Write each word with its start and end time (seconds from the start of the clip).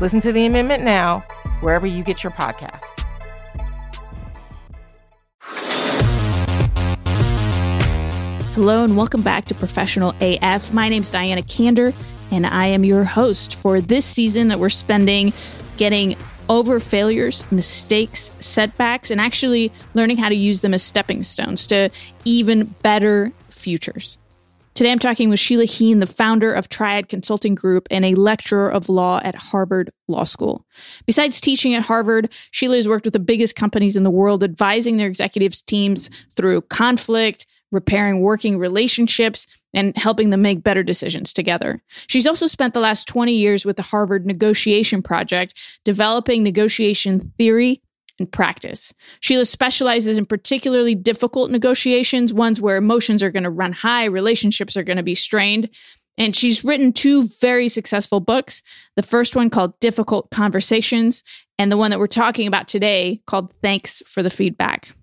Listen 0.00 0.18
to 0.20 0.32
the 0.32 0.44
amendment 0.44 0.82
now, 0.82 1.20
wherever 1.60 1.86
you 1.86 2.02
get 2.02 2.24
your 2.24 2.32
podcasts. 2.32 3.04
Hello, 8.54 8.82
and 8.82 8.96
welcome 8.96 9.22
back 9.22 9.44
to 9.46 9.54
Professional 9.54 10.12
AF. 10.20 10.72
My 10.72 10.88
name 10.88 11.02
is 11.02 11.12
Diana 11.12 11.42
Kander, 11.42 11.94
and 12.32 12.44
I 12.44 12.66
am 12.66 12.84
your 12.84 13.04
host 13.04 13.54
for 13.54 13.80
this 13.80 14.04
season 14.04 14.48
that 14.48 14.58
we're 14.58 14.68
spending 14.68 15.32
getting 15.76 16.16
over 16.48 16.80
failures, 16.80 17.50
mistakes, 17.52 18.32
setbacks, 18.40 19.12
and 19.12 19.20
actually 19.20 19.72
learning 19.94 20.16
how 20.16 20.28
to 20.28 20.34
use 20.34 20.60
them 20.60 20.74
as 20.74 20.82
stepping 20.82 21.22
stones 21.22 21.68
to 21.68 21.88
even 22.24 22.64
better 22.82 23.32
futures. 23.48 24.18
Today 24.74 24.90
I'm 24.90 24.98
talking 24.98 25.30
with 25.30 25.38
Sheila 25.38 25.66
Heen, 25.66 26.00
the 26.00 26.06
founder 26.06 26.52
of 26.52 26.68
Triad 26.68 27.08
Consulting 27.08 27.54
Group 27.54 27.86
and 27.92 28.04
a 28.04 28.16
lecturer 28.16 28.68
of 28.68 28.88
law 28.88 29.20
at 29.22 29.36
Harvard 29.36 29.92
Law 30.08 30.24
School. 30.24 30.66
Besides 31.06 31.40
teaching 31.40 31.74
at 31.74 31.84
Harvard, 31.84 32.32
Sheila 32.50 32.74
has 32.74 32.88
worked 32.88 33.04
with 33.04 33.12
the 33.12 33.20
biggest 33.20 33.54
companies 33.54 33.94
in 33.94 34.02
the 34.02 34.10
world, 34.10 34.42
advising 34.42 34.96
their 34.96 35.06
executives 35.06 35.62
teams 35.62 36.10
through 36.34 36.62
conflict, 36.62 37.46
repairing 37.70 38.18
working 38.18 38.58
relationships, 38.58 39.46
and 39.72 39.96
helping 39.96 40.30
them 40.30 40.42
make 40.42 40.64
better 40.64 40.82
decisions 40.82 41.32
together. 41.32 41.80
She's 42.08 42.26
also 42.26 42.48
spent 42.48 42.74
the 42.74 42.80
last 42.80 43.06
20 43.06 43.32
years 43.32 43.64
with 43.64 43.76
the 43.76 43.82
Harvard 43.82 44.26
Negotiation 44.26 45.02
Project, 45.02 45.54
developing 45.84 46.42
negotiation 46.42 47.32
theory 47.38 47.80
and 48.18 48.30
practice. 48.30 48.92
Sheila 49.20 49.44
specializes 49.44 50.18
in 50.18 50.26
particularly 50.26 50.94
difficult 50.94 51.50
negotiations, 51.50 52.32
ones 52.32 52.60
where 52.60 52.76
emotions 52.76 53.22
are 53.22 53.30
going 53.30 53.42
to 53.42 53.50
run 53.50 53.72
high, 53.72 54.04
relationships 54.04 54.76
are 54.76 54.84
going 54.84 54.96
to 54.96 55.02
be 55.02 55.14
strained. 55.14 55.68
And 56.16 56.36
she's 56.36 56.64
written 56.64 56.92
two 56.92 57.26
very 57.40 57.68
successful 57.68 58.20
books. 58.20 58.62
The 58.94 59.02
first 59.02 59.34
one 59.34 59.50
called 59.50 59.78
Difficult 59.80 60.30
Conversations, 60.30 61.24
and 61.58 61.72
the 61.72 61.76
one 61.76 61.90
that 61.90 61.98
we're 61.98 62.06
talking 62.06 62.46
about 62.46 62.68
today 62.68 63.20
called 63.26 63.52
Thanks 63.62 64.02
for 64.06 64.22
the 64.22 64.30
Feedback. 64.30 64.94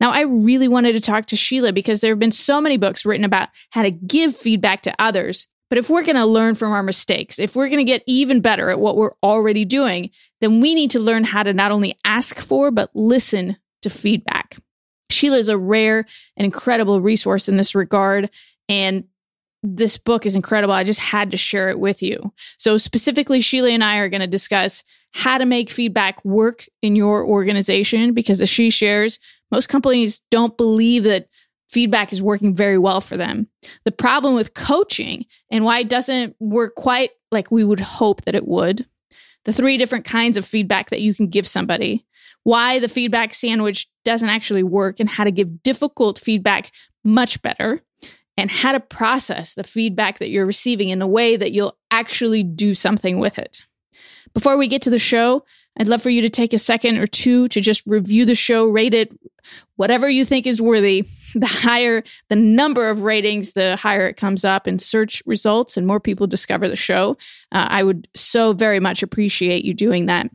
Now, 0.00 0.10
I 0.10 0.22
really 0.22 0.68
wanted 0.68 0.92
to 0.92 1.00
talk 1.00 1.26
to 1.26 1.36
Sheila 1.36 1.72
because 1.72 2.00
there 2.00 2.12
have 2.12 2.18
been 2.18 2.30
so 2.30 2.60
many 2.60 2.76
books 2.76 3.04
written 3.04 3.24
about 3.24 3.48
how 3.70 3.82
to 3.82 3.90
give 3.90 4.34
feedback 4.34 4.82
to 4.82 4.94
others 4.98 5.46
but 5.68 5.78
if 5.78 5.90
we're 5.90 6.04
going 6.04 6.16
to 6.16 6.26
learn 6.26 6.54
from 6.54 6.72
our 6.72 6.82
mistakes, 6.82 7.38
if 7.38 7.56
we're 7.56 7.68
going 7.68 7.78
to 7.78 7.84
get 7.84 8.02
even 8.06 8.40
better 8.40 8.70
at 8.70 8.80
what 8.80 8.96
we're 8.96 9.14
already 9.22 9.64
doing, 9.64 10.10
then 10.40 10.60
we 10.60 10.74
need 10.74 10.90
to 10.92 11.00
learn 11.00 11.24
how 11.24 11.42
to 11.42 11.52
not 11.52 11.72
only 11.72 11.98
ask 12.04 12.38
for, 12.38 12.70
but 12.70 12.90
listen 12.94 13.56
to 13.82 13.90
feedback. 13.90 14.56
Sheila 15.10 15.38
is 15.38 15.48
a 15.48 15.58
rare 15.58 16.04
and 16.36 16.44
incredible 16.44 17.00
resource 17.00 17.48
in 17.48 17.56
this 17.56 17.74
regard. 17.74 18.30
And 18.68 19.04
this 19.62 19.98
book 19.98 20.26
is 20.26 20.36
incredible. 20.36 20.74
I 20.74 20.84
just 20.84 21.00
had 21.00 21.30
to 21.30 21.36
share 21.36 21.70
it 21.70 21.78
with 21.78 22.02
you. 22.02 22.32
So, 22.58 22.78
specifically, 22.78 23.40
Sheila 23.40 23.70
and 23.70 23.82
I 23.82 23.98
are 23.98 24.08
going 24.08 24.20
to 24.20 24.26
discuss 24.26 24.84
how 25.12 25.38
to 25.38 25.46
make 25.46 25.70
feedback 25.70 26.24
work 26.24 26.66
in 26.82 26.94
your 26.94 27.24
organization 27.24 28.14
because, 28.14 28.40
as 28.40 28.48
she 28.48 28.70
shares, 28.70 29.18
most 29.50 29.68
companies 29.68 30.20
don't 30.30 30.56
believe 30.56 31.04
that 31.04 31.26
feedback 31.68 32.12
is 32.12 32.22
working 32.22 32.54
very 32.54 32.78
well 32.78 33.00
for 33.00 33.16
them. 33.16 33.48
The 33.84 33.92
problem 33.92 34.34
with 34.34 34.54
coaching 34.54 35.26
and 35.50 35.64
why 35.64 35.80
it 35.80 35.88
doesn't 35.88 36.36
work 36.40 36.74
quite 36.74 37.10
like 37.32 37.50
we 37.50 37.64
would 37.64 37.80
hope 37.80 38.24
that 38.24 38.34
it 38.34 38.46
would, 38.46 38.86
the 39.44 39.52
three 39.52 39.76
different 39.76 40.04
kinds 40.04 40.36
of 40.36 40.44
feedback 40.44 40.90
that 40.90 41.00
you 41.00 41.14
can 41.14 41.28
give 41.28 41.46
somebody, 41.46 42.04
why 42.44 42.78
the 42.78 42.88
feedback 42.88 43.34
sandwich 43.34 43.88
doesn't 44.04 44.28
actually 44.28 44.62
work, 44.62 45.00
and 45.00 45.08
how 45.08 45.24
to 45.24 45.32
give 45.32 45.62
difficult 45.62 46.18
feedback 46.18 46.70
much 47.04 47.42
better, 47.42 47.82
and 48.36 48.50
how 48.50 48.72
to 48.72 48.80
process 48.80 49.54
the 49.54 49.64
feedback 49.64 50.18
that 50.18 50.30
you're 50.30 50.46
receiving 50.46 50.88
in 50.88 50.98
the 50.98 51.06
way 51.06 51.36
that 51.36 51.52
you'll 51.52 51.76
actually 51.90 52.42
do 52.42 52.74
something 52.74 53.18
with 53.18 53.38
it. 53.38 53.66
Before 54.34 54.56
we 54.56 54.68
get 54.68 54.82
to 54.82 54.90
the 54.90 54.98
show, 54.98 55.44
I'd 55.78 55.88
love 55.88 56.02
for 56.02 56.10
you 56.10 56.22
to 56.22 56.30
take 56.30 56.52
a 56.52 56.58
second 56.58 56.98
or 56.98 57.06
two 57.06 57.48
to 57.48 57.60
just 57.60 57.86
review 57.86 58.24
the 58.24 58.34
show, 58.34 58.66
rate 58.66 58.94
it, 58.94 59.12
whatever 59.76 60.08
you 60.08 60.24
think 60.24 60.46
is 60.46 60.60
worthy. 60.60 61.06
The 61.34 61.46
higher 61.46 62.02
the 62.30 62.36
number 62.36 62.88
of 62.88 63.02
ratings, 63.02 63.52
the 63.52 63.76
higher 63.76 64.06
it 64.06 64.16
comes 64.16 64.42
up 64.42 64.66
in 64.66 64.78
search 64.78 65.22
results 65.26 65.76
and 65.76 65.86
more 65.86 66.00
people 66.00 66.26
discover 66.26 66.66
the 66.66 66.76
show. 66.76 67.18
Uh, 67.52 67.66
I 67.68 67.82
would 67.82 68.08
so 68.14 68.54
very 68.54 68.80
much 68.80 69.02
appreciate 69.02 69.62
you 69.62 69.74
doing 69.74 70.06
that. 70.06 70.30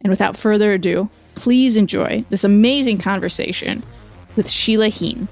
And 0.00 0.10
without 0.10 0.38
further 0.38 0.72
ado, 0.72 1.10
please 1.34 1.76
enjoy 1.76 2.24
this 2.30 2.44
amazing 2.44 2.96
conversation 2.96 3.82
with 4.36 4.48
Sheila 4.48 4.88
Heen. 4.88 5.28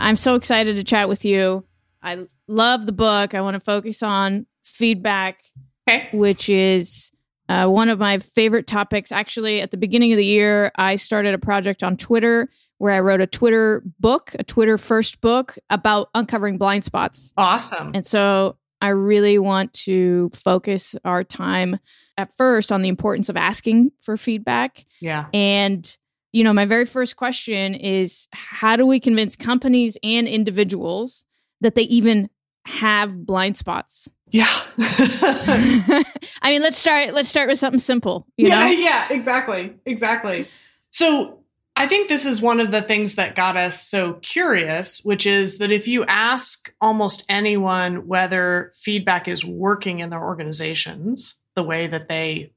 I'm 0.00 0.16
so 0.16 0.34
excited 0.34 0.76
to 0.76 0.84
chat 0.84 1.10
with 1.10 1.26
you. 1.26 1.64
I 2.02 2.26
love 2.48 2.86
the 2.86 2.92
book. 2.92 3.34
I 3.34 3.42
want 3.42 3.54
to 3.54 3.60
focus 3.60 4.02
on 4.02 4.46
feedback, 4.76 5.42
okay. 5.88 6.08
which 6.12 6.48
is 6.48 7.10
uh, 7.48 7.66
one 7.66 7.88
of 7.88 7.98
my 7.98 8.18
favorite 8.18 8.66
topics. 8.66 9.12
Actually, 9.12 9.60
at 9.60 9.70
the 9.70 9.76
beginning 9.76 10.12
of 10.12 10.16
the 10.16 10.26
year, 10.26 10.72
I 10.76 10.96
started 10.96 11.34
a 11.34 11.38
project 11.38 11.82
on 11.82 11.96
Twitter 11.96 12.48
where 12.78 12.92
I 12.92 13.00
wrote 13.00 13.20
a 13.20 13.26
Twitter 13.26 13.82
book, 13.98 14.32
a 14.38 14.44
Twitter 14.44 14.76
first 14.78 15.20
book 15.20 15.56
about 15.70 16.10
uncovering 16.14 16.58
blind 16.58 16.84
spots. 16.84 17.32
Awesome. 17.36 17.92
And 17.94 18.06
so 18.06 18.56
I 18.80 18.88
really 18.88 19.38
want 19.38 19.72
to 19.84 20.30
focus 20.34 20.94
our 21.04 21.24
time 21.24 21.78
at 22.18 22.32
first 22.32 22.72
on 22.72 22.82
the 22.82 22.88
importance 22.88 23.28
of 23.28 23.36
asking 23.36 23.92
for 24.02 24.16
feedback. 24.16 24.84
Yeah. 25.00 25.26
And, 25.32 25.96
you 26.32 26.44
know, 26.44 26.52
my 26.52 26.66
very 26.66 26.84
first 26.84 27.16
question 27.16 27.74
is 27.74 28.28
how 28.32 28.76
do 28.76 28.86
we 28.86 29.00
convince 29.00 29.36
companies 29.36 29.96
and 30.02 30.28
individuals 30.28 31.24
that 31.60 31.74
they 31.74 31.82
even 31.82 32.28
have 32.66 33.24
blind 33.24 33.56
spots? 33.56 34.08
Yeah. 34.30 34.46
I 34.78 36.04
mean, 36.44 36.62
let's 36.62 36.76
start 36.76 37.14
let's 37.14 37.28
start 37.28 37.48
with 37.48 37.58
something 37.58 37.78
simple, 37.78 38.26
you 38.36 38.48
yeah, 38.48 38.64
know? 38.64 38.70
Yeah, 38.70 39.08
exactly. 39.10 39.74
Exactly. 39.86 40.48
So, 40.90 41.40
I 41.78 41.86
think 41.86 42.08
this 42.08 42.24
is 42.24 42.40
one 42.40 42.58
of 42.58 42.70
the 42.70 42.80
things 42.80 43.16
that 43.16 43.36
got 43.36 43.58
us 43.58 43.86
so 43.86 44.14
curious, 44.14 45.04
which 45.04 45.26
is 45.26 45.58
that 45.58 45.70
if 45.70 45.86
you 45.86 46.06
ask 46.06 46.72
almost 46.80 47.24
anyone 47.28 48.06
whether 48.06 48.70
feedback 48.74 49.28
is 49.28 49.44
working 49.44 49.98
in 49.98 50.08
their 50.08 50.24
organizations 50.24 51.38
the 51.54 51.62
way 51.62 51.86
that 51.86 52.08
they 52.08 52.50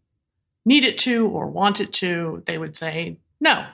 need 0.66 0.86
it 0.86 0.98
to 1.00 1.28
or 1.28 1.48
want 1.48 1.82
it 1.82 1.92
to, 1.94 2.42
they 2.46 2.58
would 2.58 2.78
say 2.78 3.18
no. 3.42 3.66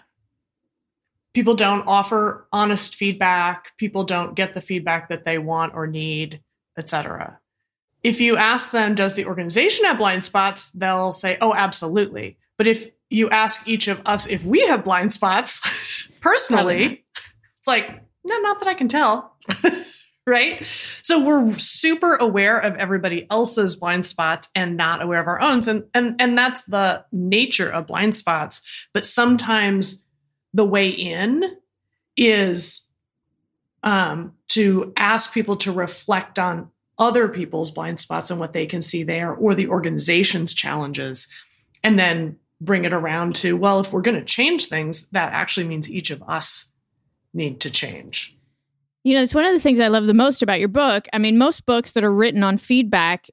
People 1.33 1.55
don't 1.55 1.85
offer 1.85 2.47
honest 2.51 2.95
feedback, 2.95 3.77
people 3.77 4.03
don't 4.03 4.33
get 4.35 4.53
the 4.53 4.61
feedback 4.61 5.09
that 5.09 5.25
they 5.25 5.37
want 5.37 5.75
or 5.75 5.85
need, 5.85 6.41
etc 6.75 7.39
if 8.05 8.21
you 8.21 8.37
ask 8.37 8.69
them, 8.69 8.93
does 8.93 9.15
the 9.15 9.25
organization 9.25 9.83
have 9.85 9.97
blind 9.97 10.23
spots? 10.23 10.69
They'll 10.71 11.11
say, 11.11 11.39
oh, 11.41 11.55
absolutely. 11.55 12.37
But 12.55 12.67
if 12.67 12.87
you 13.09 13.31
ask 13.31 13.67
each 13.67 13.87
of 13.87 13.99
us 14.05 14.27
if 14.27 14.45
we 14.45 14.61
have 14.67 14.83
blind 14.83 15.11
spots 15.11 16.07
personally, 16.21 17.03
it's 17.57 17.67
like, 17.67 17.89
no, 18.23 18.37
not 18.41 18.59
that 18.59 18.69
I 18.69 18.75
can 18.75 18.87
tell. 18.87 19.35
right? 20.27 20.63
So 21.01 21.23
we're 21.23 21.51
super 21.53 22.13
aware 22.17 22.59
of 22.59 22.75
everybody 22.75 23.25
else's 23.31 23.75
blind 23.75 24.05
spots 24.05 24.49
and 24.53 24.77
not 24.77 25.01
aware 25.01 25.19
of 25.19 25.25
our 25.25 25.41
own. 25.41 25.67
And, 25.67 25.85
and, 25.95 26.15
and 26.21 26.37
that's 26.37 26.61
the 26.65 27.03
nature 27.11 27.71
of 27.71 27.87
blind 27.87 28.15
spots. 28.15 28.87
But 28.93 29.03
sometimes 29.03 30.05
the 30.53 30.65
way 30.65 30.89
in 30.89 31.43
is 32.15 32.87
um, 33.81 34.33
to 34.49 34.93
ask 34.95 35.33
people 35.33 35.55
to 35.57 35.71
reflect 35.71 36.37
on 36.37 36.69
other 36.97 37.27
people's 37.27 37.71
blind 37.71 37.99
spots 37.99 38.31
and 38.31 38.39
what 38.39 38.53
they 38.53 38.65
can 38.65 38.81
see 38.81 39.03
there 39.03 39.33
or 39.33 39.53
the 39.53 39.67
organization's 39.67 40.53
challenges 40.53 41.27
and 41.83 41.99
then 41.99 42.37
bring 42.61 42.85
it 42.85 42.93
around 42.93 43.35
to 43.35 43.57
well 43.57 43.79
if 43.79 43.91
we're 43.91 44.01
going 44.01 44.17
to 44.17 44.23
change 44.23 44.67
things 44.67 45.07
that 45.09 45.33
actually 45.33 45.67
means 45.67 45.89
each 45.89 46.09
of 46.09 46.23
us 46.23 46.71
need 47.33 47.59
to 47.61 47.69
change. 47.69 48.35
You 49.03 49.13
know 49.15 49.21
it's 49.21 49.35
one 49.35 49.45
of 49.45 49.53
the 49.53 49.59
things 49.59 49.79
i 49.79 49.87
love 49.87 50.07
the 50.07 50.13
most 50.13 50.41
about 50.41 50.59
your 50.59 50.69
book. 50.69 51.07
I 51.13 51.17
mean 51.17 51.37
most 51.37 51.65
books 51.65 51.91
that 51.93 52.03
are 52.03 52.11
written 52.11 52.43
on 52.43 52.57
feedback 52.57 53.27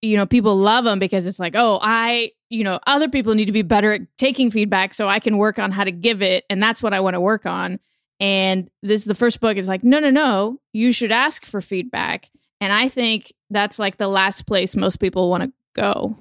you 0.00 0.16
know 0.16 0.26
people 0.26 0.56
love 0.56 0.84
them 0.84 0.98
because 0.98 1.26
it's 1.26 1.40
like 1.40 1.56
oh 1.56 1.78
i 1.82 2.30
you 2.50 2.62
know 2.62 2.78
other 2.86 3.08
people 3.08 3.34
need 3.34 3.46
to 3.46 3.52
be 3.52 3.62
better 3.62 3.92
at 3.92 4.02
taking 4.16 4.50
feedback 4.50 4.94
so 4.94 5.08
i 5.08 5.18
can 5.18 5.38
work 5.38 5.58
on 5.58 5.72
how 5.72 5.82
to 5.82 5.90
give 5.90 6.22
it 6.22 6.44
and 6.48 6.62
that's 6.62 6.82
what 6.82 6.94
i 6.94 7.00
want 7.00 7.14
to 7.14 7.20
work 7.20 7.46
on. 7.46 7.80
And 8.20 8.68
this 8.82 9.02
is 9.02 9.04
the 9.04 9.14
first 9.14 9.40
book 9.40 9.56
is 9.56 9.68
like 9.68 9.84
no 9.84 9.98
no 9.98 10.10
no 10.10 10.60
you 10.72 10.92
should 10.92 11.12
ask 11.12 11.44
for 11.44 11.60
feedback 11.60 12.30
And 12.60 12.72
I 12.72 12.88
think 12.88 13.32
that's 13.50 13.78
like 13.78 13.96
the 13.96 14.08
last 14.08 14.46
place 14.46 14.74
most 14.76 14.96
people 14.96 15.30
want 15.30 15.44
to 15.44 15.52
go. 15.74 16.16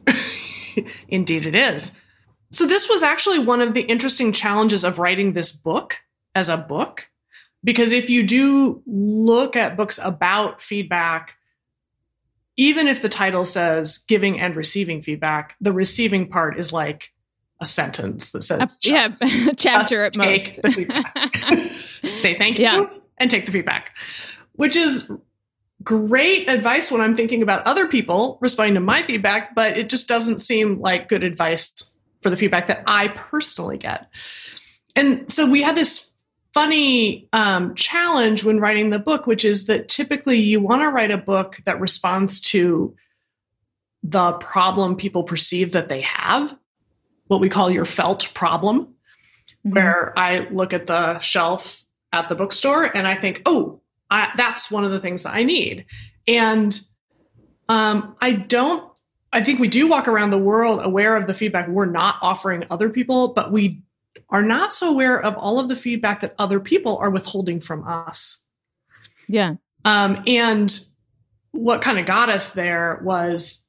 Indeed, 1.07 1.47
it 1.47 1.55
is. 1.55 1.99
So, 2.51 2.65
this 2.65 2.87
was 2.87 3.03
actually 3.03 3.39
one 3.39 3.61
of 3.61 3.73
the 3.73 3.81
interesting 3.81 4.31
challenges 4.31 4.83
of 4.83 4.99
writing 4.99 5.33
this 5.33 5.51
book 5.51 5.99
as 6.35 6.49
a 6.49 6.57
book. 6.57 7.09
Because 7.63 7.91
if 7.91 8.09
you 8.09 8.23
do 8.23 8.81
look 8.85 9.55
at 9.55 9.75
books 9.75 9.99
about 10.01 10.61
feedback, 10.61 11.35
even 12.55 12.87
if 12.87 13.01
the 13.01 13.09
title 13.09 13.45
says 13.45 13.99
giving 14.07 14.39
and 14.39 14.55
receiving 14.55 15.01
feedback, 15.01 15.55
the 15.59 15.73
receiving 15.73 16.27
part 16.27 16.59
is 16.59 16.71
like 16.71 17.13
a 17.59 17.65
sentence 17.65 18.31
that 18.31 18.43
says, 18.43 18.67
yeah, 18.81 19.07
chapter 19.57 20.05
at 20.05 20.17
most. 20.17 20.55
Say 22.19 22.35
thank 22.35 22.57
you 22.57 22.63
yeah. 22.63 22.85
and 23.17 23.29
take 23.29 23.45
the 23.45 23.51
feedback, 23.51 23.95
which 24.53 24.75
is 24.75 25.11
great 25.83 26.49
advice 26.49 26.91
when 26.91 27.01
I'm 27.01 27.15
thinking 27.15 27.41
about 27.43 27.65
other 27.65 27.87
people 27.87 28.37
responding 28.41 28.75
to 28.75 28.79
my 28.79 29.03
feedback, 29.03 29.55
but 29.55 29.77
it 29.77 29.89
just 29.89 30.07
doesn't 30.07 30.39
seem 30.39 30.79
like 30.79 31.07
good 31.07 31.23
advice 31.23 31.97
for 32.21 32.29
the 32.29 32.37
feedback 32.37 32.67
that 32.67 32.83
I 32.87 33.09
personally 33.09 33.77
get. 33.77 34.07
And 34.95 35.31
so 35.31 35.49
we 35.49 35.61
had 35.61 35.75
this 35.75 36.15
funny 36.53 37.29
um, 37.33 37.75
challenge 37.75 38.43
when 38.43 38.59
writing 38.59 38.89
the 38.89 38.99
book, 38.99 39.27
which 39.27 39.45
is 39.45 39.67
that 39.67 39.87
typically 39.87 40.39
you 40.39 40.59
want 40.59 40.81
to 40.81 40.89
write 40.89 41.11
a 41.11 41.17
book 41.17 41.57
that 41.65 41.79
responds 41.79 42.41
to 42.41 42.95
the 44.03 44.33
problem 44.33 44.95
people 44.95 45.23
perceive 45.23 45.73
that 45.73 45.89
they 45.89 46.01
have, 46.01 46.57
what 47.27 47.39
we 47.39 47.49
call 47.49 47.69
your 47.69 47.85
felt 47.85 48.33
problem, 48.33 48.85
mm-hmm. 48.85 49.71
where 49.71 50.17
I 50.17 50.47
look 50.49 50.73
at 50.73 50.87
the 50.87 51.19
shelf 51.19 51.85
at 52.11 52.29
the 52.29 52.35
bookstore 52.35 52.83
and 52.83 53.07
I 53.07 53.15
think, 53.15 53.43
oh, 53.45 53.76
I, 54.09 54.31
that's 54.37 54.71
one 54.71 54.85
of 54.85 54.91
the 54.91 54.99
things 54.99 55.23
that 55.23 55.33
I 55.33 55.43
need. 55.43 55.85
And 56.27 56.79
um, 57.69 58.15
I 58.21 58.33
don't, 58.33 58.97
I 59.33 59.43
think 59.43 59.59
we 59.59 59.67
do 59.67 59.87
walk 59.87 60.07
around 60.07 60.29
the 60.29 60.37
world 60.37 60.79
aware 60.83 61.15
of 61.15 61.27
the 61.27 61.33
feedback 61.33 61.67
we're 61.67 61.85
not 61.85 62.15
offering 62.21 62.63
other 62.69 62.89
people, 62.89 63.33
but 63.33 63.51
we 63.51 63.81
are 64.29 64.41
not 64.41 64.73
so 64.73 64.91
aware 64.91 65.21
of 65.21 65.35
all 65.35 65.59
of 65.59 65.67
the 65.67 65.75
feedback 65.75 66.21
that 66.21 66.33
other 66.39 66.59
people 66.59 66.97
are 66.97 67.09
withholding 67.09 67.59
from 67.59 67.87
us. 67.87 68.45
Yeah. 69.27 69.55
Um, 69.85 70.23
and 70.27 70.79
what 71.51 71.81
kind 71.81 71.99
of 71.99 72.05
got 72.05 72.29
us 72.29 72.51
there 72.51 72.99
was 73.03 73.66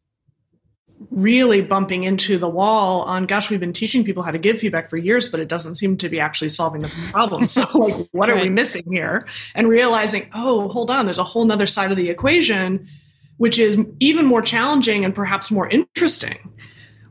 really 1.11 1.61
bumping 1.61 2.05
into 2.05 2.39
the 2.39 2.49
wall 2.49 3.03
on 3.03 3.23
gosh 3.25 3.51
we've 3.51 3.61
been 3.61 3.73
teaching 3.73 4.05
people 4.05 4.23
how 4.23 4.31
to 4.31 4.39
give 4.39 4.59
feedback 4.59 4.91
for 4.91 4.97
years 4.97 5.29
but 5.29 5.39
it 5.39 5.49
doesn't 5.49 5.77
seem 5.77 5.97
to 5.97 6.09
be 6.09 6.19
actually 6.19 6.49
solving 6.49 6.83
the 6.83 6.91
problem. 7.13 7.47
So 7.47 7.63
like 7.79 8.09
what 8.13 8.29
right. 8.29 8.39
are 8.39 8.43
we 8.43 8.49
missing 8.49 8.85
here? 8.91 9.27
And 9.55 9.69
realizing 9.69 10.29
oh 10.35 10.69
hold 10.69 10.91
on 10.91 11.07
there's 11.07 11.19
a 11.19 11.25
whole 11.25 11.45
nother 11.45 11.67
side 11.67 11.91
of 11.91 11.97
the 11.97 12.11
equation 12.11 12.89
which 13.37 13.59
is 13.59 13.79
even 14.01 14.27
more 14.27 14.43
challenging 14.43 15.05
and 15.05 15.15
perhaps 15.15 15.51
more 15.51 15.69
interesting 15.69 16.39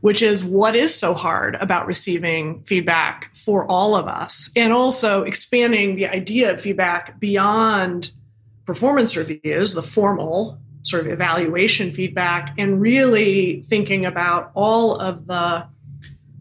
which 0.00 0.22
is 0.22 0.44
what 0.44 0.76
is 0.76 0.94
so 0.94 1.14
hard 1.14 1.56
about 1.56 1.86
receiving 1.86 2.62
feedback 2.64 3.34
for 3.34 3.66
all 3.66 3.96
of 3.96 4.06
us? 4.06 4.50
And 4.54 4.72
also 4.72 5.22
expanding 5.22 5.94
the 5.96 6.06
idea 6.06 6.52
of 6.52 6.60
feedback 6.60 7.18
beyond 7.18 8.12
performance 8.64 9.16
reviews 9.16 9.74
the 9.74 9.82
formal 9.82 10.58
sort 10.88 11.06
of 11.06 11.12
evaluation 11.12 11.92
feedback 11.92 12.54
and 12.58 12.80
really 12.80 13.62
thinking 13.66 14.04
about 14.06 14.50
all 14.54 14.96
of 14.96 15.26
the 15.26 15.66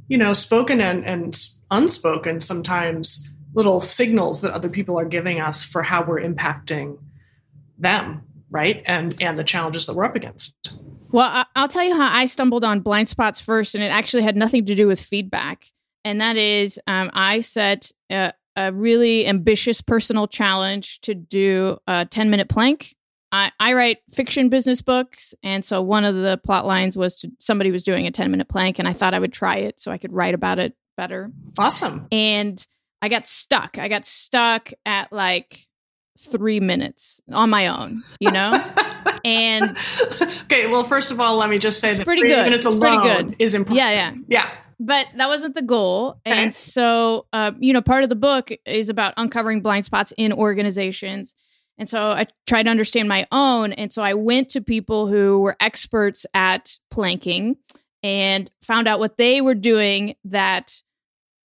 you 0.08 0.18
know 0.18 0.34
spoken 0.34 0.82
and, 0.82 1.06
and 1.06 1.38
unspoken 1.72 2.40
sometimes 2.40 3.30
little 3.54 3.82
signals 3.82 4.42
that 4.42 4.54
other 4.54 4.70
people 4.70 5.00
are 5.00 5.06
giving 5.06 5.40
us 5.40 5.66
for 5.66 5.84
how 5.84 6.04
we're 6.04 6.22
impacting 6.22 6.98
them 7.78 8.24
right? 8.50 8.82
And 8.86 9.16
and 9.22 9.38
the 9.38 9.44
challenges 9.44 9.86
that 9.86 9.96
we're 9.96 10.06
up 10.06 10.16
against. 10.16 10.56
Well 11.12 11.46
i'll 11.56 11.70
tell 11.70 11.84
you 11.84 11.96
how 11.96 12.14
i 12.14 12.26
stumbled 12.26 12.66
on 12.66 12.82
blind 12.82 13.08
spots 13.08 13.40
first 13.40 13.76
and 13.76 13.84
it 13.84 13.88
actually 13.88 14.24
had 14.24 14.36
nothing 14.36 14.66
to 14.66 14.76
do 14.76 14.88
with 14.88 15.00
feedback. 15.00 15.66
And 16.04 16.22
that 16.22 16.38
is 16.38 16.80
um, 16.88 17.10
i 17.14 17.40
set 17.40 17.92
a, 18.12 18.34
a 18.56 18.74
really 18.74 19.26
ambitious 19.26 19.82
personal 19.82 20.28
challenge 20.28 21.00
to 21.02 21.16
do 21.16 21.78
a 21.88 22.06
10 22.06 22.30
minute 22.30 22.50
plank 22.50 22.96
I, 23.32 23.52
I 23.60 23.74
write 23.74 23.98
fiction 24.10 24.50
business 24.50 24.82
books, 24.82 25.34
and 25.44 25.66
so 25.66 25.82
one 25.82 26.06
of 26.06 26.16
the 26.16 26.40
plot 26.44 26.66
lines 26.66 26.96
was 26.98 27.20
to, 27.20 27.32
somebody 27.40 27.72
was 27.72 27.84
doing 27.84 28.08
a 28.08 28.12
ten 28.12 28.32
minute 28.32 28.48
plank, 28.48 28.80
and 28.80 28.88
I 28.88 28.94
thought 28.94 29.14
I 29.14 29.20
would 29.20 29.34
try 29.34 29.58
it 29.58 29.80
so 29.80 29.92
I 29.92 29.98
could 29.98 30.14
write 30.14 30.34
about 30.34 30.60
it 30.60 30.74
better. 30.96 31.32
Awesome. 31.60 32.08
And 32.12 32.66
I 33.02 33.10
got 33.10 33.28
stuck. 33.28 33.78
I 33.78 33.88
got 33.88 34.06
stuck 34.06 34.72
at 34.86 35.12
like 35.12 35.68
three 36.18 36.60
minutes 36.60 37.22
on 37.32 37.50
my 37.50 37.68
own, 37.68 38.04
you 38.20 38.32
know? 38.32 38.52
and 39.26 39.78
okay, 40.44 40.68
well, 40.68 40.84
first 40.84 41.12
of 41.12 41.20
all, 41.20 41.38
let 41.38 41.50
me 41.50 41.60
just 41.60 41.80
say 41.80 41.90
it's 41.90 42.00
that 42.00 42.06
pretty 42.06 42.24
good. 42.24 42.44
minutes 42.44 42.66
it's 42.66 42.76
alone 42.76 43.02
pretty 43.02 43.24
good. 43.24 43.36
is 43.40 43.56
impressive. 43.56 43.78
Yeah, 43.78 43.92
yeah. 43.92 44.12
Yeah. 44.28 44.50
But 44.80 45.08
that 45.16 45.28
wasn't 45.28 45.56
the 45.56 45.62
goal. 45.62 46.20
Okay. 46.26 46.44
And 46.44 46.54
so, 46.54 47.28
uh, 47.34 47.52
you 47.60 47.74
know, 47.74 47.82
part 47.82 48.04
of 48.04 48.10
the 48.10 48.16
book 48.16 48.52
is 48.66 48.90
about 48.90 49.14
uncovering 49.18 49.62
blind 49.62 49.86
spots 49.86 50.14
in 50.18 50.34
organizations. 50.34 51.36
And 51.78 51.90
so 51.90 52.12
I 52.12 52.26
tried 52.48 52.64
to 52.64 52.70
understand 52.70 53.08
my 53.08 53.28
own. 53.32 53.74
And 53.74 53.94
so 53.94 54.02
I 54.02 54.14
went 54.14 54.50
to 54.50 54.62
people 54.62 55.08
who 55.08 55.40
were 55.40 55.56
experts 55.60 56.26
at 56.34 56.78
planking 56.90 57.58
and 58.04 58.50
found 58.62 58.88
out 58.88 59.00
what 59.00 59.18
they 59.18 59.42
were 59.42 59.56
doing 59.56 60.16
that 60.26 60.82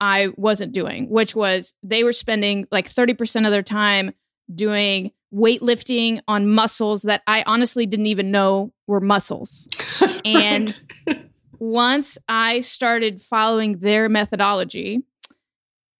I 0.00 0.32
wasn't 0.36 0.72
doing, 0.72 1.08
which 1.08 1.36
was 1.36 1.74
they 1.82 2.02
were 2.02 2.12
spending 2.12 2.66
like 2.70 2.88
30% 2.88 3.46
of 3.46 3.52
their 3.52 3.62
time 3.62 4.12
doing 4.52 5.12
weightlifting 5.32 6.20
on 6.28 6.48
muscles 6.48 7.02
that 7.02 7.22
I 7.26 7.44
honestly 7.46 7.86
didn't 7.86 8.06
even 8.06 8.30
know 8.30 8.72
were 8.86 9.00
muscles. 9.00 9.68
And 10.24 10.80
once 11.58 12.16
I 12.28 12.60
started 12.60 13.20
following 13.20 13.78
their 13.78 14.08
methodology, 14.08 15.02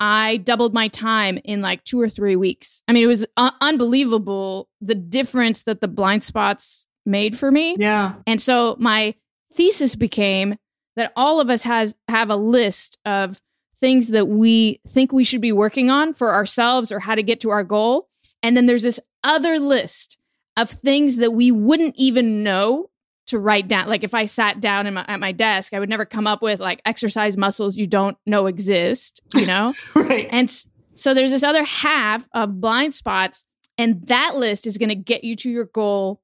I 0.02 0.38
doubled 0.38 0.74
my 0.74 0.88
time 0.88 1.38
in 1.44 1.62
like 1.62 1.84
two 1.84 2.00
or 2.00 2.08
three 2.08 2.34
weeks. 2.34 2.82
I 2.88 2.92
mean, 2.92 3.04
it 3.04 3.06
was 3.06 3.24
uh, 3.36 3.52
unbelievable 3.60 4.68
the 4.80 4.96
difference 4.96 5.62
that 5.62 5.80
the 5.80 5.86
blind 5.86 6.24
spots 6.24 6.88
made 7.06 7.38
for 7.38 7.52
me. 7.52 7.76
Yeah. 7.78 8.14
And 8.26 8.42
so 8.42 8.74
my 8.80 9.14
thesis 9.54 9.94
became 9.94 10.56
that 10.96 11.12
all 11.14 11.40
of 11.40 11.50
us 11.50 11.62
has 11.62 11.94
have 12.08 12.30
a 12.30 12.36
list 12.36 12.98
of 13.04 13.40
things 13.76 14.08
that 14.08 14.26
we 14.26 14.80
think 14.88 15.12
we 15.12 15.22
should 15.22 15.40
be 15.40 15.52
working 15.52 15.88
on 15.88 16.14
for 16.14 16.34
ourselves 16.34 16.90
or 16.90 16.98
how 16.98 17.14
to 17.14 17.22
get 17.22 17.38
to 17.42 17.50
our 17.50 17.62
goal. 17.62 18.08
And 18.42 18.56
then 18.56 18.66
there's 18.66 18.82
this 18.82 18.98
other 19.22 19.60
list 19.60 20.18
of 20.56 20.68
things 20.68 21.18
that 21.18 21.30
we 21.30 21.52
wouldn't 21.52 21.94
even 21.96 22.42
know 22.42 22.90
to 23.32 23.38
write 23.38 23.66
down. 23.68 23.88
Like 23.88 24.04
if 24.04 24.14
I 24.14 24.26
sat 24.26 24.60
down 24.60 24.92
my, 24.94 25.04
at 25.08 25.18
my 25.18 25.32
desk, 25.32 25.74
I 25.74 25.80
would 25.80 25.88
never 25.88 26.04
come 26.04 26.26
up 26.26 26.42
with 26.42 26.60
like 26.60 26.80
exercise 26.86 27.36
muscles 27.36 27.76
you 27.76 27.86
don't 27.86 28.16
know 28.26 28.46
exist, 28.46 29.20
you 29.34 29.46
know? 29.46 29.74
right. 29.94 30.28
And 30.30 30.50
so 30.94 31.14
there's 31.14 31.30
this 31.30 31.42
other 31.42 31.64
half 31.64 32.28
of 32.32 32.60
blind 32.60 32.94
spots, 32.94 33.44
and 33.78 34.06
that 34.08 34.36
list 34.36 34.66
is 34.66 34.78
going 34.78 34.90
to 34.90 34.94
get 34.94 35.24
you 35.24 35.34
to 35.36 35.50
your 35.50 35.64
goal 35.64 36.20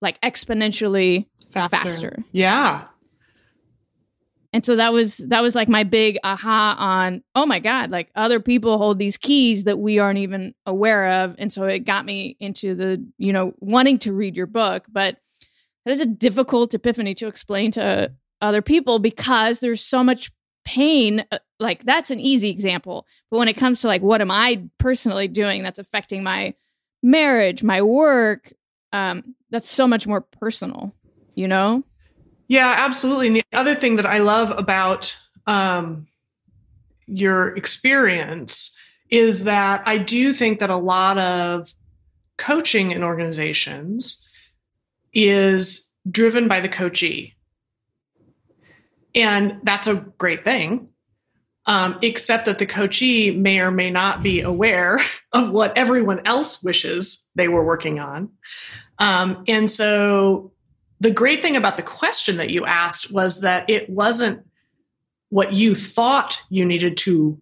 like 0.00 0.20
exponentially 0.20 1.26
faster. 1.50 1.76
faster. 1.76 2.24
Yeah. 2.32 2.84
And 4.52 4.66
so 4.66 4.76
that 4.76 4.92
was 4.92 5.16
that 5.16 5.40
was 5.40 5.54
like 5.54 5.70
my 5.70 5.82
big 5.82 6.18
aha 6.22 6.76
on 6.78 7.22
oh 7.34 7.46
my 7.46 7.58
god 7.58 7.90
like 7.90 8.10
other 8.14 8.38
people 8.38 8.76
hold 8.76 8.98
these 8.98 9.16
keys 9.16 9.64
that 9.64 9.78
we 9.78 9.98
aren't 9.98 10.18
even 10.18 10.54
aware 10.66 11.22
of 11.22 11.34
and 11.38 11.50
so 11.50 11.64
it 11.64 11.86
got 11.86 12.04
me 12.04 12.36
into 12.38 12.74
the 12.74 13.02
you 13.16 13.32
know 13.32 13.54
wanting 13.60 13.98
to 14.00 14.12
read 14.12 14.36
your 14.36 14.46
book 14.46 14.84
but 14.92 15.16
that 15.84 15.92
is 15.92 16.00
a 16.00 16.06
difficult 16.06 16.74
epiphany 16.74 17.14
to 17.14 17.26
explain 17.26 17.70
to 17.72 18.12
other 18.40 18.62
people 18.62 18.98
because 18.98 19.60
there's 19.60 19.80
so 19.80 20.02
much 20.02 20.30
pain 20.64 21.24
uh, 21.32 21.38
like 21.58 21.84
that's 21.84 22.10
an 22.10 22.20
easy 22.20 22.50
example. 22.50 23.06
But 23.30 23.38
when 23.38 23.48
it 23.48 23.56
comes 23.56 23.80
to 23.80 23.88
like 23.88 24.02
what 24.02 24.20
am 24.20 24.30
i 24.30 24.62
personally 24.78 25.28
doing 25.28 25.62
that's 25.62 25.78
affecting 25.78 26.22
my 26.22 26.54
marriage 27.02 27.64
my 27.64 27.82
work 27.82 28.52
um 28.92 29.34
that's 29.50 29.68
so 29.68 29.86
much 29.88 30.06
more 30.06 30.20
personal 30.20 30.94
you 31.34 31.48
know? 31.48 31.82
Yeah 32.48 32.74
absolutely. 32.76 33.28
And 33.28 33.36
the 33.36 33.44
other 33.52 33.74
thing 33.74 33.96
that 33.96 34.06
i 34.06 34.18
love 34.18 34.52
about 34.56 35.16
um 35.46 36.06
your 37.06 37.56
experience 37.56 38.78
is 39.10 39.44
that 39.44 39.82
i 39.86 39.98
do 39.98 40.32
think 40.32 40.60
that 40.60 40.70
a 40.70 40.76
lot 40.76 41.18
of 41.18 41.74
coaching 42.38 42.92
in 42.92 43.02
organizations 43.02 44.21
is 45.12 45.90
driven 46.10 46.48
by 46.48 46.60
the 46.60 46.68
coachee. 46.68 47.34
And 49.14 49.60
that's 49.62 49.86
a 49.86 49.96
great 50.18 50.44
thing. 50.44 50.88
Um, 51.64 51.98
except 52.02 52.46
that 52.46 52.58
the 52.58 52.66
coachee 52.66 53.30
may 53.30 53.60
or 53.60 53.70
may 53.70 53.88
not 53.88 54.20
be 54.20 54.40
aware 54.40 54.98
of 55.32 55.50
what 55.50 55.76
everyone 55.78 56.22
else 56.26 56.62
wishes 56.62 57.28
they 57.36 57.46
were 57.46 57.64
working 57.64 58.00
on. 58.00 58.30
Um, 58.98 59.44
and 59.46 59.70
so 59.70 60.52
the 60.98 61.10
great 61.10 61.40
thing 61.40 61.56
about 61.56 61.76
the 61.76 61.82
question 61.82 62.36
that 62.38 62.50
you 62.50 62.64
asked 62.64 63.12
was 63.12 63.42
that 63.42 63.70
it 63.70 63.88
wasn't 63.88 64.44
what 65.28 65.52
you 65.52 65.74
thought 65.74 66.42
you 66.50 66.64
needed 66.64 66.96
to 66.98 67.40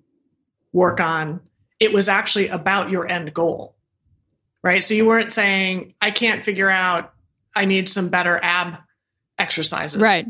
work 0.72 1.00
on, 1.00 1.40
it 1.80 1.92
was 1.92 2.08
actually 2.08 2.48
about 2.48 2.90
your 2.90 3.08
end 3.08 3.34
goal. 3.34 3.74
Right. 4.62 4.82
So 4.82 4.94
you 4.94 5.06
weren't 5.06 5.32
saying, 5.32 5.94
I 6.00 6.10
can't 6.10 6.44
figure 6.44 6.70
out 6.70 7.12
I 7.54 7.64
need 7.64 7.88
some 7.88 8.08
better 8.08 8.38
ab 8.42 8.78
exercises. 9.38 10.00
Right. 10.00 10.26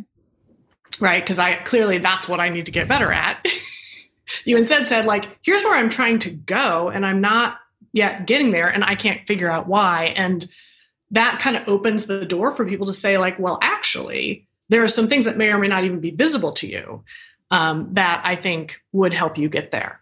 Right. 0.98 1.22
Because 1.22 1.38
I 1.38 1.56
clearly 1.56 1.98
that's 1.98 2.28
what 2.28 2.40
I 2.40 2.48
need 2.48 2.66
to 2.66 2.72
get 2.72 2.88
better 2.88 3.12
at. 3.12 3.46
you 4.44 4.56
instead 4.56 4.88
said, 4.88 5.06
like, 5.06 5.38
here's 5.42 5.62
where 5.62 5.76
I'm 5.76 5.88
trying 5.88 6.18
to 6.20 6.30
go, 6.30 6.88
and 6.88 7.04
I'm 7.06 7.20
not 7.20 7.58
yet 7.92 8.26
getting 8.26 8.50
there, 8.50 8.68
and 8.68 8.84
I 8.84 8.94
can't 8.94 9.26
figure 9.26 9.50
out 9.50 9.66
why. 9.66 10.12
And 10.16 10.46
that 11.10 11.40
kind 11.40 11.56
of 11.56 11.66
opens 11.68 12.06
the 12.06 12.24
door 12.24 12.50
for 12.50 12.64
people 12.64 12.86
to 12.86 12.92
say, 12.92 13.18
like, 13.18 13.38
well, 13.38 13.58
actually, 13.62 14.46
there 14.68 14.82
are 14.82 14.88
some 14.88 15.08
things 15.08 15.24
that 15.24 15.36
may 15.36 15.52
or 15.52 15.58
may 15.58 15.68
not 15.68 15.84
even 15.84 16.00
be 16.00 16.10
visible 16.10 16.52
to 16.52 16.66
you 16.68 17.04
um, 17.50 17.88
that 17.92 18.22
I 18.24 18.36
think 18.36 18.80
would 18.92 19.12
help 19.12 19.36
you 19.36 19.48
get 19.48 19.70
there. 19.70 20.00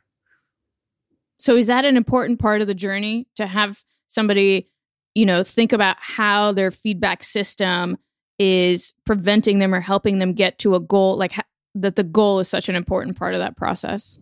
So, 1.38 1.56
is 1.56 1.66
that 1.68 1.84
an 1.84 1.96
important 1.96 2.38
part 2.38 2.60
of 2.60 2.66
the 2.66 2.74
journey 2.74 3.26
to 3.36 3.46
have 3.46 3.82
somebody, 4.08 4.68
you 5.14 5.26
know, 5.26 5.42
think 5.42 5.72
about 5.72 5.96
how 6.00 6.52
their 6.52 6.70
feedback 6.70 7.22
system 7.22 7.96
is 8.38 8.94
preventing 9.04 9.58
them 9.58 9.74
or 9.74 9.80
helping 9.80 10.18
them 10.18 10.32
get 10.32 10.58
to 10.58 10.74
a 10.74 10.80
goal, 10.80 11.16
like 11.16 11.32
ha- 11.32 11.44
that 11.74 11.96
the 11.96 12.04
goal 12.04 12.38
is 12.38 12.48
such 12.48 12.68
an 12.68 12.76
important 12.76 13.16
part 13.16 13.34
of 13.34 13.40
that 13.40 13.56
process? 13.56 14.18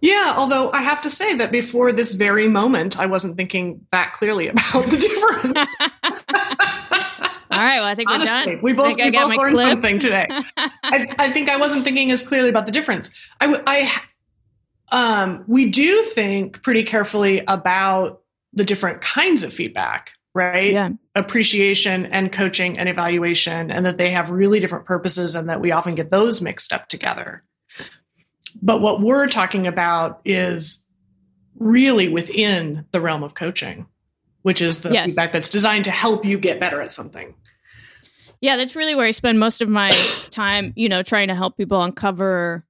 Yeah, 0.00 0.34
although 0.36 0.70
I 0.72 0.82
have 0.82 1.00
to 1.02 1.10
say 1.10 1.34
that 1.34 1.52
before 1.52 1.92
this 1.92 2.14
very 2.14 2.48
moment, 2.48 2.98
I 2.98 3.06
wasn't 3.06 3.36
thinking 3.36 3.86
that 3.92 4.12
clearly 4.12 4.48
about 4.48 4.86
the 4.86 4.96
difference. 4.96 5.76
All 7.52 7.58
right, 7.58 7.76
well, 7.76 7.84
I 7.84 7.94
think 7.94 8.10
Honestly, 8.10 8.34
we're 8.34 8.54
done. 8.54 8.62
we 8.62 8.72
both, 8.72 8.96
we 8.96 9.10
both 9.10 9.36
learned 9.36 9.54
clip. 9.54 9.70
something 9.72 9.98
today. 9.98 10.26
I, 10.56 11.14
I, 11.18 11.30
think 11.30 11.50
I 11.50 11.58
wasn't 11.58 11.84
thinking 11.84 12.10
as 12.10 12.22
clearly 12.22 12.48
about 12.48 12.64
the 12.64 12.72
difference. 12.72 13.10
I, 13.40 14.00
I, 14.90 15.22
um, 15.22 15.44
we 15.46 15.70
do 15.70 16.02
think 16.02 16.62
pretty 16.62 16.82
carefully 16.82 17.44
about 17.46 18.21
the 18.52 18.64
different 18.64 19.00
kinds 19.00 19.42
of 19.42 19.52
feedback, 19.52 20.12
right? 20.34 20.72
Yeah. 20.72 20.90
Appreciation 21.14 22.06
and 22.06 22.32
coaching 22.32 22.78
and 22.78 22.88
evaluation, 22.88 23.70
and 23.70 23.86
that 23.86 23.98
they 23.98 24.10
have 24.10 24.30
really 24.30 24.60
different 24.60 24.84
purposes, 24.84 25.34
and 25.34 25.48
that 25.48 25.60
we 25.60 25.70
often 25.72 25.94
get 25.94 26.10
those 26.10 26.40
mixed 26.40 26.72
up 26.72 26.88
together. 26.88 27.42
But 28.60 28.80
what 28.80 29.00
we're 29.00 29.28
talking 29.28 29.66
about 29.66 30.20
is 30.24 30.84
really 31.58 32.08
within 32.08 32.86
the 32.90 33.00
realm 33.00 33.22
of 33.22 33.34
coaching, 33.34 33.86
which 34.42 34.60
is 34.60 34.78
the 34.78 34.92
yes. 34.92 35.06
feedback 35.06 35.32
that's 35.32 35.48
designed 35.48 35.84
to 35.84 35.90
help 35.90 36.24
you 36.24 36.38
get 36.38 36.60
better 36.60 36.80
at 36.80 36.90
something. 36.90 37.34
Yeah, 38.40 38.56
that's 38.56 38.74
really 38.74 38.94
where 38.94 39.06
I 39.06 39.12
spend 39.12 39.38
most 39.38 39.62
of 39.62 39.68
my 39.68 39.90
time, 40.30 40.72
you 40.76 40.88
know, 40.88 41.02
trying 41.02 41.28
to 41.28 41.34
help 41.34 41.56
people 41.56 41.82
uncover 41.82 42.66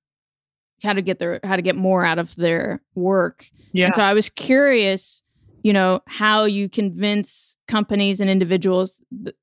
how 0.83 0.93
to 0.93 1.03
get 1.03 1.19
their 1.19 1.41
how 1.45 1.57
to 1.57 1.63
get 1.63 1.77
more 1.77 2.05
out 2.05 2.19
of 2.19 2.35
their 2.37 2.83
work. 2.95 3.47
Yeah. 3.73 3.87
And 3.87 3.95
so 3.95 4.03
I 4.03 4.13
was 4.15 4.29
curious, 4.29 5.23
you 5.63 5.73
know, 5.73 6.01
how 6.07 6.45
you 6.45 6.69
convince 6.69 7.57
companies 7.69 8.21
and 8.21 8.29
individuals 8.29 9.03
th- 9.25 9.37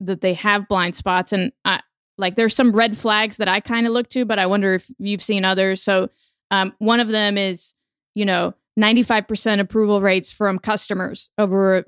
that 0.00 0.20
they 0.20 0.34
have 0.34 0.68
blind 0.68 0.94
spots. 0.94 1.32
And 1.32 1.52
I 1.64 1.80
like 2.16 2.36
there's 2.36 2.54
some 2.54 2.72
red 2.72 2.96
flags 2.96 3.38
that 3.38 3.48
I 3.48 3.60
kind 3.60 3.86
of 3.86 3.92
look 3.92 4.08
to, 4.10 4.24
but 4.24 4.38
I 4.38 4.46
wonder 4.46 4.74
if 4.74 4.90
you've 4.98 5.22
seen 5.22 5.44
others. 5.44 5.82
So 5.82 6.10
um, 6.50 6.72
one 6.78 7.00
of 7.00 7.08
them 7.08 7.36
is, 7.36 7.74
you 8.14 8.24
know, 8.24 8.54
95% 8.78 9.60
approval 9.60 10.00
rates 10.00 10.32
from 10.32 10.58
customers 10.58 11.30
over 11.38 11.78
a 11.78 11.84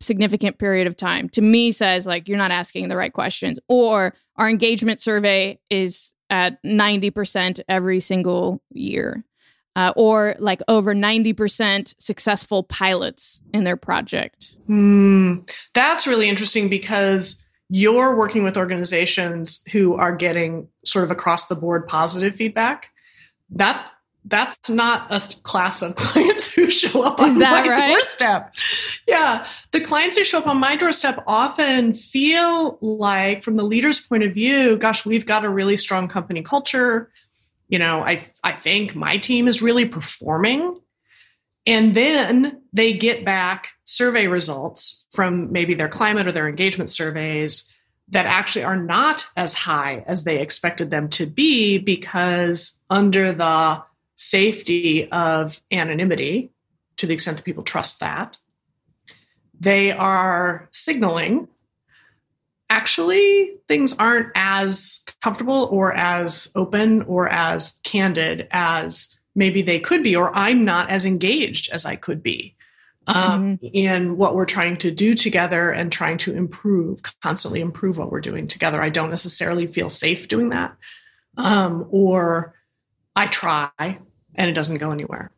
significant 0.00 0.58
period 0.58 0.86
of 0.86 0.96
time. 0.96 1.28
To 1.30 1.42
me 1.42 1.72
says 1.72 2.06
like 2.06 2.28
you're 2.28 2.38
not 2.38 2.50
asking 2.50 2.88
the 2.88 2.96
right 2.96 3.12
questions. 3.12 3.58
Or 3.68 4.14
our 4.36 4.48
engagement 4.48 5.00
survey 5.00 5.58
is 5.70 6.14
at 6.30 6.62
90% 6.64 7.60
every 7.68 8.00
single 8.00 8.62
year 8.70 9.24
uh, 9.76 9.92
or 9.94 10.34
like 10.40 10.60
over 10.66 10.94
90% 10.94 11.94
successful 11.98 12.64
pilots 12.64 13.40
in 13.54 13.62
their 13.62 13.76
project 13.76 14.56
mm, 14.68 15.48
that's 15.74 16.06
really 16.06 16.28
interesting 16.28 16.68
because 16.68 17.42
you're 17.68 18.16
working 18.16 18.42
with 18.42 18.56
organizations 18.56 19.62
who 19.70 19.94
are 19.94 20.14
getting 20.14 20.66
sort 20.84 21.04
of 21.04 21.12
across 21.12 21.46
the 21.46 21.54
board 21.54 21.86
positive 21.86 22.34
feedback 22.34 22.90
that 23.50 23.90
that's 24.26 24.68
not 24.68 25.06
a 25.10 25.20
class 25.42 25.82
of 25.82 25.94
clients 25.96 26.52
who 26.52 26.68
show 26.68 27.02
up 27.02 27.20
on 27.20 27.38
my 27.38 27.68
right? 27.68 27.88
doorstep. 27.88 28.54
Yeah. 29.06 29.46
The 29.70 29.80
clients 29.80 30.16
who 30.16 30.24
show 30.24 30.38
up 30.38 30.46
on 30.46 30.58
my 30.58 30.76
doorstep 30.76 31.22
often 31.26 31.94
feel 31.94 32.78
like, 32.80 33.44
from 33.44 33.56
the 33.56 33.62
leader's 33.62 34.00
point 34.00 34.24
of 34.24 34.34
view, 34.34 34.76
gosh, 34.78 35.06
we've 35.06 35.26
got 35.26 35.44
a 35.44 35.48
really 35.48 35.76
strong 35.76 36.08
company 36.08 36.42
culture. 36.42 37.10
You 37.68 37.78
know, 37.78 38.00
I, 38.00 38.24
I 38.44 38.52
think 38.52 38.94
my 38.94 39.16
team 39.16 39.48
is 39.48 39.62
really 39.62 39.84
performing. 39.84 40.80
And 41.66 41.94
then 41.94 42.62
they 42.72 42.92
get 42.92 43.24
back 43.24 43.70
survey 43.84 44.28
results 44.28 45.08
from 45.12 45.50
maybe 45.50 45.74
their 45.74 45.88
climate 45.88 46.26
or 46.28 46.32
their 46.32 46.48
engagement 46.48 46.90
surveys 46.90 47.72
that 48.08 48.26
actually 48.26 48.64
are 48.64 48.76
not 48.76 49.26
as 49.36 49.52
high 49.54 50.04
as 50.06 50.22
they 50.22 50.40
expected 50.40 50.90
them 50.90 51.08
to 51.08 51.26
be 51.26 51.78
because 51.78 52.80
under 52.88 53.32
the 53.32 53.82
safety 54.14 55.10
of 55.10 55.60
anonymity, 55.72 56.50
to 56.96 57.06
the 57.06 57.14
extent 57.14 57.36
that 57.36 57.42
people 57.42 57.64
trust 57.64 58.00
that, 58.00 58.38
they 59.58 59.90
are 59.90 60.68
signaling 60.70 61.48
actually 62.68 63.54
things 63.68 63.96
aren't 63.98 64.30
as 64.34 65.04
comfortable 65.22 65.68
or 65.70 65.94
as 65.94 66.50
open 66.54 67.02
or 67.02 67.28
as 67.28 67.80
candid 67.84 68.48
as 68.50 69.18
maybe 69.34 69.62
they 69.62 69.78
could 69.78 70.02
be, 70.02 70.16
or 70.16 70.34
I'm 70.34 70.64
not 70.64 70.90
as 70.90 71.04
engaged 71.04 71.70
as 71.72 71.84
I 71.84 71.96
could 71.96 72.22
be. 72.22 72.54
Um, 73.08 73.58
mm-hmm. 73.58 73.66
in 73.72 74.16
what 74.16 74.34
we're 74.34 74.46
trying 74.46 74.78
to 74.78 74.90
do 74.90 75.14
together 75.14 75.70
and 75.70 75.92
trying 75.92 76.18
to 76.18 76.34
improve, 76.34 76.98
constantly 77.22 77.60
improve 77.60 77.98
what 77.98 78.10
we're 78.10 78.20
doing 78.20 78.48
together. 78.48 78.82
I 78.82 78.88
don't 78.88 79.10
necessarily 79.10 79.68
feel 79.68 79.88
safe 79.88 80.26
doing 80.26 80.48
that. 80.48 80.76
Um, 81.36 81.86
or 81.90 82.56
I 83.14 83.28
try 83.28 83.70
and 83.78 84.50
it 84.50 84.54
doesn't 84.54 84.78
go 84.78 84.90
anywhere. 84.90 85.30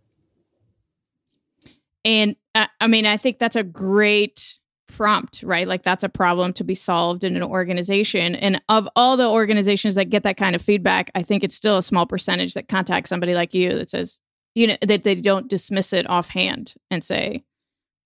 And 2.04 2.36
uh, 2.54 2.68
I 2.80 2.86
mean, 2.86 3.06
I 3.06 3.16
think 3.16 3.38
that's 3.38 3.56
a 3.56 3.62
great 3.62 4.56
prompt, 4.88 5.42
right? 5.42 5.68
Like 5.68 5.82
that's 5.82 6.04
a 6.04 6.08
problem 6.08 6.52
to 6.54 6.64
be 6.64 6.74
solved 6.74 7.22
in 7.22 7.36
an 7.36 7.42
organization. 7.42 8.34
And 8.34 8.60
of 8.68 8.88
all 8.96 9.16
the 9.16 9.28
organizations 9.28 9.94
that 9.94 10.10
get 10.10 10.24
that 10.24 10.36
kind 10.36 10.56
of 10.56 10.62
feedback, 10.62 11.10
I 11.14 11.22
think 11.22 11.44
it's 11.44 11.54
still 11.54 11.78
a 11.78 11.82
small 11.82 12.06
percentage 12.06 12.54
that 12.54 12.68
contact 12.68 13.08
somebody 13.08 13.34
like 13.34 13.54
you 13.54 13.70
that 13.78 13.90
says, 13.90 14.20
you 14.54 14.66
know, 14.66 14.76
that 14.82 15.04
they 15.04 15.14
don't 15.14 15.48
dismiss 15.48 15.92
it 15.92 16.08
offhand 16.08 16.74
and 16.90 17.04
say, 17.04 17.44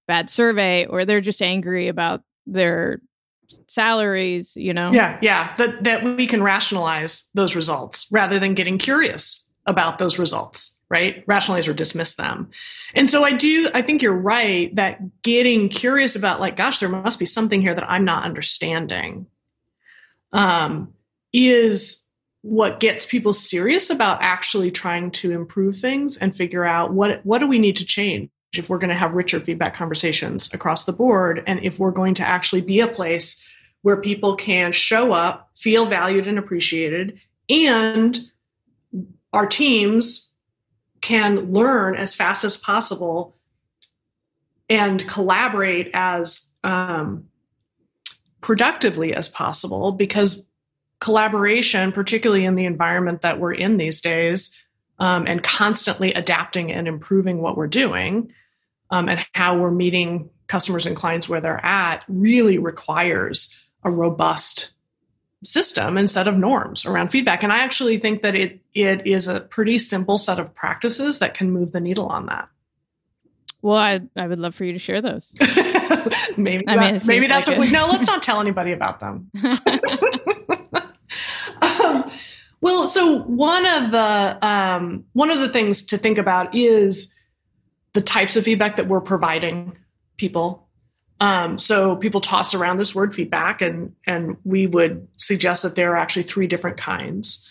bad 0.06 0.28
survey, 0.28 0.84
or 0.86 1.04
they're 1.04 1.20
just 1.20 1.40
angry 1.40 1.88
about 1.88 2.22
their 2.46 3.00
salaries, 3.68 4.56
you 4.56 4.74
know? 4.74 4.92
Yeah, 4.92 5.18
yeah. 5.22 5.54
That 5.56 5.84
that 5.84 6.04
we 6.04 6.26
can 6.26 6.42
rationalize 6.42 7.28
those 7.34 7.56
results 7.56 8.08
rather 8.10 8.38
than 8.38 8.54
getting 8.54 8.78
curious 8.78 9.50
about 9.66 9.98
those 9.98 10.18
results 10.18 10.80
right? 10.92 11.24
Rationalize 11.26 11.66
or 11.66 11.74
dismiss 11.74 12.14
them. 12.14 12.50
And 12.94 13.10
so 13.10 13.24
i 13.24 13.32
do 13.32 13.68
i 13.74 13.82
think 13.82 14.02
you're 14.02 14.12
right 14.12 14.74
that 14.76 15.22
getting 15.22 15.68
curious 15.68 16.16
about 16.16 16.40
like 16.40 16.56
gosh 16.56 16.78
there 16.78 16.88
must 16.88 17.18
be 17.18 17.26
something 17.26 17.60
here 17.60 17.74
that 17.74 17.88
i'm 17.90 18.04
not 18.04 18.24
understanding 18.24 19.26
um, 20.32 20.94
is 21.32 22.06
what 22.40 22.80
gets 22.80 23.04
people 23.04 23.32
serious 23.32 23.90
about 23.90 24.18
actually 24.22 24.70
trying 24.70 25.10
to 25.10 25.30
improve 25.30 25.76
things 25.76 26.16
and 26.16 26.36
figure 26.36 26.64
out 26.64 26.92
what 26.92 27.24
what 27.24 27.38
do 27.38 27.46
we 27.46 27.58
need 27.58 27.76
to 27.76 27.84
change 27.84 28.30
if 28.56 28.68
we're 28.68 28.78
going 28.78 28.90
to 28.90 28.96
have 28.96 29.12
richer 29.12 29.40
feedback 29.40 29.74
conversations 29.74 30.52
across 30.52 30.84
the 30.84 30.92
board 30.92 31.42
and 31.46 31.60
if 31.62 31.78
we're 31.78 31.90
going 31.90 32.14
to 32.14 32.26
actually 32.26 32.60
be 32.60 32.80
a 32.80 32.88
place 32.88 33.46
where 33.82 33.96
people 33.96 34.36
can 34.36 34.72
show 34.72 35.12
up 35.12 35.50
feel 35.56 35.86
valued 35.86 36.26
and 36.26 36.38
appreciated 36.38 37.20
and 37.48 38.18
our 39.32 39.46
teams 39.46 40.31
can 41.02 41.52
learn 41.52 41.94
as 41.96 42.14
fast 42.14 42.44
as 42.44 42.56
possible 42.56 43.36
and 44.70 45.06
collaborate 45.06 45.90
as 45.92 46.52
um, 46.64 47.28
productively 48.40 49.14
as 49.14 49.28
possible 49.28 49.92
because 49.92 50.46
collaboration, 51.00 51.92
particularly 51.92 52.44
in 52.44 52.54
the 52.54 52.64
environment 52.64 53.20
that 53.22 53.38
we're 53.38 53.52
in 53.52 53.76
these 53.76 54.00
days, 54.00 54.64
um, 54.98 55.24
and 55.26 55.42
constantly 55.42 56.12
adapting 56.14 56.70
and 56.70 56.86
improving 56.86 57.42
what 57.42 57.56
we're 57.56 57.66
doing 57.66 58.30
um, 58.90 59.08
and 59.08 59.26
how 59.34 59.58
we're 59.58 59.70
meeting 59.70 60.30
customers 60.46 60.86
and 60.86 60.96
clients 60.96 61.28
where 61.28 61.40
they're 61.40 61.64
at, 61.64 62.04
really 62.08 62.58
requires 62.58 63.66
a 63.84 63.90
robust 63.90 64.71
system 65.42 65.96
and 65.96 66.08
set 66.08 66.28
of 66.28 66.36
norms 66.36 66.86
around 66.86 67.08
feedback. 67.08 67.42
And 67.42 67.52
I 67.52 67.58
actually 67.58 67.98
think 67.98 68.22
that 68.22 68.34
it 68.34 68.60
it 68.74 69.06
is 69.06 69.28
a 69.28 69.40
pretty 69.40 69.78
simple 69.78 70.18
set 70.18 70.38
of 70.38 70.54
practices 70.54 71.18
that 71.18 71.34
can 71.34 71.50
move 71.50 71.72
the 71.72 71.80
needle 71.80 72.06
on 72.06 72.26
that. 72.26 72.48
Well, 73.60 73.76
I, 73.76 74.00
I 74.16 74.26
would 74.26 74.40
love 74.40 74.56
for 74.56 74.64
you 74.64 74.72
to 74.72 74.78
share 74.78 75.00
those. 75.00 75.32
maybe 76.36 76.64
I 76.66 76.92
mean, 76.92 77.00
maybe 77.06 77.28
that's 77.28 77.46
like 77.46 77.58
what 77.58 77.66
we 77.66 77.72
no. 77.72 77.86
Let's 77.86 78.06
not 78.06 78.22
tell 78.22 78.40
anybody 78.40 78.72
about 78.72 78.98
them. 79.00 79.30
um, 81.62 82.10
well, 82.60 82.86
so 82.86 83.20
one 83.22 83.64
of 83.66 83.90
the 83.90 84.38
um, 84.46 85.04
one 85.12 85.30
of 85.30 85.38
the 85.38 85.48
things 85.48 85.82
to 85.86 85.98
think 85.98 86.18
about 86.18 86.54
is 86.54 87.14
the 87.92 88.00
types 88.00 88.36
of 88.36 88.44
feedback 88.44 88.76
that 88.76 88.88
we're 88.88 89.00
providing 89.00 89.76
people 90.16 90.66
Um, 91.20 91.56
so 91.58 91.96
people 91.96 92.20
toss 92.20 92.54
around 92.54 92.78
this 92.78 92.94
word 92.94 93.14
feedback, 93.14 93.60
and 93.60 93.94
and 94.06 94.36
we 94.44 94.66
would 94.66 95.06
suggest 95.16 95.62
that 95.62 95.76
there 95.76 95.92
are 95.92 95.96
actually 95.96 96.24
three 96.24 96.46
different 96.46 96.76
kinds. 96.76 97.48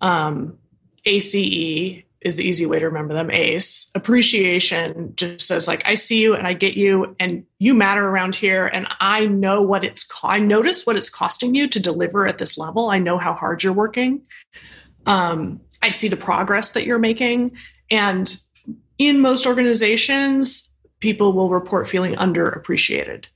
Um, 0.00 0.58
ACE 1.04 2.04
is 2.20 2.36
the 2.36 2.44
easy 2.44 2.66
way 2.66 2.78
to 2.78 2.86
remember 2.86 3.14
them. 3.14 3.30
ACE 3.30 3.90
appreciation 3.94 5.12
just 5.16 5.46
says 5.46 5.68
like 5.68 5.86
I 5.86 5.94
see 5.94 6.20
you 6.20 6.34
and 6.34 6.46
I 6.46 6.52
get 6.52 6.76
you 6.76 7.14
and 7.20 7.44
you 7.58 7.74
matter 7.74 8.06
around 8.06 8.34
here 8.34 8.66
and 8.66 8.88
I 9.00 9.26
know 9.26 9.62
what 9.62 9.84
it's 9.84 10.02
co- 10.02 10.28
I 10.28 10.38
notice 10.38 10.84
what 10.84 10.96
it's 10.96 11.10
costing 11.10 11.54
you 11.54 11.66
to 11.66 11.80
deliver 11.80 12.26
at 12.26 12.38
this 12.38 12.58
level. 12.58 12.90
I 12.90 12.98
know 12.98 13.18
how 13.18 13.34
hard 13.34 13.62
you're 13.62 13.72
working. 13.72 14.26
Um, 15.06 15.60
I 15.80 15.90
see 15.90 16.08
the 16.08 16.16
progress 16.16 16.72
that 16.72 16.84
you're 16.84 16.98
making 16.98 17.56
and 17.88 18.36
in 18.98 19.20
most 19.20 19.46
organizations 19.46 20.67
people 21.00 21.32
will 21.32 21.50
report 21.50 21.86
feeling 21.86 22.14
underappreciated 22.14 23.28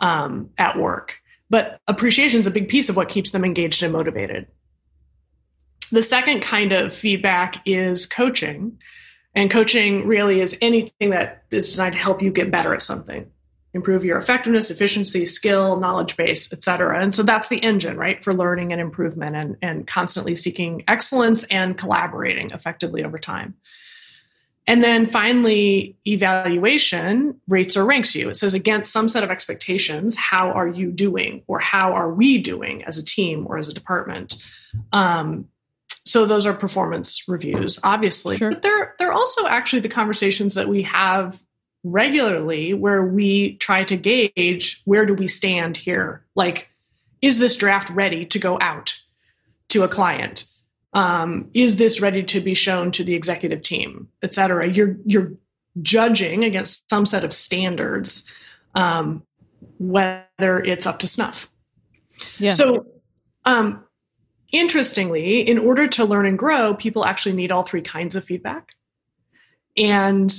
um, 0.00 0.50
at 0.58 0.78
work. 0.78 1.20
But 1.48 1.80
appreciation 1.86 2.40
is 2.40 2.46
a 2.46 2.50
big 2.50 2.68
piece 2.68 2.88
of 2.88 2.96
what 2.96 3.08
keeps 3.08 3.32
them 3.32 3.44
engaged 3.44 3.82
and 3.82 3.92
motivated. 3.92 4.46
The 5.92 6.02
second 6.02 6.40
kind 6.40 6.72
of 6.72 6.94
feedback 6.94 7.62
is 7.64 8.06
coaching. 8.06 8.78
And 9.34 9.50
coaching 9.50 10.06
really 10.06 10.40
is 10.40 10.56
anything 10.62 11.10
that 11.10 11.44
is 11.50 11.68
designed 11.68 11.92
to 11.92 11.98
help 11.98 12.22
you 12.22 12.30
get 12.30 12.50
better 12.50 12.72
at 12.72 12.80
something, 12.80 13.30
improve 13.74 14.02
your 14.02 14.16
effectiveness, 14.16 14.70
efficiency, 14.70 15.26
skill, 15.26 15.78
knowledge 15.78 16.16
base, 16.16 16.50
et 16.54 16.64
cetera. 16.64 17.02
And 17.02 17.12
so 17.12 17.22
that's 17.22 17.48
the 17.48 17.58
engine, 17.58 17.98
right, 17.98 18.24
for 18.24 18.32
learning 18.32 18.72
and 18.72 18.80
improvement 18.80 19.36
and, 19.36 19.56
and 19.60 19.86
constantly 19.86 20.36
seeking 20.36 20.84
excellence 20.88 21.44
and 21.44 21.76
collaborating 21.76 22.48
effectively 22.50 23.04
over 23.04 23.18
time. 23.18 23.54
And 24.66 24.82
then 24.82 25.06
finally, 25.06 25.96
evaluation 26.06 27.40
rates 27.46 27.76
or 27.76 27.84
ranks 27.84 28.16
you. 28.16 28.28
It 28.28 28.34
says 28.34 28.52
against 28.52 28.92
some 28.92 29.08
set 29.08 29.22
of 29.22 29.30
expectations, 29.30 30.16
how 30.16 30.50
are 30.50 30.68
you 30.68 30.90
doing 30.90 31.42
or 31.46 31.60
how 31.60 31.92
are 31.92 32.12
we 32.12 32.38
doing 32.38 32.84
as 32.84 32.98
a 32.98 33.04
team 33.04 33.46
or 33.48 33.58
as 33.58 33.68
a 33.68 33.74
department? 33.74 34.36
Um, 34.92 35.48
so 36.04 36.26
those 36.26 36.46
are 36.46 36.52
performance 36.52 37.24
reviews, 37.28 37.78
obviously. 37.84 38.36
Sure. 38.38 38.50
But 38.50 38.62
they're, 38.62 38.94
they're 38.98 39.12
also 39.12 39.46
actually 39.46 39.80
the 39.80 39.88
conversations 39.88 40.54
that 40.54 40.68
we 40.68 40.82
have 40.82 41.40
regularly 41.84 42.74
where 42.74 43.04
we 43.04 43.54
try 43.56 43.84
to 43.84 43.96
gauge 43.96 44.82
where 44.84 45.06
do 45.06 45.14
we 45.14 45.28
stand 45.28 45.76
here? 45.76 46.24
Like, 46.34 46.68
is 47.22 47.38
this 47.38 47.56
draft 47.56 47.90
ready 47.90 48.24
to 48.26 48.38
go 48.38 48.58
out 48.60 48.98
to 49.68 49.84
a 49.84 49.88
client? 49.88 50.44
Um, 50.96 51.50
is 51.54 51.76
this 51.76 52.00
ready 52.00 52.22
to 52.24 52.40
be 52.40 52.54
shown 52.54 52.90
to 52.92 53.04
the 53.04 53.14
executive 53.14 53.62
team, 53.62 54.08
et 54.22 54.34
cetera? 54.34 54.66
You're 54.66 54.96
you're 55.04 55.32
judging 55.82 56.42
against 56.42 56.88
some 56.88 57.04
set 57.04 57.22
of 57.22 57.32
standards 57.32 58.32
um, 58.74 59.22
whether 59.78 60.62
it's 60.64 60.86
up 60.86 61.00
to 61.00 61.06
snuff. 61.08 61.50
Yeah. 62.38 62.50
So, 62.50 62.86
um, 63.44 63.84
interestingly, 64.52 65.40
in 65.40 65.58
order 65.58 65.86
to 65.88 66.04
learn 66.04 66.26
and 66.26 66.38
grow, 66.38 66.74
people 66.74 67.04
actually 67.04 67.34
need 67.34 67.50
all 67.50 67.64
three 67.64 67.82
kinds 67.82 68.14
of 68.14 68.24
feedback, 68.24 68.74
and 69.76 70.32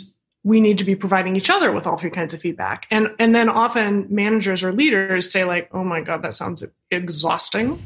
we 0.43 0.61
need 0.61 0.77
to 0.77 0.85
be 0.85 0.95
providing 0.95 1.35
each 1.35 1.49
other 1.49 1.71
with 1.71 1.85
all 1.85 1.97
three 1.97 2.09
kinds 2.09 2.33
of 2.33 2.39
feedback. 2.39 2.87
And 2.89 3.09
and 3.19 3.35
then 3.35 3.49
often 3.49 4.07
managers 4.09 4.63
or 4.63 4.71
leaders 4.71 5.29
say 5.31 5.43
like, 5.43 5.69
"Oh 5.73 5.83
my 5.83 6.01
god, 6.01 6.21
that 6.21 6.33
sounds 6.33 6.63
exhausting." 6.89 7.79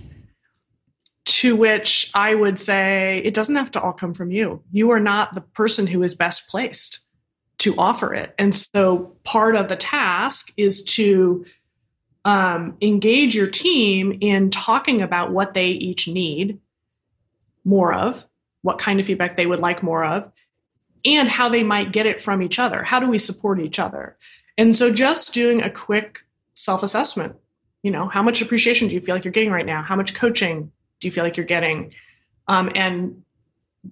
To 1.26 1.56
which 1.56 2.10
I 2.16 2.34
would 2.34 2.58
say 2.58 3.22
it 3.24 3.34
doesn't 3.34 3.56
have 3.56 3.72
to 3.72 3.82
all 3.82 3.94
come 3.94 4.14
from 4.14 4.32
you. 4.32 4.64
You 4.72 4.92
are 4.92 5.00
not 5.00 5.36
the 5.36 5.42
person 5.42 5.86
who 5.86 6.02
is 6.02 6.16
best 6.16 6.50
placed 6.50 7.00
to 7.60 7.76
offer 7.78 8.12
it. 8.14 8.34
And 8.40 8.56
so 8.56 9.16
part 9.24 9.56
of 9.56 9.68
the 9.68 9.76
task 9.76 10.52
is 10.58 10.84
to 10.84 11.46
um, 12.26 12.76
engage 12.82 13.36
your 13.36 13.48
team 13.48 14.18
in 14.20 14.50
talking 14.50 15.02
about 15.02 15.32
what 15.32 15.54
they 15.54 15.68
each 15.68 16.08
need 16.08 16.60
more 17.64 17.94
of, 17.94 18.26
what 18.64 18.80
kind 18.80 19.00
of 19.00 19.06
feedback 19.06 19.36
they 19.36 19.46
would 19.46 19.60
like 19.60 19.84
more 19.84 20.04
of, 20.04 20.32
and 21.06 21.30
how 21.30 21.50
they 21.50 21.64
might 21.64 21.92
get 21.92 22.06
it 22.06 22.20
from 22.20 22.42
each 22.42 22.60
other. 22.60 22.84
How 22.84 23.00
do 23.00 23.08
we 23.08 23.18
support 23.18 23.60
each 23.60 23.80
other? 23.80 24.18
And 24.58 24.76
so 24.76 24.92
just 24.92 25.34
doing 25.34 25.62
a 25.62 25.70
quick 25.70 26.24
self 26.56 26.84
assessment. 26.84 27.36
You 27.84 27.92
know, 27.92 28.08
how 28.08 28.22
much 28.22 28.42
appreciation 28.42 28.88
do 28.88 28.96
you 28.96 29.02
feel 29.02 29.16
like 29.16 29.26
you're 29.26 29.32
getting 29.32 29.52
right 29.52 29.66
now? 29.66 29.82
How 29.82 29.96
much 29.96 30.14
coaching 30.14 30.72
do 31.02 31.08
you 31.08 31.12
feel 31.12 31.26
like 31.26 31.36
you're 31.36 31.46
getting? 31.46 31.94
Um, 32.48 32.72
and 32.76 33.24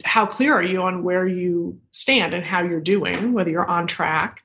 how 0.06 0.26
clear 0.26 0.54
are 0.54 0.64
you 0.64 0.82
on 0.84 1.04
where 1.04 1.28
you 1.28 1.80
stand 1.92 2.34
and 2.34 2.46
how 2.46 2.64
you're 2.64 2.80
doing, 2.80 3.34
whether 3.34 3.50
you're 3.50 3.68
on 3.68 3.88
track? 3.88 4.44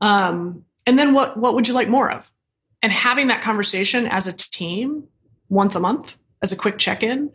Um, 0.00 0.64
and 0.86 0.98
then 0.98 1.14
what 1.14 1.36
what 1.36 1.54
would 1.54 1.66
you 1.66 1.74
like 1.74 1.88
more 1.88 2.10
of? 2.10 2.30
And 2.82 2.92
having 2.92 3.26
that 3.28 3.42
conversation 3.42 4.06
as 4.06 4.28
a 4.28 4.32
team 4.32 5.04
once 5.48 5.74
a 5.74 5.80
month 5.80 6.16
as 6.42 6.52
a 6.52 6.56
quick 6.56 6.78
check-in 6.78 7.32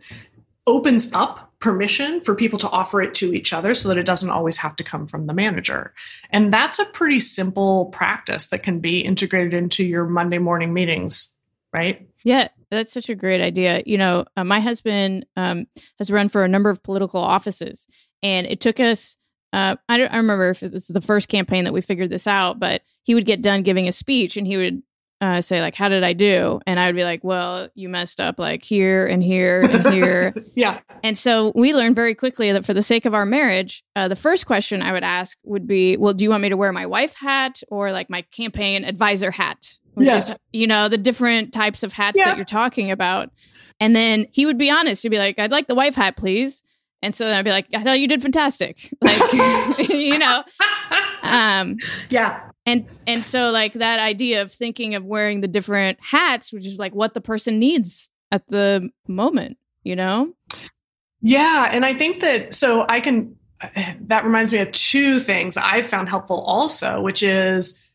opens 0.66 1.12
up 1.12 1.52
permission 1.58 2.20
for 2.20 2.34
people 2.34 2.58
to 2.58 2.68
offer 2.70 3.02
it 3.02 3.14
to 3.14 3.32
each 3.32 3.52
other 3.52 3.74
so 3.74 3.88
that 3.88 3.98
it 3.98 4.06
doesn't 4.06 4.30
always 4.30 4.56
have 4.56 4.76
to 4.76 4.84
come 4.84 5.06
from 5.06 5.26
the 5.26 5.32
manager. 5.32 5.92
And 6.30 6.52
that's 6.52 6.78
a 6.78 6.84
pretty 6.86 7.20
simple 7.20 7.86
practice 7.86 8.48
that 8.48 8.62
can 8.62 8.80
be 8.80 9.00
integrated 9.00 9.54
into 9.54 9.84
your 9.84 10.04
Monday 10.04 10.38
morning 10.38 10.72
meetings, 10.72 11.32
right? 11.72 12.06
Yeah, 12.24 12.48
that's 12.72 12.92
such 12.92 13.10
a 13.10 13.14
great 13.14 13.40
idea. 13.40 13.82
You 13.84 13.98
know, 13.98 14.24
uh, 14.36 14.44
my 14.44 14.58
husband 14.58 15.26
um, 15.36 15.66
has 15.98 16.10
run 16.10 16.28
for 16.28 16.42
a 16.42 16.48
number 16.48 16.70
of 16.70 16.82
political 16.82 17.20
offices, 17.20 17.86
and 18.22 18.46
it 18.46 18.60
took 18.60 18.80
us. 18.80 19.16
Uh, 19.52 19.76
I 19.88 19.98
don't 19.98 20.12
I 20.12 20.16
remember 20.16 20.48
if 20.48 20.62
it 20.62 20.72
was 20.72 20.86
the 20.86 21.02
first 21.02 21.28
campaign 21.28 21.64
that 21.64 21.74
we 21.74 21.82
figured 21.82 22.08
this 22.08 22.26
out, 22.26 22.58
but 22.58 22.80
he 23.02 23.14
would 23.14 23.26
get 23.26 23.42
done 23.42 23.62
giving 23.62 23.86
a 23.86 23.92
speech, 23.92 24.38
and 24.38 24.46
he 24.46 24.56
would 24.56 24.82
uh, 25.20 25.42
say 25.42 25.60
like, 25.60 25.74
"How 25.74 25.90
did 25.90 26.02
I 26.02 26.14
do?" 26.14 26.60
And 26.66 26.80
I 26.80 26.86
would 26.86 26.96
be 26.96 27.04
like, 27.04 27.22
"Well, 27.22 27.68
you 27.74 27.90
messed 27.90 28.20
up 28.20 28.38
like 28.38 28.64
here 28.64 29.06
and 29.06 29.22
here 29.22 29.60
and 29.60 29.88
here." 29.92 30.34
yeah. 30.54 30.80
And 31.02 31.18
so 31.18 31.52
we 31.54 31.74
learned 31.74 31.94
very 31.94 32.14
quickly 32.14 32.52
that 32.52 32.64
for 32.64 32.72
the 32.72 32.82
sake 32.82 33.04
of 33.04 33.12
our 33.12 33.26
marriage, 33.26 33.84
uh, 33.94 34.08
the 34.08 34.16
first 34.16 34.46
question 34.46 34.80
I 34.80 34.92
would 34.92 35.04
ask 35.04 35.36
would 35.44 35.66
be, 35.66 35.98
"Well, 35.98 36.14
do 36.14 36.24
you 36.24 36.30
want 36.30 36.42
me 36.42 36.48
to 36.48 36.56
wear 36.56 36.72
my 36.72 36.86
wife 36.86 37.14
hat 37.14 37.62
or 37.68 37.92
like 37.92 38.08
my 38.08 38.22
campaign 38.22 38.84
advisor 38.84 39.30
hat?" 39.30 39.74
Which 39.94 40.06
yes. 40.06 40.30
is 40.30 40.38
you 40.52 40.66
know 40.66 40.88
the 40.88 40.98
different 40.98 41.52
types 41.52 41.82
of 41.82 41.92
hats 41.92 42.16
yes. 42.16 42.26
that 42.26 42.36
you're 42.38 42.44
talking 42.44 42.90
about. 42.90 43.30
And 43.80 43.96
then 43.96 44.26
he 44.32 44.46
would 44.46 44.58
be 44.58 44.70
honest. 44.70 45.02
He'd 45.02 45.10
be 45.10 45.18
like 45.18 45.38
i'd 45.38 45.50
like 45.50 45.66
the 45.66 45.74
wife 45.74 45.94
hat 45.94 46.16
please. 46.16 46.62
And 47.02 47.14
so 47.14 47.24
then 47.24 47.36
i'd 47.36 47.44
be 47.44 47.50
like 47.50 47.66
i 47.74 47.82
thought 47.82 48.00
you 48.00 48.08
did 48.08 48.22
fantastic. 48.22 48.92
Like 49.00 49.32
you 49.88 50.18
know? 50.18 50.44
Um 51.22 51.76
yeah. 52.10 52.50
and 52.66 52.86
and 53.06 53.24
so 53.24 53.50
like 53.50 53.74
that 53.74 53.98
idea 53.98 54.42
of 54.42 54.52
thinking 54.52 54.94
of 54.94 55.04
wearing 55.04 55.40
the 55.40 55.48
different 55.48 55.98
hats 56.02 56.52
which 56.52 56.66
is 56.66 56.78
like 56.78 56.94
what 56.94 57.14
the 57.14 57.20
person 57.20 57.58
needs 57.58 58.10
at 58.30 58.46
the 58.48 58.90
moment 59.08 59.58
you 59.84 59.96
know? 59.96 60.32
Yeah. 61.20 61.70
And 61.72 61.84
i 61.84 61.94
think 61.94 62.20
that 62.20 62.54
so 62.54 62.86
i 62.88 63.00
can 63.00 63.36
that 64.00 64.24
reminds 64.24 64.52
me 64.52 64.58
of 64.58 64.72
two 64.72 65.20
things 65.20 65.56
i 65.56 65.82
found 65.82 66.08
helpful 66.08 66.40
also 66.42 67.00
which 67.00 67.22
is 67.22 67.91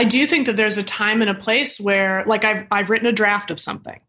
I 0.00 0.04
do 0.04 0.26
think 0.26 0.46
that 0.46 0.56
there's 0.56 0.78
a 0.78 0.82
time 0.82 1.20
and 1.20 1.28
a 1.28 1.34
place 1.34 1.78
where, 1.78 2.24
like, 2.24 2.46
I've 2.46 2.66
I've 2.70 2.88
written 2.88 3.06
a 3.06 3.12
draft 3.12 3.50
of 3.50 3.60
something, 3.60 4.00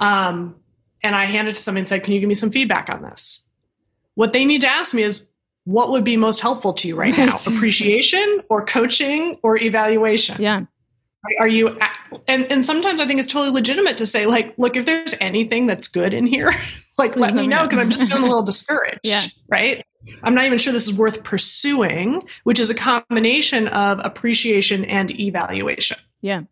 um, 0.00 0.56
and 1.00 1.14
I 1.14 1.26
hand 1.26 1.46
it 1.46 1.54
to 1.54 1.62
somebody 1.62 1.82
and 1.82 1.86
said, 1.86 2.02
"Can 2.02 2.12
you 2.12 2.18
give 2.18 2.28
me 2.28 2.34
some 2.34 2.50
feedback 2.50 2.90
on 2.90 3.00
this?" 3.00 3.46
What 4.16 4.32
they 4.32 4.44
need 4.44 4.62
to 4.62 4.68
ask 4.68 4.92
me 4.92 5.04
is, 5.04 5.28
"What 5.62 5.92
would 5.92 6.02
be 6.02 6.16
most 6.16 6.40
helpful 6.40 6.72
to 6.72 6.88
you 6.88 6.96
right 6.96 7.16
now? 7.16 7.28
Appreciation, 7.46 8.40
or 8.48 8.64
coaching, 8.64 9.38
or 9.44 9.56
evaluation?" 9.56 10.42
Yeah. 10.42 10.62
Are 11.38 11.48
you? 11.48 11.78
And 12.28 12.50
and 12.50 12.64
sometimes 12.64 13.00
I 13.00 13.06
think 13.06 13.20
it's 13.20 13.30
totally 13.30 13.52
legitimate 13.52 13.98
to 13.98 14.06
say, 14.06 14.26
like, 14.26 14.54
look, 14.56 14.76
if 14.76 14.86
there's 14.86 15.14
anything 15.20 15.66
that's 15.66 15.86
good 15.86 16.14
in 16.14 16.26
here, 16.26 16.50
like, 16.98 17.16
let 17.16 17.34
me 17.34 17.46
know 17.46 17.62
because 17.62 17.78
I'm 17.78 17.90
just 17.90 18.06
feeling 18.08 18.22
a 18.22 18.26
little 18.26 18.42
discouraged. 18.42 19.00
Yeah. 19.04 19.20
Right. 19.48 19.84
I'm 20.22 20.34
not 20.34 20.46
even 20.46 20.56
sure 20.56 20.72
this 20.72 20.86
is 20.86 20.94
worth 20.94 21.22
pursuing, 21.22 22.22
which 22.44 22.58
is 22.58 22.70
a 22.70 22.74
combination 22.74 23.68
of 23.68 24.00
appreciation 24.02 24.84
and 24.86 25.10
evaluation. 25.18 25.98
Yeah. 26.22 26.42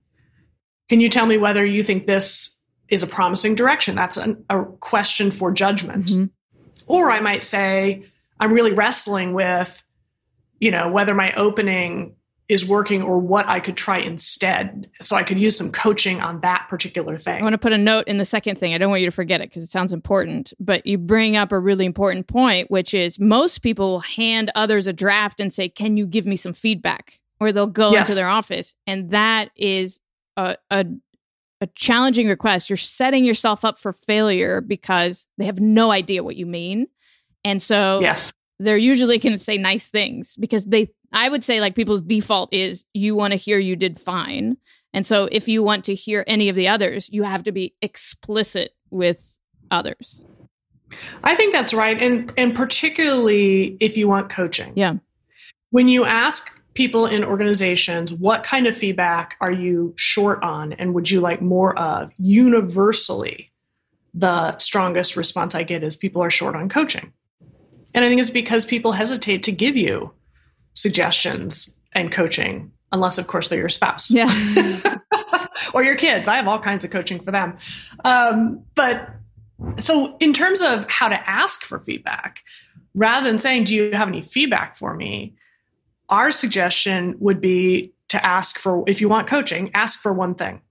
Can 0.89 1.01
you 1.01 1.09
tell 1.09 1.27
me 1.27 1.39
whether 1.39 1.65
you 1.65 1.83
think 1.83 2.07
this 2.07 2.59
is 2.89 3.03
a 3.03 3.07
promising 3.07 3.55
direction? 3.55 3.95
That's 3.95 4.17
an, 4.17 4.45
a 4.51 4.65
question 4.65 5.31
for 5.31 5.51
judgment. 5.51 6.07
Mm-hmm. 6.07 6.25
Or 6.87 7.11
I 7.11 7.21
might 7.21 7.45
say, 7.45 8.05
I'm 8.41 8.53
really 8.53 8.73
wrestling 8.73 9.33
with, 9.33 9.83
you 10.61 10.71
know, 10.71 10.91
whether 10.91 11.15
my 11.15 11.33
opening 11.33 12.17
is 12.49 12.67
working 12.67 13.03
or 13.03 13.19
what 13.19 13.47
I 13.47 13.61
could 13.61 13.77
try 13.77 13.99
instead. 13.99 14.89
So 15.03 15.17
I 15.17 15.23
could 15.23 15.39
use 15.39 15.57
some 15.57 15.71
coaching 15.71 16.21
on 16.21 16.41
that 16.41 16.67
particular 16.71 17.19
thing. 17.19 17.37
I 17.37 17.43
want 17.43 17.53
to 17.53 17.59
put 17.59 17.73
a 17.75 17.79
note 17.79 18.09
in 18.09 18.17
the 18.17 18.25
second 18.25 18.57
thing. 18.57 18.73
I 18.73 18.79
don't 18.79 18.89
want 18.89 19.03
you 19.03 19.07
to 19.07 19.15
forget 19.15 19.43
it 19.43 19.51
because 19.51 19.63
it 19.63 19.69
sounds 19.69 19.93
important, 19.93 20.55
but 20.59 20.87
you 20.87 20.97
bring 20.97 21.37
up 21.37 21.53
a 21.53 21.59
really 21.59 21.85
important 21.85 22.27
point, 22.27 22.71
which 22.71 22.95
is 22.95 23.21
most 23.21 23.59
people 23.59 24.01
hand 24.01 24.51
others 24.55 24.87
a 24.87 24.95
draft 24.95 25.41
and 25.41 25.53
say, 25.53 25.69
Can 25.69 25.99
you 25.99 26.07
give 26.07 26.27
me 26.27 26.37
some 26.37 26.55
feedback? 26.55 27.21
Or 27.39 27.53
they'll 27.53 27.67
go 27.67 27.93
yes. 27.93 28.09
into 28.09 28.19
their 28.19 28.29
office. 28.29 28.75
And 28.87 29.11
that 29.11 29.51
is 29.55 30.01
a, 30.37 30.57
a, 30.71 30.87
a 31.61 31.67
challenging 31.75 32.29
request. 32.29 32.69
You're 32.71 32.77
setting 32.77 33.25
yourself 33.25 33.65
up 33.65 33.79
for 33.79 33.93
failure 33.93 34.61
because 34.61 35.27
they 35.37 35.45
have 35.45 35.61
no 35.61 35.93
idea 35.93 36.25
what 36.25 36.35
you 36.35 36.47
mean. 36.47 36.89
And 37.45 37.63
so 37.63 38.01
yes 38.01 38.33
they're 38.61 38.77
usually 38.77 39.19
going 39.19 39.35
to 39.35 39.39
say 39.39 39.57
nice 39.57 39.87
things 39.87 40.37
because 40.37 40.65
they 40.65 40.89
I 41.13 41.29
would 41.29 41.45
say 41.45 41.61
like 41.61 41.75
people's 41.75 42.03
default 42.03 42.53
is 42.53 42.85
you 42.93 43.15
want 43.15 43.33
to 43.33 43.37
hear 43.37 43.59
you 43.59 43.77
did 43.77 43.99
fine. 43.99 44.57
And 44.93 45.07
so 45.07 45.29
if 45.31 45.49
you 45.49 45.63
want 45.63 45.85
to 45.87 45.95
hear 45.95 46.25
any 46.27 46.49
of 46.49 46.57
the 46.57 46.69
others, 46.69 47.09
you 47.13 47.23
have 47.23 47.45
to 47.45 47.53
be 47.53 47.75
explicit 47.83 48.73
with 48.91 49.39
others. 49.71 50.25
I 51.23 51.35
think 51.35 51.53
that's 51.53 51.75
right. 51.75 52.01
And 52.01 52.33
and 52.37 52.55
particularly 52.55 53.77
if 53.81 53.97
you 53.97 54.09
want 54.09 54.31
coaching. 54.31 54.73
Yeah. 54.75 54.95
When 55.71 55.89
you 55.89 56.05
ask 56.05 56.59
people 56.75 57.07
in 57.07 57.25
organizations, 57.25 58.13
what 58.13 58.45
kind 58.45 58.67
of 58.67 58.77
feedback 58.77 59.37
are 59.41 59.53
you 59.53 59.93
short 59.97 60.43
on 60.43 60.73
and 60.75 60.95
would 60.95 61.11
you 61.11 61.21
like 61.21 61.43
more 61.43 61.79
of? 61.79 62.11
Universally, 62.19 63.51
the 64.15 64.57
strongest 64.59 65.17
response 65.17 65.55
I 65.55 65.63
get 65.65 65.83
is 65.83 65.97
people 65.97 66.23
are 66.23 66.31
short 66.31 66.57
on 66.57 66.69
coaching. 66.69 67.13
And 67.95 68.05
I 68.05 68.09
think 68.09 68.21
it's 68.21 68.31
because 68.31 68.65
people 68.65 68.93
hesitate 68.93 69.43
to 69.45 69.53
give 69.53 69.77
you 69.77 70.13
suggestions 70.79 71.79
and 71.93 72.13
coaching, 72.13 72.71
unless, 72.93 73.19
of 73.19 73.27
course, 73.27 73.49
they're 73.49 73.59
your 73.59 73.69
spouse. 73.69 74.11
Yeah. 74.11 74.29
or 75.75 75.83
your 75.83 75.97
kids. 75.97 76.29
I 76.29 76.37
have 76.37 76.47
all 76.47 76.61
kinds 76.61 76.85
of 76.85 76.91
coaching 76.91 77.21
for 77.21 77.33
them. 77.33 77.57
Um, 78.05 78.63
but 78.75 79.11
so, 79.77 80.17
in 80.21 80.33
terms 80.33 80.63
of 80.63 80.89
how 80.89 81.09
to 81.09 81.29
ask 81.29 81.63
for 81.63 81.81
feedback, 81.81 82.45
rather 82.95 83.29
than 83.29 83.39
saying, 83.39 83.65
Do 83.65 83.75
you 83.75 83.91
have 83.93 84.09
any 84.09 84.23
feedback 84.23 84.77
for 84.77 84.95
me? 84.95 85.35
Our 86.09 86.31
suggestion 86.31 87.17
would 87.19 87.41
be 87.41 87.93
to 88.09 88.25
ask 88.25 88.59
for, 88.59 88.85
if 88.87 89.01
you 89.01 89.09
want 89.09 89.27
coaching, 89.27 89.71
ask 89.75 90.01
for 90.01 90.13
one 90.13 90.35
thing. 90.35 90.63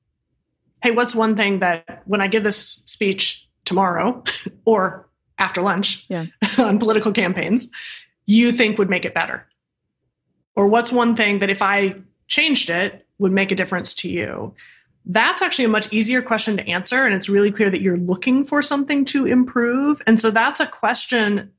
Hey, 0.82 0.92
what's 0.92 1.14
one 1.14 1.36
thing 1.36 1.60
that 1.60 2.04
when 2.06 2.22
I 2.22 2.28
give 2.28 2.44
this 2.44 2.58
speech 2.86 3.48
tomorrow 3.66 4.24
or 4.66 5.08
after 5.38 5.62
lunch 5.62 6.06
yeah. 6.10 6.26
on 6.58 6.80
political 6.80 7.12
campaigns, 7.12 7.70
you 8.26 8.52
think 8.52 8.78
would 8.78 8.90
make 8.90 9.06
it 9.06 9.14
better? 9.14 9.46
Or 10.58 10.68
what's 10.68 10.92
one 10.92 11.16
thing 11.16 11.38
that 11.38 11.52
if 11.52 11.62
I 11.62 11.96
changed 12.28 12.72
it 12.72 13.06
would 13.20 13.32
make 13.32 13.52
a 13.52 13.56
difference 13.56 13.94
to 13.94 14.10
you? 14.10 14.56
That's 15.06 15.44
actually 15.44 15.66
a 15.66 15.70
much 15.70 15.94
easier 15.94 16.22
question 16.22 16.58
to 16.58 16.68
answer. 16.68 17.06
And 17.06 17.14
it's 17.14 17.30
really 17.30 17.52
clear 17.52 17.70
that 17.70 17.82
you're 17.82 17.98
looking 17.98 18.44
for 18.44 18.64
something 18.64 19.06
to 19.06 19.28
improve. 19.28 20.02
And 20.08 20.20
so 20.20 20.32
that's 20.32 20.60
a 20.60 20.66
question 20.66 21.52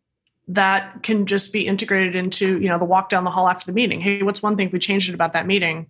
that 0.48 1.04
can 1.04 1.26
just 1.26 1.52
be 1.52 1.64
integrated 1.64 2.16
into, 2.16 2.61
you 2.61 2.68
know, 2.68 2.76
the 2.76 2.84
walk 2.84 3.08
down 3.08 3.22
the 3.22 3.30
hall 3.30 3.48
after 3.48 3.66
the 3.66 3.72
meeting. 3.72 4.00
Hey, 4.00 4.24
what's 4.24 4.42
one 4.42 4.56
thing 4.56 4.66
if 4.66 4.72
we 4.72 4.80
changed 4.80 5.08
it 5.08 5.14
about 5.14 5.32
that 5.32 5.46
meeting 5.46 5.87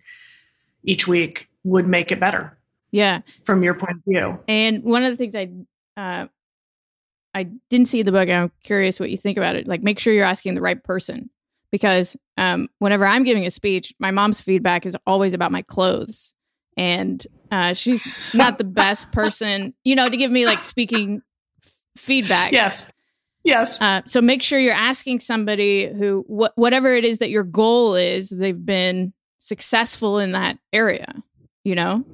each 0.85 1.09
week 1.09 1.49
would 1.65 1.87
make 1.87 2.13
it 2.13 2.21
better? 2.21 2.59
Yeah. 2.91 3.23
From 3.45 3.63
your 3.63 3.73
point 3.73 3.97
of 3.97 4.03
view. 4.07 4.39
And 4.49 4.85
one 4.85 5.03
of 5.03 5.11
the 5.11 5.17
things 5.17 5.35
I 5.35 5.49
uh 5.97 6.27
I 7.35 7.45
didn't 7.71 7.89
see 7.89 8.03
the 8.03 8.13
book 8.13 8.29
and 8.29 8.37
I'm 8.37 8.53
curious 8.65 9.01
what 9.01 9.11
you 9.11 9.17
think 9.17 9.39
about 9.39 9.57
it. 9.57 9.67
Like 9.67 9.83
make 9.83 9.99
sure 9.99 10.13
you're 10.13 10.27
asking 10.27 10.57
the 10.57 10.61
right 10.61 10.83
person 10.83 11.31
because 11.71 12.17
um, 12.37 12.69
whenever 12.79 13.07
I'm 13.07 13.25
giving 13.25 13.47
a 13.47 13.51
speech, 13.51 13.93
my 13.99 14.11
mom's 14.11 14.41
feedback 14.41 14.87
is 14.87 14.97
always 15.07 15.35
about 15.35 15.53
my 15.53 15.63
clothes. 15.63 16.35
And 16.77 17.27
uh, 17.51 17.73
she's 17.75 18.07
not 18.35 18.59
the 18.59 18.65
best 18.65 19.11
person, 19.13 19.75
you 19.85 19.97
know, 19.97 20.09
to 20.09 20.17
give 20.17 20.31
me 20.31 20.47
like 20.47 20.63
speaking 20.63 21.23
f- 21.65 21.75
feedback. 21.97 22.53
Yes. 22.53 22.93
Yes. 23.45 23.81
Uh, 23.81 24.03
so 24.07 24.21
make 24.21 24.43
sure 24.43 24.59
you're 24.59 24.73
asking 24.73 25.21
somebody 25.21 25.87
who, 25.87 26.25
wh- 26.29 26.57
whatever 26.57 26.95
it 26.95 27.05
is 27.05 27.19
that 27.19 27.31
your 27.31 27.45
goal 27.45 27.95
is, 27.95 28.31
they've 28.31 28.65
been 28.65 29.13
successful 29.39 30.19
in 30.19 30.33
that 30.33 30.59
area, 30.73 31.23
you 31.65 31.75
know? 31.75 32.05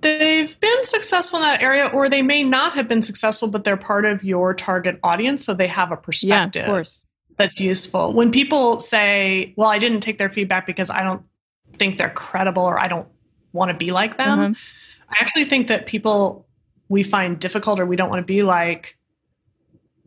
They've 0.00 0.58
been 0.60 0.84
successful 0.84 1.40
in 1.40 1.44
that 1.44 1.60
area, 1.60 1.88
or 1.88 2.08
they 2.08 2.22
may 2.22 2.44
not 2.44 2.74
have 2.74 2.86
been 2.86 3.02
successful, 3.02 3.50
but 3.50 3.64
they're 3.64 3.76
part 3.76 4.04
of 4.04 4.22
your 4.22 4.54
target 4.54 4.98
audience. 5.02 5.44
So 5.44 5.54
they 5.54 5.66
have 5.66 5.90
a 5.90 5.96
perspective. 5.96 6.60
Yeah, 6.60 6.66
of 6.66 6.70
course 6.70 7.04
that's 7.38 7.60
useful. 7.60 8.12
When 8.12 8.30
people 8.30 8.80
say, 8.80 9.54
well, 9.56 9.68
I 9.68 9.78
didn't 9.78 10.00
take 10.00 10.18
their 10.18 10.28
feedback 10.28 10.66
because 10.66 10.90
I 10.90 11.02
don't 11.02 11.22
think 11.74 11.96
they're 11.96 12.10
credible 12.10 12.64
or 12.64 12.78
I 12.78 12.88
don't 12.88 13.08
want 13.52 13.70
to 13.70 13.76
be 13.76 13.92
like 13.92 14.16
them, 14.16 14.38
mm-hmm. 14.38 14.52
I 15.08 15.16
actually 15.20 15.44
think 15.44 15.68
that 15.68 15.86
people 15.86 16.46
we 16.88 17.02
find 17.02 17.38
difficult 17.38 17.80
or 17.80 17.86
we 17.86 17.96
don't 17.96 18.08
want 18.08 18.20
to 18.20 18.30
be 18.30 18.42
like 18.42 18.98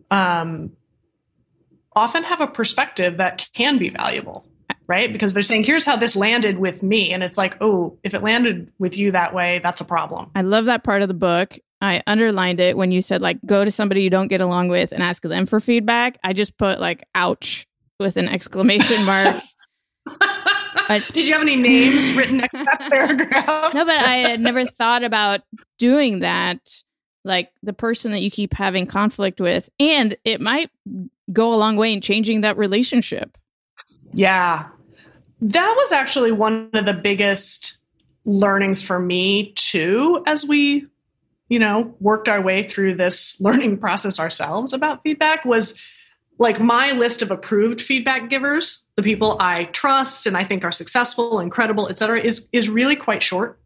um, 0.09 0.71
often 1.95 2.23
have 2.23 2.41
a 2.41 2.47
perspective 2.47 3.17
that 3.17 3.47
can 3.53 3.77
be 3.77 3.89
valuable, 3.89 4.45
right? 4.87 5.11
Because 5.11 5.33
they're 5.33 5.43
saying, 5.43 5.63
here's 5.63 5.85
how 5.85 5.95
this 5.95 6.15
landed 6.15 6.57
with 6.57 6.83
me. 6.83 7.13
And 7.13 7.23
it's 7.23 7.37
like, 7.37 7.55
oh, 7.61 7.97
if 8.03 8.13
it 8.13 8.21
landed 8.21 8.71
with 8.79 8.97
you 8.97 9.11
that 9.11 9.33
way, 9.33 9.59
that's 9.59 9.81
a 9.81 9.85
problem. 9.85 10.31
I 10.35 10.41
love 10.41 10.65
that 10.65 10.83
part 10.83 11.01
of 11.01 11.07
the 11.07 11.13
book. 11.13 11.57
I 11.81 12.03
underlined 12.05 12.59
it 12.59 12.77
when 12.77 12.91
you 12.91 13.01
said 13.01 13.21
like 13.21 13.39
go 13.45 13.65
to 13.65 13.71
somebody 13.71 14.03
you 14.03 14.09
don't 14.09 14.27
get 14.27 14.41
along 14.41 14.69
with 14.69 14.91
and 14.91 15.01
ask 15.01 15.23
them 15.23 15.45
for 15.45 15.59
feedback. 15.59 16.19
I 16.23 16.33
just 16.33 16.57
put 16.57 16.79
like 16.79 17.03
ouch 17.15 17.67
with 17.99 18.17
an 18.17 18.29
exclamation 18.29 19.05
mark. 19.05 19.35
Did 21.13 21.27
you 21.27 21.33
have 21.33 21.41
any 21.41 21.55
names 21.55 22.13
written 22.15 22.37
next 22.37 22.57
to 22.57 22.63
that 22.65 22.79
paragraph? 22.91 23.73
no, 23.73 23.85
but 23.85 23.95
I 23.95 24.15
had 24.17 24.41
never 24.41 24.65
thought 24.65 25.03
about 25.03 25.41
doing 25.77 26.19
that. 26.19 26.59
Like 27.23 27.51
the 27.61 27.73
person 27.73 28.11
that 28.13 28.23
you 28.23 28.31
keep 28.31 28.51
having 28.51 28.87
conflict 28.87 29.39
with, 29.39 29.69
and 29.79 30.17
it 30.25 30.41
might 30.41 30.71
go 31.31 31.53
a 31.53 31.55
long 31.55 31.77
way 31.77 31.93
in 31.93 32.01
changing 32.01 32.41
that 32.41 32.57
relationship. 32.57 33.37
Yeah. 34.11 34.67
That 35.39 35.73
was 35.77 35.91
actually 35.91 36.31
one 36.31 36.71
of 36.73 36.85
the 36.85 36.93
biggest 36.93 37.77
learnings 38.25 38.81
for 38.81 38.99
me, 38.99 39.53
too, 39.53 40.23
as 40.25 40.45
we 40.45 40.87
you 41.51 41.59
know, 41.59 41.93
worked 41.99 42.29
our 42.29 42.39
way 42.39 42.63
through 42.63 42.95
this 42.95 43.39
learning 43.41 43.77
process 43.77 44.19
ourselves 44.19 44.71
about 44.71 45.03
feedback 45.03 45.43
was 45.43 45.85
like 46.39 46.61
my 46.61 46.93
list 46.93 47.21
of 47.21 47.29
approved 47.29 47.81
feedback 47.81 48.29
givers, 48.29 48.85
the 48.95 49.03
people 49.03 49.35
I 49.39 49.65
trust 49.65 50.25
and 50.25 50.37
I 50.37 50.45
think 50.45 50.63
are 50.63 50.71
successful 50.71 51.39
and 51.39 51.51
credible, 51.51 51.89
et 51.89 51.97
cetera, 51.97 52.21
is 52.21 52.47
is 52.53 52.69
really 52.69 52.95
quite 52.95 53.21
short. 53.21 53.59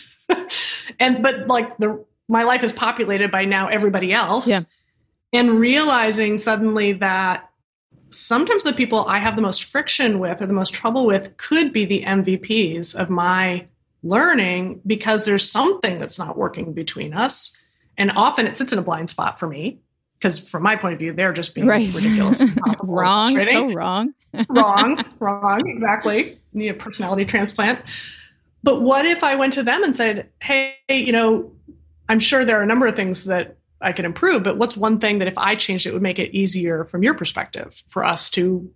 and 1.00 1.22
but 1.22 1.48
like 1.48 1.74
the 1.78 2.04
my 2.28 2.42
life 2.42 2.62
is 2.62 2.72
populated 2.72 3.30
by 3.30 3.46
now 3.46 3.68
everybody 3.68 4.12
else. 4.12 4.46
Yeah. 4.46 4.60
And 5.32 5.58
realizing 5.58 6.36
suddenly 6.36 6.92
that 6.92 7.50
sometimes 8.10 8.64
the 8.64 8.74
people 8.74 9.06
I 9.06 9.18
have 9.18 9.34
the 9.34 9.42
most 9.42 9.64
friction 9.64 10.20
with 10.20 10.42
or 10.42 10.46
the 10.46 10.52
most 10.52 10.74
trouble 10.74 11.06
with 11.06 11.34
could 11.38 11.72
be 11.72 11.86
the 11.86 12.04
MVPs 12.04 12.94
of 12.94 13.08
my 13.08 13.66
learning 14.04 14.80
because 14.86 15.24
there's 15.24 15.50
something 15.50 15.98
that's 15.98 16.18
not 16.18 16.36
working 16.36 16.72
between 16.74 17.14
us. 17.14 17.56
And 17.96 18.12
often 18.12 18.46
it 18.46 18.54
sits 18.54 18.72
in 18.72 18.78
a 18.78 18.82
blind 18.82 19.08
spot 19.10 19.38
for 19.38 19.48
me 19.48 19.80
because 20.18 20.48
from 20.48 20.62
my 20.62 20.76
point 20.76 20.92
of 20.94 21.00
view, 21.00 21.12
they're 21.12 21.32
just 21.32 21.54
being 21.54 21.66
right. 21.66 21.92
ridiculous. 21.94 22.42
wrong. 22.84 23.42
So 23.42 23.72
wrong. 23.72 24.14
wrong. 24.48 25.04
Wrong. 25.18 25.68
Exactly. 25.68 26.38
Need 26.52 26.68
a 26.68 26.74
personality 26.74 27.24
transplant. 27.24 27.80
But 28.62 28.82
what 28.82 29.06
if 29.06 29.24
I 29.24 29.36
went 29.36 29.52
to 29.54 29.62
them 29.62 29.82
and 29.82 29.96
said, 29.96 30.28
Hey, 30.40 30.76
you 30.88 31.12
know, 31.12 31.52
I'm 32.08 32.18
sure 32.18 32.44
there 32.44 32.58
are 32.58 32.62
a 32.62 32.66
number 32.66 32.86
of 32.86 32.96
things 32.96 33.24
that 33.24 33.56
I 33.80 33.92
could 33.92 34.04
improve, 34.04 34.42
but 34.42 34.56
what's 34.56 34.76
one 34.76 34.98
thing 34.98 35.18
that 35.18 35.28
if 35.28 35.36
I 35.36 35.54
changed 35.54 35.86
it 35.86 35.92
would 35.92 36.02
make 36.02 36.18
it 36.18 36.34
easier 36.34 36.84
from 36.84 37.02
your 37.02 37.14
perspective 37.14 37.82
for 37.88 38.04
us 38.04 38.30
to, 38.30 38.70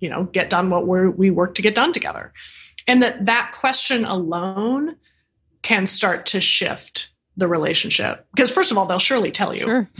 you 0.00 0.08
know, 0.08 0.24
get 0.24 0.48
done 0.48 0.70
what 0.70 0.86
we 0.86 1.08
we 1.08 1.30
work 1.30 1.54
to 1.56 1.62
get 1.62 1.74
done 1.74 1.92
together? 1.92 2.32
And 2.88 3.02
that 3.02 3.26
that 3.26 3.52
question 3.52 4.04
alone 4.04 4.96
can 5.62 5.86
start 5.86 6.26
to 6.26 6.40
shift 6.40 7.10
the 7.36 7.46
relationship. 7.46 8.26
Because 8.34 8.50
first 8.50 8.72
of 8.72 8.78
all 8.78 8.86
they'll 8.86 8.98
surely 8.98 9.30
tell 9.30 9.54
you. 9.54 9.60
Sure. 9.60 9.90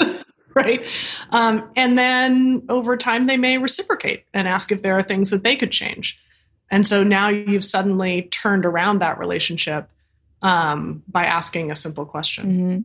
right? 0.54 0.86
Um, 1.30 1.68
and 1.74 1.98
then 1.98 2.62
over 2.68 2.96
time 2.96 3.26
they 3.26 3.36
may 3.36 3.58
reciprocate 3.58 4.24
and 4.32 4.46
ask 4.46 4.70
if 4.70 4.82
there 4.82 4.96
are 4.96 5.02
things 5.02 5.30
that 5.30 5.42
they 5.42 5.56
could 5.56 5.72
change. 5.72 6.18
And 6.70 6.86
so 6.86 7.02
now 7.02 7.28
you've 7.28 7.64
suddenly 7.64 8.22
turned 8.30 8.64
around 8.64 9.00
that 9.00 9.18
relationship 9.18 9.90
um, 10.42 11.02
by 11.08 11.24
asking 11.24 11.72
a 11.72 11.76
simple 11.76 12.04
question. 12.04 12.46
Mm-hmm. 12.46 12.78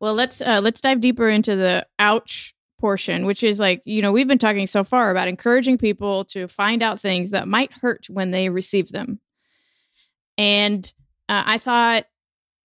well 0.00 0.14
let's 0.14 0.40
uh, 0.40 0.60
let's 0.62 0.80
dive 0.80 1.00
deeper 1.00 1.28
into 1.28 1.56
the 1.56 1.86
ouch 1.98 2.54
portion, 2.78 3.26
which 3.26 3.42
is 3.42 3.58
like, 3.58 3.82
you 3.84 4.02
know, 4.02 4.12
we've 4.12 4.28
been 4.28 4.38
talking 4.38 4.66
so 4.66 4.84
far 4.84 5.10
about 5.10 5.28
encouraging 5.28 5.78
people 5.78 6.24
to 6.26 6.48
find 6.48 6.82
out 6.82 7.00
things 7.00 7.30
that 7.30 7.48
might 7.48 7.72
hurt 7.74 8.06
when 8.08 8.30
they 8.30 8.48
receive 8.48 8.90
them. 8.90 9.20
And 10.38 10.92
uh, 11.28 11.42
I 11.46 11.58
thought 11.58 12.04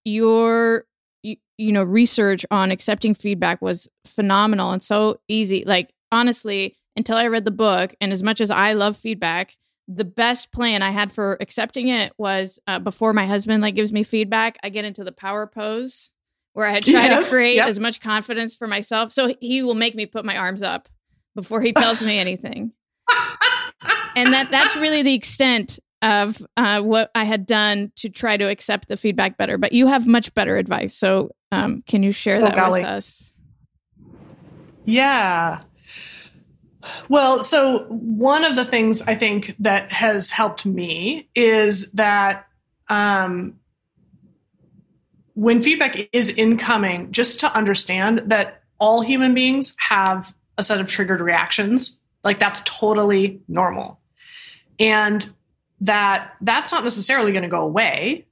your, 0.04 0.86
you, 1.24 1.38
you 1.58 1.72
know, 1.72 1.84
research 1.84 2.46
on 2.52 2.72
accepting 2.72 3.14
feedback 3.14 3.62
was 3.62 3.88
phenomenal 4.06 4.72
and 4.72 4.84
so 4.84 5.20
easy. 5.28 5.64
Like, 5.66 5.94
honestly, 6.12 6.76
until 6.96 7.18
I 7.18 7.28
read 7.28 7.46
the 7.46 7.52
book, 7.52 7.96
and 8.02 8.12
as 8.12 8.24
much 8.24 8.42
as 8.42 8.52
I 8.52 8.74
love 8.74 8.98
feedback, 8.98 9.56
the 9.88 10.06
best 10.06 10.52
plan 10.52 10.82
I 10.82 10.92
had 10.92 11.12
for 11.12 11.38
accepting 11.42 11.88
it 11.88 12.14
was 12.18 12.60
uh, 12.68 12.80
before 12.80 13.14
my 13.14 13.26
husband 13.26 13.62
like 13.62 13.76
gives 13.76 13.92
me 13.92 14.04
feedback, 14.04 14.58
I 14.64 14.70
get 14.70 14.86
into 14.86 15.04
the 15.04 15.12
power 15.12 15.48
pose 15.48 16.12
where 16.54 16.68
I 16.68 16.80
try 16.82 17.06
yes, 17.06 17.26
to 17.26 17.36
create 17.36 17.56
yep. 17.56 17.68
as 17.68 17.80
much 17.80 18.00
confidence 18.00 18.56
for 18.56 18.68
myself. 18.68 19.12
So 19.12 19.36
he 19.40 19.64
will 19.64 19.76
make 19.76 19.96
me 19.96 20.06
put 20.06 20.26
my 20.26 20.38
arms 20.38 20.64
up 20.64 20.90
before 21.36 21.62
he 21.62 21.74
tells 21.74 22.06
me 22.06 22.18
anything. 22.18 22.74
and 24.16 24.34
that 24.34 24.52
that's 24.52 24.76
really 24.76 25.02
the 25.04 25.14
extent 25.14 25.80
of 26.02 26.44
uh, 26.58 26.82
what 26.82 27.12
I 27.14 27.26
had 27.26 27.46
done 27.46 27.92
to 27.98 28.10
try 28.10 28.36
to 28.36 28.50
accept 28.50 28.88
the 28.88 28.98
feedback 28.98 29.38
better. 29.38 29.58
But 29.58 29.72
you 29.72 29.88
have 29.88 30.08
much 30.08 30.34
better 30.34 30.58
advice. 30.58 30.96
So 30.96 31.32
um, 31.52 31.84
can 31.84 32.04
you 32.04 32.12
share 32.12 32.38
oh, 32.38 32.42
that 32.42 32.56
golly. 32.56 32.82
with 32.82 32.90
us? 32.90 33.34
Yeah. 34.86 35.62
Well, 37.10 37.40
so 37.40 37.86
one 37.90 38.44
of 38.44 38.56
the 38.56 38.66
things 38.66 39.04
I 39.04 39.14
think 39.16 39.56
that 39.60 39.92
has 39.92 40.32
helped 40.32 40.66
me 40.66 41.30
is 41.36 41.92
that 41.92 42.48
um, 42.88 43.60
when 45.34 45.62
feedback 45.62 46.10
is 46.14 46.30
incoming, 46.32 47.12
just 47.12 47.40
to 47.42 47.56
understand 47.56 48.24
that 48.26 48.64
all 48.80 49.02
human 49.02 49.34
beings 49.34 49.76
have 49.80 50.34
a 50.58 50.64
set 50.64 50.80
of 50.80 50.88
triggered 50.88 51.22
reactions. 51.22 52.02
Like 52.24 52.40
that's 52.40 52.62
totally 52.66 53.42
normal. 53.48 54.00
And 54.80 55.30
that 55.82 56.34
that's 56.42 56.72
not 56.72 56.84
necessarily 56.84 57.32
going 57.32 57.44
to 57.44 57.50
go 57.50 57.62
away, 57.62 58.28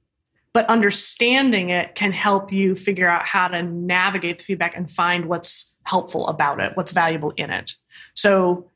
but 0.52 0.66
understanding 0.66 1.70
it 1.70 1.94
can 1.94 2.12
help 2.12 2.52
you 2.52 2.74
figure 2.74 3.08
out 3.08 3.26
how 3.26 3.48
to 3.48 3.62
navigate 3.62 4.38
the 4.38 4.44
feedback 4.44 4.76
and 4.76 4.90
find 4.90 5.26
what's 5.26 5.76
helpful 5.84 6.26
about 6.28 6.60
it, 6.60 6.76
what's 6.76 6.92
valuable 6.92 7.30
in 7.36 7.50
it. 7.50 7.74
So 8.14 8.68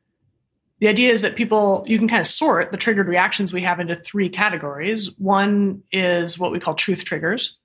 the 0.81 0.89
idea 0.89 1.13
is 1.13 1.23
that 1.23 1.37
people 1.37 1.85
you 1.87 1.99
can 1.99 2.09
kind 2.09 2.21
of 2.21 2.27
sort 2.27 2.71
the 2.71 2.77
triggered 2.77 3.09
reactions 3.09 3.53
we 3.53 3.63
have 3.63 3.81
into 3.81 3.95
three 3.95 4.29
categories. 4.29 5.17
One 5.19 5.83
is 5.93 6.39
what 6.39 6.53
we 6.53 6.61
call 6.61 6.75
truth 6.75 7.05
triggers. 7.05 7.59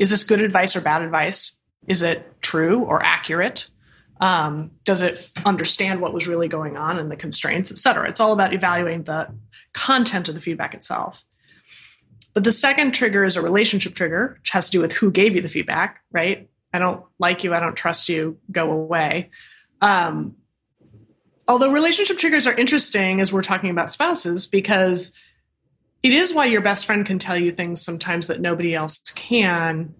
Is 0.00 0.08
this 0.08 0.24
good 0.24 0.40
advice 0.40 0.74
or 0.74 0.80
bad 0.80 1.02
advice? 1.02 1.60
Is 1.86 2.02
it 2.02 2.26
true 2.40 2.80
or 2.80 3.02
accurate? 3.04 3.68
Um, 4.20 4.70
does 4.84 5.02
it 5.02 5.30
understand 5.44 6.00
what 6.00 6.14
was 6.14 6.26
really 6.26 6.48
going 6.48 6.76
on 6.78 6.98
and 6.98 7.10
the 7.10 7.16
constraints, 7.16 7.70
et 7.70 7.78
cetera? 7.78 8.08
It's 8.08 8.18
all 8.18 8.32
about 8.32 8.54
evaluating 8.54 9.04
the 9.04 9.28
content 9.74 10.28
of 10.28 10.34
the 10.34 10.40
feedback 10.40 10.74
itself. 10.74 11.22
But 12.32 12.44
the 12.44 12.52
second 12.52 12.92
trigger 12.92 13.24
is 13.24 13.36
a 13.36 13.42
relationship 13.42 13.94
trigger, 13.94 14.38
which 14.38 14.50
has 14.50 14.70
to 14.70 14.78
do 14.78 14.80
with 14.80 14.92
who 14.92 15.10
gave 15.10 15.36
you 15.36 15.42
the 15.42 15.48
feedback, 15.48 16.00
right? 16.10 16.48
I 16.72 16.78
don't 16.78 17.04
like 17.18 17.44
you, 17.44 17.52
I 17.52 17.60
don't 17.60 17.76
trust 17.76 18.08
you, 18.08 18.38
go 18.50 18.70
away. 18.70 19.30
Um, 19.82 20.36
although 21.46 21.72
relationship 21.72 22.16
triggers 22.16 22.46
are 22.46 22.54
interesting 22.54 23.20
as 23.20 23.32
we're 23.32 23.42
talking 23.42 23.70
about 23.70 23.90
spouses, 23.90 24.46
because 24.46 25.12
it 26.02 26.12
is 26.12 26.32
why 26.34 26.46
your 26.46 26.60
best 26.60 26.86
friend 26.86 27.04
can 27.04 27.18
tell 27.18 27.36
you 27.36 27.52
things 27.52 27.82
sometimes 27.82 28.26
that 28.28 28.40
nobody 28.40 28.74
else 28.74 29.00
can. 29.14 29.94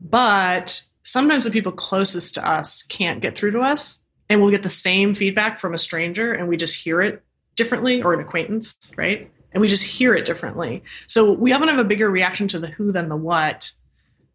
But 0.00 0.82
sometimes 1.04 1.44
the 1.44 1.50
people 1.50 1.72
closest 1.72 2.34
to 2.34 2.48
us 2.48 2.82
can't 2.82 3.20
get 3.20 3.36
through 3.36 3.52
to 3.52 3.60
us, 3.60 4.00
and 4.28 4.40
we'll 4.40 4.50
get 4.50 4.62
the 4.62 4.68
same 4.68 5.14
feedback 5.14 5.60
from 5.60 5.74
a 5.74 5.78
stranger, 5.78 6.32
and 6.32 6.48
we 6.48 6.56
just 6.56 6.82
hear 6.82 7.02
it 7.02 7.22
differently, 7.54 8.02
or 8.02 8.14
an 8.14 8.20
acquaintance, 8.20 8.92
right? 8.96 9.30
And 9.52 9.60
we 9.60 9.68
just 9.68 9.84
hear 9.84 10.14
it 10.14 10.24
differently. 10.24 10.82
So 11.06 11.32
we 11.32 11.52
often 11.52 11.68
have 11.68 11.78
a 11.78 11.84
bigger 11.84 12.10
reaction 12.10 12.48
to 12.48 12.58
the 12.58 12.68
who 12.68 12.90
than 12.92 13.08
the 13.08 13.16
what, 13.16 13.72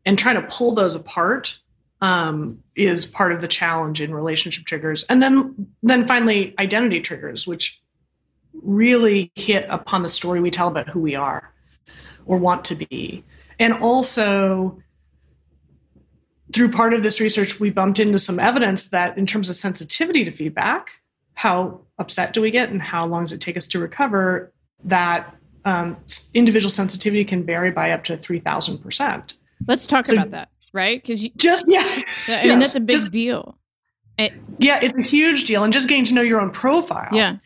and 0.06 0.17
trying 0.17 0.36
to 0.36 0.47
pull 0.47 0.73
those 0.75 0.95
apart 0.95 1.58
um, 1.99 2.63
is 2.75 3.06
part 3.06 3.32
of 3.32 3.41
the 3.41 3.47
challenge 3.47 4.01
in 4.01 4.13
relationship 4.13 4.65
triggers. 4.65 5.03
And 5.06 5.21
then, 5.21 5.67
then 5.82 6.06
finally, 6.06 6.53
identity 6.60 7.01
triggers, 7.01 7.47
which 7.47 7.77
really 8.67 9.32
hit 9.36 9.65
upon 9.69 10.03
the 10.03 10.10
story 10.10 10.39
we 10.39 10.51
tell 10.51 10.67
about 10.67 10.89
who 10.89 10.99
we 10.99 11.15
are 11.15 11.51
or 12.25 12.38
want 12.38 12.65
to 12.65 12.75
be. 12.75 13.23
And 13.60 13.73
also, 13.73 14.77
through 16.53 16.71
part 16.71 16.93
of 16.93 17.01
this 17.01 17.19
research, 17.19 17.60
we 17.60 17.69
bumped 17.69 17.99
into 17.99 18.19
some 18.19 18.39
evidence 18.39 18.89
that 18.89 19.17
in 19.17 19.25
terms 19.25 19.49
of 19.49 19.56
sensitivity 19.56 20.23
to 20.25 20.32
feedback, 20.32 20.91
how 21.34 21.82
upset 21.97 22.34
do 22.34 22.41
we 22.41 22.51
get 22.51 22.69
and 22.69 22.82
how 22.82 23.06
long 23.06 23.23
does 23.23 23.34
it 23.34 23.41
take 23.41 23.58
us 23.58 23.65
to 23.67 23.80
recover, 23.80 24.51
that 24.84 25.36
um, 25.65 25.97
individual 26.34 26.69
sensitivity 26.69 27.25
can 27.25 27.43
vary 27.43 27.71
by 27.71 27.91
up 27.91 28.03
to 28.03 28.13
3,000%. 28.13 29.34
Let's 29.67 29.88
talk 29.88 30.06
so, 30.06 30.13
about 30.13 30.32
that 30.32 30.49
right? 30.77 31.01
Because 31.01 31.27
just 31.30 31.65
yeah, 31.67 31.80
I 31.82 32.03
yes. 32.27 32.45
mean 32.45 32.60
that's 32.60 32.75
a 32.75 32.80
big 32.80 32.89
just, 32.97 33.12
deal. 33.12 33.58
It, 34.17 34.34
yeah, 34.58 34.80
it's 34.82 34.97
a 34.97 35.01
huge 35.01 35.45
deal, 35.45 35.63
and 35.63 35.73
just 35.73 35.89
getting 35.89 36.06
to 36.06 36.13
know 36.13 36.21
your 36.21 36.39
own 36.39 36.51
profile, 36.51 37.10
yeah, 37.12 37.38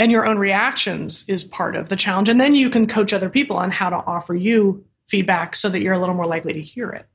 and 0.00 0.10
your 0.10 0.26
own 0.26 0.38
reactions 0.38 1.28
is 1.28 1.44
part 1.44 1.76
of 1.76 1.90
the 1.90 1.94
challenge. 1.94 2.30
And 2.30 2.40
then 2.40 2.54
you 2.54 2.70
can 2.70 2.86
coach 2.86 3.12
other 3.12 3.28
people 3.28 3.58
on 3.58 3.70
how 3.70 3.90
to 3.90 3.96
offer 3.96 4.34
you 4.34 4.82
feedback 5.06 5.54
so 5.54 5.68
that 5.68 5.82
you're 5.82 5.92
a 5.92 5.98
little 5.98 6.14
more 6.14 6.24
likely 6.24 6.54
to 6.54 6.60
hear 6.60 6.90
it. 6.90 7.06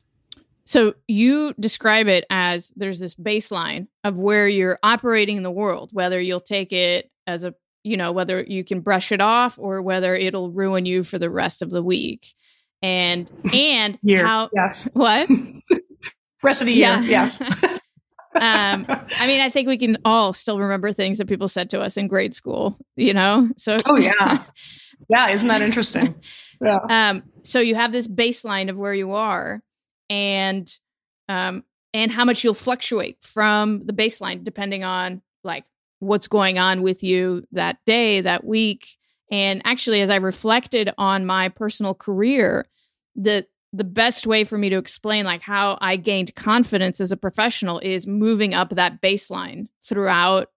So 0.65 0.93
you 1.07 1.53
describe 1.59 2.07
it 2.07 2.25
as 2.29 2.71
there's 2.75 2.99
this 2.99 3.15
baseline 3.15 3.87
of 4.03 4.19
where 4.19 4.47
you're 4.47 4.77
operating 4.83 5.37
in 5.37 5.43
the 5.43 5.51
world, 5.51 5.89
whether 5.93 6.21
you'll 6.21 6.39
take 6.39 6.71
it 6.71 7.09
as 7.27 7.43
a 7.43 7.55
you 7.83 7.97
know 7.97 8.11
whether 8.11 8.41
you 8.41 8.63
can 8.63 8.81
brush 8.81 9.11
it 9.11 9.21
off 9.21 9.59
or 9.59 9.81
whether 9.81 10.15
it'll 10.15 10.51
ruin 10.51 10.85
you 10.85 11.03
for 11.03 11.19
the 11.19 11.29
rest 11.29 11.61
of 11.61 11.69
the 11.69 11.83
week 11.83 12.33
and 12.81 13.31
and 13.53 13.99
year, 14.01 14.25
how 14.25 14.49
yes 14.53 14.89
what 14.93 15.29
rest 16.43 16.61
of 16.61 16.67
the 16.67 16.73
year 16.73 16.99
yeah. 17.01 17.01
yes 17.01 17.79
um 18.41 18.85
i 19.19 19.27
mean 19.27 19.41
i 19.41 19.49
think 19.49 19.67
we 19.67 19.77
can 19.77 19.97
all 20.05 20.33
still 20.33 20.59
remember 20.59 20.91
things 20.91 21.17
that 21.17 21.27
people 21.27 21.47
said 21.47 21.69
to 21.69 21.79
us 21.79 21.97
in 21.97 22.07
grade 22.07 22.33
school 22.33 22.77
you 22.95 23.13
know? 23.13 23.49
So 23.57 23.77
oh 23.85 23.97
yeah. 23.97 24.43
Yeah 25.09 25.29
isn't 25.29 25.49
that 25.49 25.61
interesting? 25.61 26.15
Yeah. 26.63 26.77
Um 26.89 27.23
so 27.43 27.59
you 27.59 27.75
have 27.75 27.91
this 27.91 28.07
baseline 28.07 28.69
of 28.69 28.77
where 28.77 28.93
you 28.93 29.11
are 29.11 29.61
and 30.09 30.67
um 31.27 31.63
and 31.93 32.11
how 32.11 32.23
much 32.25 32.43
you'll 32.43 32.53
fluctuate 32.53 33.17
from 33.21 33.85
the 33.85 33.93
baseline 33.93 34.43
depending 34.43 34.83
on 34.83 35.21
like 35.43 35.65
what's 35.99 36.27
going 36.27 36.57
on 36.57 36.81
with 36.81 37.03
you 37.03 37.45
that 37.51 37.77
day 37.85 38.21
that 38.21 38.45
week. 38.45 38.97
And 39.29 39.61
actually 39.65 40.01
as 40.01 40.09
i 40.09 40.15
reflected 40.15 40.91
on 40.97 41.25
my 41.25 41.49
personal 41.49 41.93
career 41.93 42.67
the 43.15 43.45
the 43.75 43.83
best 43.83 44.25
way 44.25 44.43
for 44.43 44.57
me 44.57 44.69
to 44.69 44.77
explain 44.77 45.25
like 45.25 45.41
how 45.41 45.77
I 45.81 45.97
gained 45.97 46.33
confidence 46.35 47.01
as 47.01 47.11
a 47.11 47.17
professional 47.17 47.79
is 47.79 48.07
moving 48.07 48.53
up 48.53 48.69
that 48.69 49.01
baseline 49.01 49.67
throughout 49.83 50.49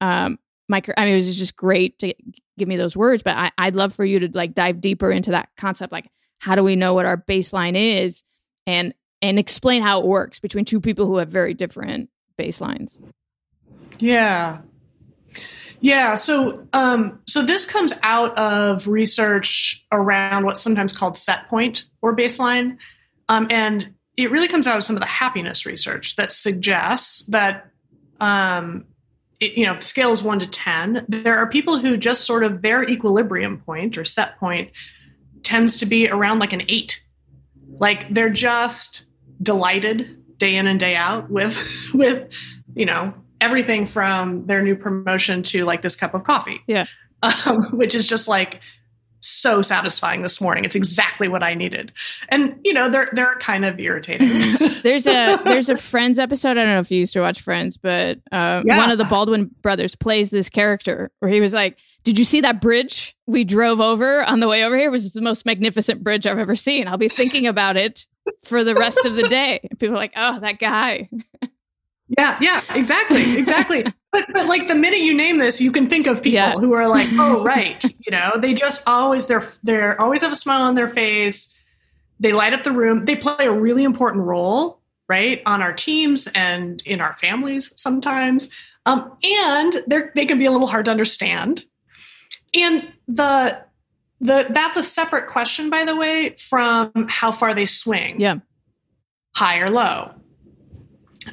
um 0.00 0.38
my 0.68 0.80
career. 0.80 0.94
I 0.96 1.04
mean 1.04 1.14
it 1.14 1.16
was 1.16 1.36
just 1.36 1.56
great 1.56 1.98
to 2.00 2.14
give 2.58 2.68
me 2.68 2.76
those 2.76 2.96
words 2.96 3.22
but 3.22 3.36
I, 3.36 3.50
I'd 3.58 3.74
love 3.74 3.94
for 3.94 4.04
you 4.04 4.20
to 4.20 4.30
like 4.32 4.54
dive 4.54 4.80
deeper 4.80 5.10
into 5.10 5.32
that 5.32 5.48
concept 5.56 5.92
like 5.92 6.08
how 6.38 6.54
do 6.54 6.62
we 6.62 6.76
know 6.76 6.94
what 6.94 7.06
our 7.06 7.16
baseline 7.16 7.74
is 7.76 8.22
and 8.66 8.94
and 9.22 9.38
explain 9.38 9.82
how 9.82 10.00
it 10.00 10.06
works 10.06 10.38
between 10.38 10.64
two 10.64 10.80
people 10.80 11.06
who 11.06 11.16
have 11.16 11.28
very 11.28 11.54
different 11.54 12.10
baselines 12.38 13.02
yeah 13.98 14.58
yeah, 15.80 16.14
so 16.14 16.66
um, 16.72 17.20
so 17.26 17.42
this 17.42 17.64
comes 17.66 17.92
out 18.02 18.36
of 18.38 18.86
research 18.86 19.84
around 19.92 20.44
what's 20.44 20.60
sometimes 20.60 20.92
called 20.92 21.16
set 21.16 21.48
point 21.48 21.84
or 22.02 22.16
baseline, 22.16 22.78
um, 23.28 23.46
and 23.50 23.92
it 24.16 24.30
really 24.30 24.48
comes 24.48 24.66
out 24.66 24.76
of 24.76 24.84
some 24.84 24.96
of 24.96 25.00
the 25.00 25.06
happiness 25.06 25.66
research 25.66 26.16
that 26.16 26.32
suggests 26.32 27.26
that 27.26 27.70
um, 28.20 28.86
it, 29.40 29.52
you 29.58 29.66
know 29.66 29.72
if 29.72 29.80
the 29.80 29.84
scale 29.84 30.10
is 30.12 30.22
one 30.22 30.38
to 30.38 30.48
ten, 30.48 31.04
there 31.08 31.36
are 31.36 31.46
people 31.46 31.78
who 31.78 31.96
just 31.96 32.24
sort 32.24 32.42
of 32.42 32.62
their 32.62 32.82
equilibrium 32.84 33.58
point 33.58 33.98
or 33.98 34.04
set 34.04 34.38
point 34.38 34.72
tends 35.42 35.76
to 35.76 35.86
be 35.86 36.08
around 36.08 36.38
like 36.38 36.52
an 36.52 36.62
eight, 36.68 37.02
like 37.78 38.08
they're 38.12 38.30
just 38.30 39.06
delighted 39.42 40.38
day 40.38 40.56
in 40.56 40.66
and 40.66 40.80
day 40.80 40.96
out 40.96 41.30
with 41.30 41.90
with 41.94 42.34
you 42.74 42.86
know 42.86 43.14
everything 43.46 43.86
from 43.86 44.44
their 44.46 44.60
new 44.60 44.74
promotion 44.74 45.42
to 45.44 45.64
like 45.64 45.82
this 45.82 45.94
cup 45.94 46.14
of 46.14 46.24
coffee. 46.24 46.60
Yeah. 46.66 46.86
Um, 47.22 47.62
which 47.72 47.94
is 47.94 48.08
just 48.08 48.28
like 48.28 48.60
so 49.20 49.62
satisfying 49.62 50.22
this 50.22 50.40
morning. 50.40 50.64
It's 50.64 50.76
exactly 50.76 51.28
what 51.28 51.42
I 51.42 51.54
needed. 51.54 51.92
And 52.28 52.58
you 52.64 52.72
know, 52.72 52.88
they're 52.88 53.08
they're 53.12 53.36
kind 53.36 53.64
of 53.64 53.78
irritating. 53.78 54.28
there's 54.82 55.06
a 55.06 55.36
there's 55.44 55.68
a 55.68 55.76
Friends 55.76 56.18
episode. 56.18 56.50
I 56.50 56.54
don't 56.54 56.74
know 56.74 56.80
if 56.80 56.90
you 56.90 56.98
used 56.98 57.12
to 57.14 57.20
watch 57.20 57.40
Friends, 57.40 57.76
but 57.76 58.18
uh, 58.32 58.62
yeah. 58.64 58.78
one 58.78 58.90
of 58.90 58.98
the 58.98 59.04
Baldwin 59.04 59.50
brothers 59.62 59.94
plays 59.94 60.30
this 60.30 60.48
character 60.48 61.10
where 61.20 61.30
he 61.30 61.40
was 61.40 61.52
like, 61.52 61.78
"Did 62.04 62.18
you 62.18 62.24
see 62.24 62.40
that 62.42 62.60
bridge 62.60 63.16
we 63.26 63.44
drove 63.44 63.80
over 63.80 64.22
on 64.24 64.40
the 64.40 64.48
way 64.48 64.64
over 64.64 64.76
here? 64.76 64.88
It 64.88 64.92
was 64.92 65.12
the 65.12 65.22
most 65.22 65.46
magnificent 65.46 66.02
bridge 66.02 66.26
I've 66.26 66.38
ever 66.38 66.56
seen. 66.56 66.88
I'll 66.88 66.98
be 66.98 67.08
thinking 67.08 67.46
about 67.46 67.76
it 67.76 68.06
for 68.44 68.64
the 68.64 68.74
rest 68.74 69.04
of 69.04 69.16
the 69.16 69.28
day." 69.28 69.60
people 69.78 69.94
are 69.94 69.98
like, 69.98 70.14
"Oh, 70.16 70.38
that 70.40 70.58
guy." 70.58 71.08
Yeah, 72.08 72.38
yeah, 72.40 72.62
exactly, 72.74 73.36
exactly. 73.38 73.84
but 74.12 74.26
but 74.32 74.46
like 74.46 74.68
the 74.68 74.74
minute 74.74 75.00
you 75.00 75.14
name 75.14 75.38
this, 75.38 75.60
you 75.60 75.72
can 75.72 75.88
think 75.88 76.06
of 76.06 76.22
people 76.22 76.34
yeah. 76.34 76.52
who 76.52 76.72
are 76.74 76.88
like, 76.88 77.08
oh 77.12 77.42
right, 77.44 77.82
you 77.84 78.10
know, 78.10 78.32
they 78.38 78.54
just 78.54 78.86
always 78.88 79.26
they're 79.26 79.44
they're 79.62 80.00
always 80.00 80.22
have 80.22 80.32
a 80.32 80.36
smile 80.36 80.62
on 80.62 80.74
their 80.74 80.88
face. 80.88 81.52
They 82.20 82.32
light 82.32 82.52
up 82.52 82.62
the 82.62 82.72
room. 82.72 83.04
They 83.04 83.16
play 83.16 83.46
a 83.46 83.52
really 83.52 83.84
important 83.84 84.24
role, 84.24 84.80
right, 85.08 85.42
on 85.46 85.62
our 85.62 85.72
teams 85.72 86.28
and 86.34 86.82
in 86.86 87.00
our 87.00 87.12
families 87.12 87.72
sometimes. 87.76 88.50
Um, 88.86 89.16
and 89.24 89.82
they 89.88 90.02
they 90.14 90.26
can 90.26 90.38
be 90.38 90.46
a 90.46 90.52
little 90.52 90.68
hard 90.68 90.84
to 90.84 90.92
understand. 90.92 91.64
And 92.54 92.92
the 93.08 93.60
the 94.20 94.46
that's 94.50 94.76
a 94.76 94.82
separate 94.82 95.26
question, 95.26 95.70
by 95.70 95.84
the 95.84 95.96
way, 95.96 96.36
from 96.38 96.92
how 97.08 97.32
far 97.32 97.52
they 97.52 97.66
swing. 97.66 98.20
Yeah, 98.20 98.36
high 99.34 99.58
or 99.58 99.66
low. 99.66 100.12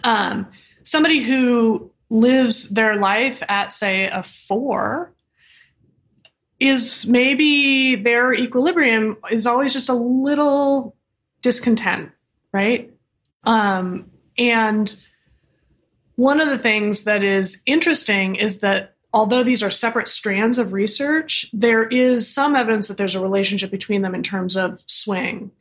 Um, 0.03 0.47
somebody 0.83 1.19
who 1.19 1.91
lives 2.09 2.69
their 2.69 2.95
life 2.95 3.41
at, 3.49 3.73
say, 3.73 4.07
a 4.07 4.23
four 4.23 5.13
is 6.59 7.05
maybe 7.07 7.95
their 7.95 8.33
equilibrium 8.33 9.17
is 9.31 9.45
always 9.45 9.73
just 9.73 9.89
a 9.89 9.93
little 9.93 10.95
discontent, 11.41 12.11
right? 12.53 12.93
Um, 13.43 14.09
and 14.37 14.95
one 16.15 16.39
of 16.39 16.49
the 16.49 16.57
things 16.57 17.03
that 17.03 17.23
is 17.23 17.61
interesting 17.65 18.35
is 18.35 18.59
that 18.59 18.95
although 19.13 19.43
these 19.43 19.61
are 19.61 19.69
separate 19.69 20.07
strands 20.07 20.57
of 20.57 20.73
research, 20.73 21.45
there 21.53 21.83
is 21.83 22.31
some 22.31 22.55
evidence 22.55 22.87
that 22.87 22.97
there's 22.97 23.15
a 23.15 23.21
relationship 23.21 23.71
between 23.71 24.01
them 24.01 24.15
in 24.15 24.23
terms 24.23 24.55
of 24.55 24.81
swing. 24.87 25.51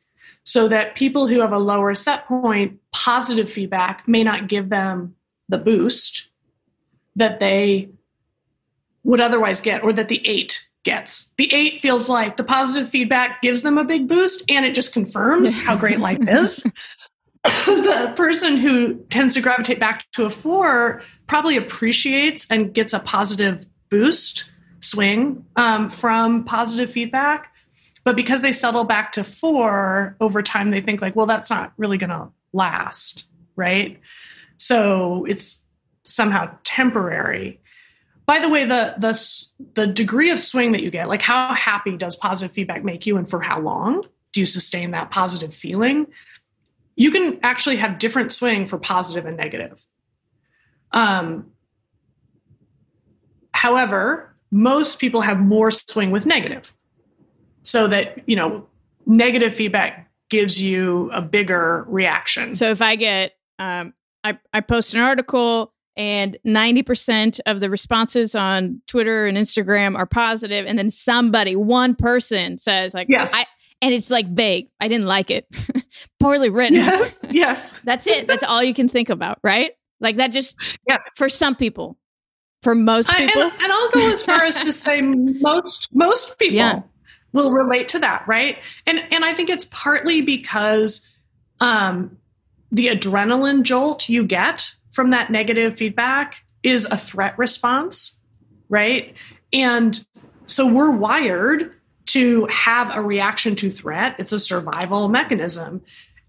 So 0.45 0.67
that 0.69 0.97
people 0.97 1.29
who 1.29 1.41
have 1.41 1.53
a 1.53 1.59
lower 1.59 1.95
set 1.95 2.27
point, 2.27 2.81
positive 2.93 3.51
feedback 3.51 4.07
may 4.07 4.23
not 4.23 4.49
give 4.49 4.69
them 4.69 5.15
the 5.49 5.59
boost 5.59 6.31
that 7.17 7.41
they 7.41 7.91
would 9.05 9.21
otherwise 9.21 9.61
get, 9.61 9.83
or 9.83 9.93
that 9.93 10.09
the 10.09 10.27
eight 10.27 10.67
gets. 10.85 11.31
The 11.37 11.53
eight 11.53 11.81
feels 11.81 12.09
like 12.09 12.37
the 12.37 12.45
positive 12.45 12.89
feedback 12.89 13.43
gives 13.43 13.63
them 13.63 13.79
a 13.79 13.85
big 13.85 14.09
boost 14.09 14.49
and 14.51 14.65
it 14.65 14.75
just 14.75 14.93
confirms 14.93 15.55
how 15.65 15.77
great 15.77 16.01
life 16.01 16.19
is. 16.29 16.65
the 17.45 18.13
person 18.15 18.57
who 18.57 18.95
tends 19.11 19.35
to 19.35 19.41
gravitate 19.41 19.81
back 19.81 20.07
to 20.13 20.25
a 20.25 20.31
four 20.31 21.03
probably 21.27 21.57
appreciates 21.57 22.47
and 22.51 22.73
gets 22.73 22.93
a 22.93 23.01
positive 23.01 23.67
boost 23.91 24.45
swing 24.81 25.45
um, 25.57 25.91
from 25.91 26.45
positive 26.45 26.91
feedback. 26.91 27.53
But 28.05 28.17
because 28.17 28.43
they 28.43 28.53
settle 28.53 28.85
back 28.85 29.13
to 29.13 29.25
four 29.25 30.17
over 30.21 30.43
time, 30.43 30.71
they 30.71 30.81
think 30.81 31.01
like, 31.01 31.15
well, 31.15 31.27
that's 31.27 31.51
not 31.51 31.73
really 31.77 31.99
going 31.99 32.11
to 32.11 32.29
last, 32.53 33.27
right? 33.57 34.01
So 34.57 35.25
it's 35.25 35.67
somehow 36.05 36.55
temporary. 36.65 37.61
By 38.27 38.38
the 38.38 38.49
way, 38.49 38.65
the 38.65 38.95
the 38.99 39.19
the 39.75 39.87
degree 39.87 40.31
of 40.31 40.38
swing 40.38 40.73
that 40.73 40.83
you 40.83 40.91
get, 40.91 41.09
like 41.09 41.23
how 41.23 41.53
happy 41.55 41.97
does 41.97 42.17
positive 42.17 42.55
feedback 42.55 42.85
make 42.85 43.07
you, 43.07 43.17
and 43.17 43.29
for 43.29 43.41
how 43.41 43.61
long 43.61 44.03
do 44.33 44.41
you 44.41 44.47
sustain 44.47 44.93
that 44.93 45.11
positive 45.11 45.53
feeling? 45.53 46.07
You 46.95 47.11
can 47.11 47.41
actually 47.43 47.77
have 47.77 47.99
different 47.99 48.33
swing 48.33 48.67
for 48.67 48.79
positive 48.79 49.27
and 49.27 49.37
negative. 49.37 49.85
Um, 50.93 51.51
however, 53.53 54.35
most 54.51 54.99
people 54.99 55.23
have 55.23 55.41
more 55.41 55.71
swing 55.71 56.11
with 56.11 56.27
negative, 56.27 56.73
so 57.62 57.88
that 57.88 58.29
you 58.29 58.37
know 58.37 58.67
negative 59.07 59.55
feedback 59.55 60.12
gives 60.33 60.64
you 60.64 61.11
a 61.12 61.21
bigger 61.21 61.85
reaction. 61.87 62.55
So 62.55 62.71
if 62.71 62.81
I 62.81 62.97
get, 62.97 63.33
um, 63.59 63.92
I 64.25 64.38
I 64.55 64.61
post 64.61 64.95
an 64.95 65.01
article 65.01 65.75
and 65.95 66.38
90% 66.47 67.38
of 67.45 67.61
the 67.61 67.68
responses 67.68 68.35
on 68.35 68.81
Twitter 68.87 69.27
and 69.27 69.37
Instagram 69.37 69.95
are 69.95 70.07
positive 70.07 70.64
and 70.64 70.79
then 70.79 70.90
somebody 70.90 71.55
one 71.55 71.95
person 71.95 72.57
says 72.57 72.95
like 72.95 73.09
yes. 73.11 73.35
I, 73.35 73.45
and 73.83 73.92
it's 73.92 74.11
like 74.11 74.27
vague. 74.27 74.68
I 74.81 74.88
didn't 74.88 75.07
like 75.07 75.31
it. 75.31 75.47
Poorly 76.21 76.49
written. 76.49 76.77
Yes. 76.77 77.21
Yes. 77.31 77.81
That's 77.81 78.07
it. 78.07 78.27
That's 78.27 78.42
all 78.42 78.62
you 78.62 78.73
can 78.73 78.88
think 78.88 79.11
about, 79.11 79.38
right? 79.45 79.73
Like 80.01 80.16
that 80.16 80.33
just 80.33 80.79
yes. 80.88 81.11
for 81.16 81.29
some 81.29 81.57
people. 81.57 81.99
For 82.62 82.75
most 82.75 83.11
people. 83.11 83.42
I, 83.42 83.47
and, 83.47 83.62
and, 83.62 83.73
I'll 83.73 83.90
go 83.90 84.09
as 84.09 84.23
far 84.23 84.45
as 84.45 84.57
to 84.57 84.73
say 84.73 85.03
most 85.03 85.88
most 85.92 86.38
people 86.38 86.57
yeah. 86.57 86.83
Will 87.33 87.53
relate 87.53 87.88
to 87.90 87.99
that, 88.01 88.27
right? 88.27 88.59
And 88.87 89.05
and 89.11 89.25
I 89.25 89.33
think 89.33 89.51
it's 89.51 89.66
partly 89.66 90.23
because 90.23 91.09
um 91.61 92.16
the 92.71 92.88
adrenaline 92.88 93.62
jolt 93.62 94.09
you 94.09 94.25
get 94.25 94.73
from 94.90 95.11
that 95.11 95.31
negative 95.31 95.77
feedback 95.77 96.45
is 96.62 96.87
a 96.87 96.97
threat 96.97 97.37
response, 97.38 98.21
right? 98.68 99.14
And 99.53 100.05
so 100.47 100.73
we're 100.73 100.92
wired 100.92 101.75
to 102.07 102.47
have 102.51 102.95
a 102.95 103.01
reaction 103.01 103.55
to 103.57 103.71
threat. 103.71 104.16
It's 104.18 104.33
a 104.33 104.38
survival 104.38 105.09
mechanism. 105.09 105.83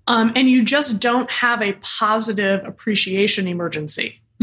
Um, 0.07 0.31
and 0.35 0.49
you 0.49 0.63
just 0.63 0.99
don't 0.99 1.29
have 1.31 1.61
a 1.61 1.73
positive 1.81 2.65
appreciation 2.65 3.47
emergency, 3.47 4.21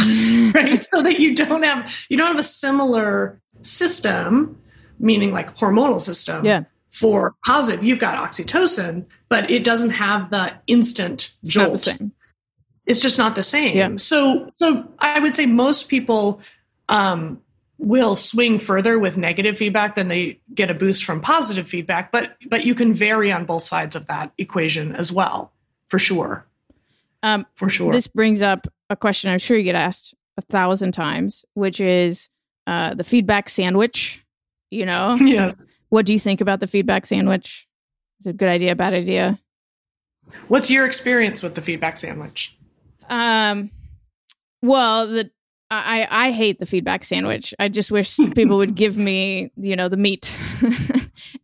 right? 0.55 0.83
So 0.83 1.03
that 1.03 1.16
you 1.18 1.35
don't 1.35 1.62
have 1.62 2.07
you 2.09 2.16
don't 2.16 2.29
have 2.29 2.38
a 2.38 2.44
similar 2.44 3.40
system, 3.62 4.61
meaning 5.01 5.33
like 5.33 5.57
hormonal 5.57 6.01
system. 6.01 6.45
Yeah. 6.45 6.65
For 6.91 7.35
positive, 7.45 7.85
you've 7.85 8.01
got 8.01 8.17
oxytocin, 8.17 9.07
but 9.29 9.49
it 9.49 9.63
doesn't 9.63 9.91
have 9.91 10.31
the 10.31 10.53
instant 10.67 11.37
It's 11.43 11.53
jolt 11.53 11.87
not 11.87 12.01
it's 12.91 13.01
just 13.01 13.19
not 13.19 13.37
the 13.37 13.43
same. 13.43 13.77
Yeah. 13.77 13.97
So 13.97 14.51
so 14.53 14.93
I 14.99 15.21
would 15.21 15.37
say 15.37 15.47
most 15.47 15.89
people 15.89 16.41
um, 16.89 17.41
will 17.79 18.17
swing 18.17 18.59
further 18.59 18.99
with 18.99 19.17
negative 19.17 19.57
feedback 19.57 19.95
than 19.95 20.09
they 20.09 20.41
get 20.55 20.71
a 20.71 20.75
boost 20.75 21.05
from 21.05 21.21
positive 21.21 21.69
feedback, 21.69 22.11
but 22.11 22.37
but 22.49 22.65
you 22.65 22.75
can 22.75 22.93
vary 22.93 23.31
on 23.31 23.45
both 23.45 23.63
sides 23.63 23.95
of 23.95 24.07
that 24.07 24.33
equation 24.39 24.95
as 24.97 25.13
well, 25.13 25.53
for 25.87 25.99
sure. 25.99 26.47
Um, 27.23 27.47
for 27.55 27.69
sure. 27.69 27.93
This 27.93 28.07
brings 28.07 28.43
up 28.43 28.67
a 28.89 28.97
question 28.97 29.31
I'm 29.31 29.39
sure 29.39 29.57
you 29.57 29.63
get 29.63 29.75
asked 29.75 30.15
a 30.37 30.43
thousand 30.43 30.93
times, 30.93 31.45
which 31.55 31.81
is 31.81 32.29
uh, 32.67 32.95
the 32.95 33.05
feedback 33.05 33.49
sandwich. 33.49 34.25
You 34.71 34.87
know, 34.87 35.17
yes. 35.21 35.67
What 35.89 36.07
do 36.07 36.13
you 36.13 36.19
think 36.21 36.41
about 36.41 36.61
the 36.61 36.67
feedback 36.67 37.07
sandwich? 37.07 37.67
Is 38.21 38.27
it 38.27 38.31
a 38.31 38.33
good 38.35 38.49
idea, 38.49 38.75
bad 38.77 38.95
idea? 38.95 39.41
What's 40.49 40.71
your 40.71 40.87
experience 40.87 41.43
with 41.43 41.55
the 41.55 41.61
feedback 41.61 41.97
sandwich? 41.97 42.57
Um, 43.09 43.71
well, 44.63 45.07
the 45.09 45.31
I 45.71 46.07
I 46.11 46.31
hate 46.33 46.59
the 46.61 46.67
feedback 46.67 47.05
sandwich. 47.05 47.55
I 47.59 47.69
just 47.69 47.91
wish 47.91 48.17
people 48.35 48.57
would 48.59 48.75
give 48.75 48.97
me, 48.97 49.51
you 49.57 49.77
know, 49.77 49.89
the 49.89 49.97
meat. 49.97 50.35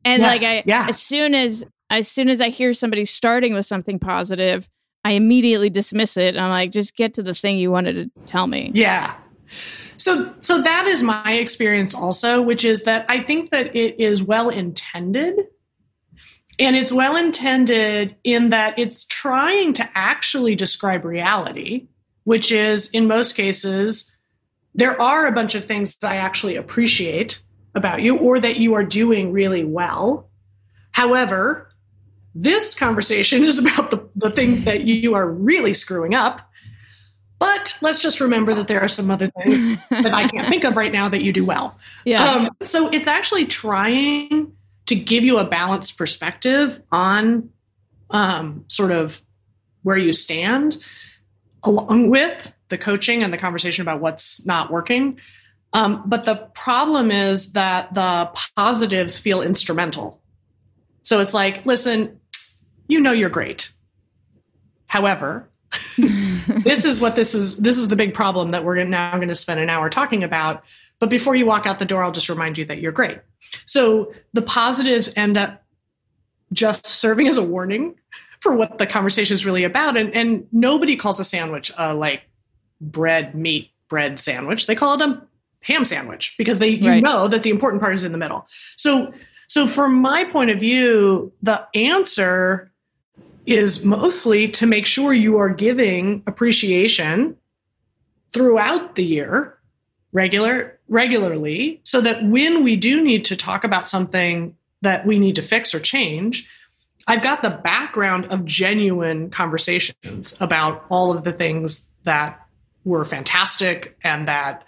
and 0.05 0.23
Yes, 0.23 0.43
like 0.43 0.51
I 0.51 0.63
yeah. 0.67 0.87
as 0.89 1.01
soon 1.01 1.35
as 1.35 1.65
as 1.91 2.09
soon 2.09 2.29
as 2.29 2.41
I 2.41 2.49
hear 2.49 2.73
somebody 2.73 3.05
starting 3.05 3.55
with 3.55 3.67
something 3.67 3.99
positive, 3.99 4.69
I 5.05 5.13
immediately 5.13 5.71
dismiss 5.71 6.17
it. 6.17 6.37
I'm 6.37 6.51
like, 6.51 6.73
just 6.73 6.97
get 6.97 7.15
to 7.15 7.23
the 7.23 7.35
thing 7.35 7.59
you 7.59 7.71
wanted 7.71 7.93
to 8.15 8.25
tell 8.27 8.47
me. 8.47 8.73
Yeah. 8.75 9.15
So 9.97 10.35
so 10.41 10.61
that 10.63 10.87
is 10.87 11.03
my 11.03 11.33
experience 11.33 11.95
also, 11.95 12.43
which 12.43 12.65
is 12.65 12.85
that 12.85 13.07
I 13.09 13.21
think 13.21 13.51
that 13.51 13.75
it 13.75 14.01
is 14.01 14.23
well 14.23 14.49
intended. 14.49 15.39
And 16.59 16.75
it's 16.75 16.93
well 16.93 17.17
intended 17.17 18.17
in 18.25 18.49
that 18.49 18.79
it's 18.79 19.05
trying 19.05 19.75
to 19.75 19.89
actually 19.95 20.55
describe 20.55 21.05
reality, 21.05 21.89
which 22.25 22.51
is 22.51 22.89
in 22.93 23.07
most 23.07 23.35
cases 23.35 24.17
there 24.77 25.01
are 25.01 25.27
a 25.27 25.33
bunch 25.33 25.55
of 25.55 25.65
things 25.65 25.97
I 26.05 26.17
actually 26.17 26.57
appreciate 26.57 27.41
about 27.75 28.03
you 28.03 28.19
or 28.19 28.39
that 28.39 28.59
you 28.59 28.75
are 28.75 28.85
doing 28.85 29.33
really 29.33 29.65
well. 29.65 30.29
However, 30.93 31.71
this 32.35 32.75
conversation 32.75 33.43
is 33.43 33.59
about 33.59 33.91
the, 33.91 34.07
the 34.15 34.31
thing 34.31 34.65
that 34.65 34.83
you 34.83 35.15
are 35.15 35.29
really 35.29 35.73
screwing 35.73 36.15
up. 36.15 36.51
But 37.39 37.77
let's 37.83 38.01
just 38.01 38.21
remember 38.21 38.55
that 38.55 38.69
there 38.69 38.81
are 38.81 38.89
some 38.89 39.11
other 39.11 39.27
things 39.27 39.77
that 39.91 40.15
I 40.15 40.29
can't 40.29 40.49
think 40.49 40.65
of 40.65 40.77
right 40.77 40.93
now 40.93 41.09
that 41.09 41.23
you 41.23 41.33
do 41.33 41.45
well. 41.45 41.79
Yeah. 42.05 42.25
Um, 42.25 42.51
so 42.63 42.89
it's 42.91 43.09
actually 43.09 43.47
trying 43.47 44.53
to 44.87 44.95
give 44.95 45.25
you 45.25 45.39
a 45.39 45.45
balanced 45.45 45.99
perspective 45.99 46.81
on 46.91 47.51
um, 48.11 48.65
sort 48.69 48.93
of 48.93 49.23
where 49.83 49.97
you 49.97 50.13
stand, 50.13 50.77
along 51.63 52.09
with 52.09 52.53
the 52.69 52.79
coaching 52.79 53.23
and 53.23 53.33
the 53.33 53.39
conversation 53.39 53.83
about 53.83 54.01
what's 54.01 54.47
not 54.47 54.71
working. 54.71 55.19
Um, 55.73 56.03
but 56.07 56.25
the 56.25 56.37
problem 56.55 57.11
is 57.11 57.53
that 57.53 57.93
the 57.93 58.31
positives 58.57 59.19
feel 59.19 59.43
instrumental. 59.43 60.21
So 61.03 61.21
it's 61.21 61.35
like, 61.35 61.67
listen, 61.67 62.19
you 62.89 63.01
know 63.01 63.13
you're 63.13 63.29
great. 63.29 63.71
However, 64.87 65.51
this 66.65 66.85
is 66.85 67.01
what 67.01 67.17
this 67.17 67.35
is. 67.35 67.59
This 67.59 67.79
is 67.79 67.89
the 67.89 67.97
big 67.97 68.15
problem 68.15 68.51
that 68.51 68.65
we're 68.65 68.83
now 68.85 69.17
going 69.17 69.29
to 69.29 69.35
spend 69.35 69.61
an 69.61 69.69
hour 69.71 69.89
talking 69.91 70.23
about. 70.25 70.65
But 70.99 71.11
before 71.11 71.37
you 71.37 71.45
walk 71.47 71.67
out 71.67 71.79
the 71.79 71.85
door, 71.85 72.03
I'll 72.03 72.13
just 72.13 72.29
remind 72.29 72.57
you 72.59 72.65
that 72.67 72.79
you're 72.79 72.93
great. 72.93 73.19
So 73.67 74.13
the 74.33 74.43
positives 74.43 75.13
end 75.17 75.37
up 75.37 75.63
just 76.53 76.87
serving 76.87 77.29
as 77.29 77.39
a 77.39 77.43
warning 77.43 77.97
for 78.41 78.55
what 78.57 78.79
the 78.79 78.87
conversation 78.87 79.35
is 79.35 79.45
really 79.45 79.65
about. 79.65 79.97
And, 79.97 80.15
and 80.15 80.47
nobody 80.53 80.97
calls 80.97 81.21
a 81.21 81.25
sandwich 81.25 81.71
a 81.77 81.95
like 81.95 82.23
bread, 82.81 83.35
meat, 83.35 83.71
bread 83.89 84.19
sandwich. 84.19 84.67
They 84.67 84.75
call 84.75 84.95
it 84.95 85.01
a 85.03 85.23
ham 85.61 85.85
sandwich 85.85 86.35
because 86.39 86.59
they 86.61 86.69
you 86.71 86.89
Right. 86.89 87.03
know 87.03 87.29
that 87.29 87.43
the 87.43 87.51
important 87.51 87.83
part 87.83 87.95
is 87.95 88.05
in 88.05 88.13
the 88.13 88.19
middle. 88.19 88.47
So 88.77 89.13
so 89.49 89.67
from 89.67 89.95
my 90.01 90.25
point 90.25 90.51
of 90.51 90.59
view, 90.61 91.33
the 91.43 91.67
answer 91.75 92.71
is 93.47 93.85
mostly 93.85 94.49
to 94.49 94.67
make 94.67 94.87
sure 94.87 95.13
you 95.13 95.39
are 95.39 95.49
giving 95.49 96.23
appreciation 96.27 97.37
throughout 98.33 98.97
the 98.97 99.05
year 99.05 99.57
regular 100.13 100.79
regularly 100.89 101.81
so 101.85 102.01
that 102.01 102.25
when 102.25 102.63
we 102.63 102.77
do 102.77 103.03
need 103.03 103.25
to 103.25 103.37
talk 103.37 103.65
about 103.65 103.87
something 103.87 104.57
that 104.83 105.05
we 105.07 105.19
need 105.19 105.35
to 105.35 105.43
fix 105.43 105.75
or 105.75 105.81
change 105.81 106.49
i've 107.07 107.23
got 107.23 107.43
the 107.43 107.51
background 107.51 108.25
of 108.27 108.45
genuine 108.45 109.31
conversations 109.31 110.37
about 110.41 110.85
all 110.91 111.13
of 111.13 111.25
the 111.25 111.33
things 111.33 111.89
that 112.05 112.47
were 112.85 113.05
fantastic 113.05 113.97
and 114.05 114.29
that 114.29 114.65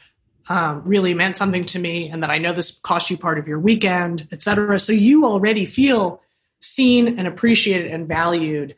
um, 0.49 0.83
really 0.85 1.14
meant 1.14 1.37
something 1.37 1.64
to 1.64 1.79
me 1.79 2.09
and 2.09 2.22
that 2.22 2.31
i 2.31 2.39
know 2.39 2.53
this 2.53 2.81
cost 2.81 3.11
you 3.11 3.16
part 3.16 3.39
of 3.39 3.47
your 3.47 3.59
weekend 3.59 4.26
et 4.33 4.43
cetera. 4.43 4.79
So 4.79 4.93
you 4.93 5.24
already 5.24 5.66
feel 5.66 6.20
seen 6.61 7.19
and 7.19 7.27
appreciated 7.27 7.93
and 7.93 8.09
valued 8.09 8.75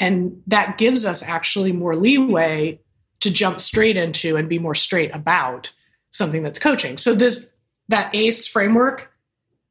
and 0.00 0.42
that 0.46 0.78
gives 0.78 1.06
us 1.06 1.22
actually 1.22 1.72
more 1.72 1.94
leeway 1.94 2.80
to 3.20 3.30
jump 3.30 3.60
straight 3.60 3.96
into 3.96 4.36
and 4.36 4.48
be 4.48 4.58
more 4.58 4.74
straight 4.74 5.14
about 5.14 5.72
something 6.10 6.42
that's 6.42 6.58
coaching. 6.58 6.98
So 6.98 7.14
this 7.14 7.52
that 7.88 8.14
ACE 8.14 8.46
framework, 8.46 9.12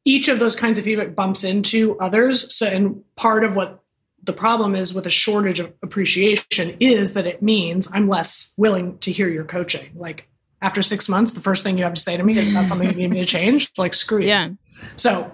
each 0.05 0.27
of 0.27 0.39
those 0.39 0.55
kinds 0.55 0.77
of 0.77 0.85
feedback 0.85 1.15
bumps 1.15 1.43
into 1.43 1.97
others. 1.99 2.53
So 2.55 2.67
and 2.67 3.03
part 3.15 3.43
of 3.43 3.55
what 3.55 3.83
the 4.23 4.33
problem 4.33 4.75
is 4.75 4.93
with 4.93 5.05
a 5.05 5.09
shortage 5.09 5.59
of 5.59 5.73
appreciation 5.83 6.77
is 6.79 7.13
that 7.13 7.27
it 7.27 7.41
means 7.41 7.89
I'm 7.91 8.07
less 8.07 8.53
willing 8.57 8.97
to 8.99 9.11
hear 9.11 9.27
your 9.27 9.43
coaching. 9.43 9.91
Like 9.95 10.29
after 10.61 10.81
six 10.81 11.09
months, 11.09 11.33
the 11.33 11.41
first 11.41 11.63
thing 11.63 11.77
you 11.77 11.83
have 11.83 11.95
to 11.95 12.01
say 12.01 12.15
to 12.15 12.23
me 12.23 12.37
is 12.37 12.53
that's 12.53 12.69
something 12.69 12.89
you 12.89 12.95
need 12.95 13.09
me 13.09 13.19
to 13.19 13.25
change. 13.25 13.71
Like 13.77 13.93
screw 13.93 14.21
you. 14.21 14.27
Yeah. 14.27 14.49
So, 14.95 15.29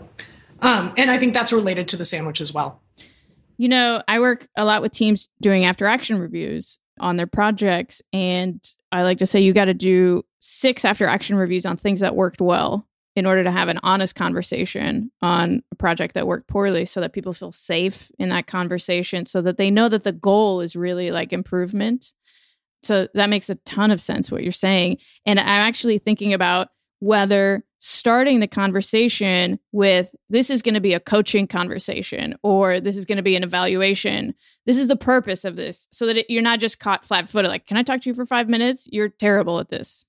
um, 0.61 0.93
and 0.97 1.09
I 1.09 1.17
think 1.17 1.33
that's 1.33 1.53
related 1.53 1.87
to 1.89 1.97
the 1.97 2.05
sandwich 2.05 2.41
as 2.41 2.53
well. 2.53 2.81
You 3.57 3.67
know, 3.67 4.01
I 4.07 4.19
work 4.19 4.47
a 4.55 4.63
lot 4.65 4.81
with 4.81 4.93
teams 4.93 5.27
doing 5.41 5.65
after 5.65 5.85
action 5.85 6.19
reviews 6.19 6.79
on 6.99 7.17
their 7.17 7.27
projects. 7.27 8.01
And 8.13 8.63
I 8.91 9.03
like 9.03 9.17
to 9.19 9.25
say 9.25 9.41
you 9.41 9.53
got 9.53 9.65
to 9.65 9.73
do 9.73 10.23
six 10.39 10.85
after 10.85 11.05
action 11.05 11.35
reviews 11.35 11.65
on 11.65 11.77
things 11.77 11.99
that 11.99 12.15
worked 12.15 12.41
well 12.41 12.87
in 13.15 13.25
order 13.25 13.43
to 13.43 13.51
have 13.51 13.67
an 13.67 13.79
honest 13.83 14.15
conversation 14.15 15.11
on 15.21 15.61
a 15.71 15.75
project 15.75 16.13
that 16.13 16.27
worked 16.27 16.47
poorly 16.47 16.85
so 16.85 17.01
that 17.01 17.11
people 17.11 17.33
feel 17.33 17.51
safe 17.51 18.11
in 18.17 18.29
that 18.29 18.47
conversation 18.47 19.25
so 19.25 19.41
that 19.41 19.57
they 19.57 19.71
know 19.71 19.89
that 19.89 20.03
the 20.03 20.13
goal 20.13 20.61
is 20.61 20.75
really 20.75 21.11
like 21.11 21.33
improvement. 21.33 22.13
So 22.81 23.07
that 23.13 23.29
makes 23.29 23.49
a 23.49 23.55
ton 23.55 23.91
of 23.91 23.99
sense 23.99 24.31
what 24.31 24.43
you're 24.43 24.51
saying. 24.53 24.99
And 25.25 25.39
I'm 25.39 25.47
actually 25.47 25.97
thinking 25.97 26.33
about 26.33 26.69
whether 26.99 27.65
starting 27.79 28.41
the 28.41 28.47
conversation 28.47 29.57
with 29.71 30.13
this 30.29 30.49
is 30.49 30.61
going 30.61 30.73
to 30.73 30.81
be 30.81 30.93
a 30.93 30.99
coaching 30.99 31.47
conversation 31.47 32.35
or 32.43 32.79
this 32.79 32.97
is 32.97 33.05
going 33.05 33.15
to 33.15 33.23
be 33.23 33.35
an 33.35 33.43
evaluation. 33.43 34.35
This 34.65 34.77
is 34.77 34.87
the 34.87 34.97
purpose 34.97 35.45
of 35.45 35.55
this 35.55 35.87
so 35.91 36.05
that 36.05 36.17
it, 36.17 36.29
you're 36.29 36.43
not 36.43 36.59
just 36.59 36.79
caught 36.79 37.05
flat 37.05 37.29
footed. 37.29 37.49
Like, 37.49 37.65
can 37.65 37.77
I 37.77 37.83
talk 37.83 38.01
to 38.01 38.09
you 38.09 38.13
for 38.13 38.25
five 38.25 38.49
minutes? 38.49 38.87
You're 38.91 39.09
terrible 39.09 39.59
at 39.59 39.69
this. 39.69 40.05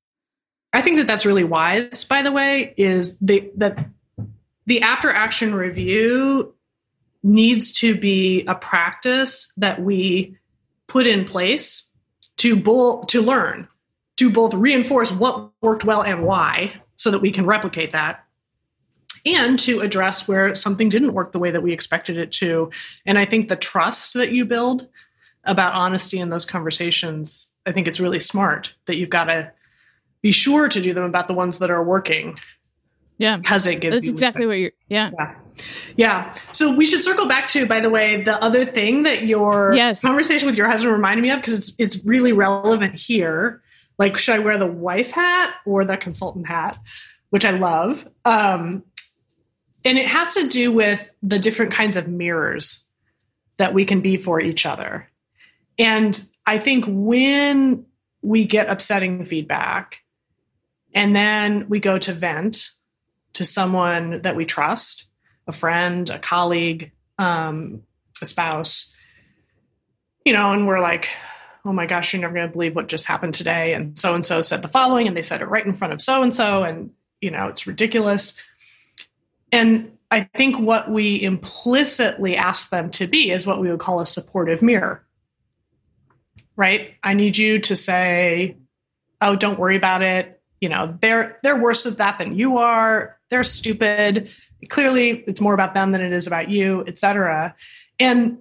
I 0.73 0.83
think 0.83 0.99
that 0.99 1.07
that's 1.07 1.25
really 1.25 1.45
wise, 1.45 2.05
by 2.05 2.23
the 2.23 2.33
way, 2.33 2.75
is 2.77 3.17
the, 3.19 3.51
that 3.57 3.87
the 4.67 4.83
after 4.83 5.11
action 5.11 5.55
review 5.55 6.55
needs 7.23 7.73
to 7.73 7.97
be 7.97 8.45
a 8.47 8.55
practice 8.55 9.53
that 9.57 9.81
we 9.81 10.37
put 10.87 11.07
in 11.07 11.25
place 11.25 11.93
to 12.39 12.57
bull, 12.57 13.03
to 13.03 13.21
learn 13.21 13.69
to 14.17 14.31
both 14.31 14.55
reinforce 14.55 15.13
what 15.13 15.51
worked 15.61 15.85
well 15.85 16.03
and 16.03 16.25
why 16.25 16.73
so 17.01 17.11
that 17.11 17.21
we 17.21 17.33
can 17.33 17.47
replicate 17.47 17.93
that 17.93 18.27
and 19.25 19.59
to 19.59 19.81
address 19.81 20.29
where 20.29 20.55
something 20.55 20.91
didn't 20.91 21.15
work 21.15 21.33
the 21.33 21.39
way 21.39 21.51
that 21.51 21.63
we 21.63 21.73
expected 21.73 22.19
it 22.19 22.31
to. 22.31 22.71
And 23.07 23.19
I 23.19 23.25
think 23.25 23.49
the 23.49 23.57
trust 23.57 24.13
that 24.15 24.33
you 24.33 24.45
build 24.45 24.87
about 25.45 25.73
honesty 25.73 26.19
in 26.19 26.29
those 26.29 26.45
conversations, 26.45 27.55
I 27.65 27.73
think 27.73 27.89
it's 27.89 28.01
really 28.01 28.21
smart 28.21 28.75
that 28.85 28.99
you've 28.99 29.09
got 29.09 29.25
to 29.25 29.51
be 30.21 30.31
sure 30.31 30.69
to 30.69 30.81
do 30.83 30.93
them 30.93 31.05
about 31.05 31.27
the 31.27 31.33
ones 31.33 31.59
that 31.61 31.71
are 31.71 31.83
working. 31.83 32.37
Yeah. 33.17 33.39
Because 33.39 33.67
it 33.67 33.81
gives 33.81 33.97
That's 33.97 34.09
exactly 34.09 34.47
what 34.47 34.59
you're, 34.59 34.73
yeah. 34.89 35.11
yeah. 35.19 35.35
Yeah. 35.97 36.35
So 36.53 36.77
we 36.77 36.85
should 36.85 37.01
circle 37.01 37.27
back 37.27 37.49
to, 37.49 37.65
by 37.65 37.81
the 37.81 37.89
way, 37.89 38.23
the 38.23 38.43
other 38.43 38.67
thing 38.67 39.05
that 39.05 39.23
your 39.23 39.73
yes. 39.75 40.03
conversation 40.03 40.45
with 40.45 40.57
your 40.57 40.69
husband 40.69 40.93
reminded 40.93 41.23
me 41.23 41.31
of, 41.31 41.39
because 41.39 41.55
it's 41.55 41.73
it's 41.79 42.05
really 42.05 42.33
relevant 42.33 42.99
here 42.99 43.63
like 44.01 44.17
should 44.17 44.35
i 44.35 44.39
wear 44.39 44.59
the 44.59 44.67
wife 44.67 45.13
hat 45.13 45.55
or 45.65 45.85
the 45.85 45.97
consultant 45.97 46.49
hat? 46.49 46.77
Which 47.29 47.45
i 47.45 47.51
love. 47.53 48.05
Um, 48.25 48.83
and 49.85 49.97
it 49.97 50.07
has 50.07 50.35
to 50.35 50.49
do 50.49 50.73
with 50.73 51.15
the 51.23 51.39
different 51.39 51.71
kinds 51.71 51.97
of 51.97 52.09
mirrors 52.09 52.89
that 53.59 53.73
we 53.73 53.85
can 53.85 54.01
be 54.01 54.17
for 54.17 54.41
each 54.41 54.67
other. 54.67 55.09
And 55.79 56.21
i 56.47 56.59
think 56.59 56.87
when 56.89 57.85
we 58.23 58.47
get 58.47 58.69
upsetting 58.69 59.25
feedback 59.25 60.03
and 60.95 61.15
then 61.15 61.69
we 61.69 61.79
go 61.79 61.99
to 61.99 62.13
vent 62.13 62.71
to 63.35 63.45
someone 63.45 64.23
that 64.23 64.35
we 64.35 64.45
trust 64.45 65.07
a 65.47 65.53
friend 65.53 66.11
a 66.11 66.19
colleague 66.19 66.91
um, 67.19 67.83
a 68.23 68.27
spouse 68.27 68.97
you 70.25 70.33
know 70.33 70.53
and 70.53 70.67
we're 70.67 70.81
like 70.81 71.09
oh 71.65 71.73
my 71.73 71.87
gosh, 71.87 72.13
you're 72.13 72.23
never 72.23 72.35
going 72.35 72.47
to 72.47 72.53
believe 72.53 72.77
what 72.77 72.89
just 72.89 73.07
happened 73.07 73.35
today. 73.35 73.75
And 73.75 73.99
so 73.99 74.15
and 74.15 74.25
so 74.25 74.43
said 74.43 74.63
the 74.63 74.69
following, 74.69 75.07
and 75.07 75.17
they 75.17 75.23
said 75.23 75.43
it 75.43 75.47
right 75.47 75.65
in 75.65 75.73
front 75.73 75.93
of 75.93 76.01
so 76.01 76.23
and 76.23 76.35
so. 76.35 76.63
And, 76.63 76.91
you 77.21 77.31
know, 77.31 77.49
it's 77.49 77.67
ridiculous. 77.67 78.45
And 79.53 79.97
I 80.11 80.29
think 80.37 80.59
what 80.59 80.91
we 80.91 81.23
implicitly 81.23 82.37
ask 82.37 82.71
them 82.71 82.91
to 82.93 83.07
be 83.07 83.31
is 83.31 83.47
what 83.47 83.61
we 83.61 83.71
would 83.71 83.81
call 83.81 84.01
a 84.01 84.07
supportive 84.07 84.63
mirror. 84.63 85.05
Right? 86.57 86.95
I 87.03 87.15
need 87.15 87.39
you 87.39 87.59
to 87.61 87.77
say, 87.77 88.57
oh, 89.21 89.37
don't 89.37 89.59
worry 89.59 89.77
about 89.77 90.03
it. 90.03 90.41
You 90.61 90.69
know, 90.69 90.99
they're 91.01 91.39
they're 91.43 91.61
worse 91.61 91.87
at 91.87 91.97
that 91.99 92.19
than 92.19 92.37
you 92.37 92.59
are. 92.59 93.19
They're 93.31 93.45
stupid. 93.45 94.31
Clearly, 94.69 95.25
it's 95.27 95.41
more 95.41 95.55
about 95.55 95.73
them 95.73 95.91
than 95.91 96.03
it 96.03 96.13
is 96.13 96.27
about 96.27 96.51
you, 96.51 96.85
et 96.87 96.99
cetera. 96.99 97.55
And 97.99 98.39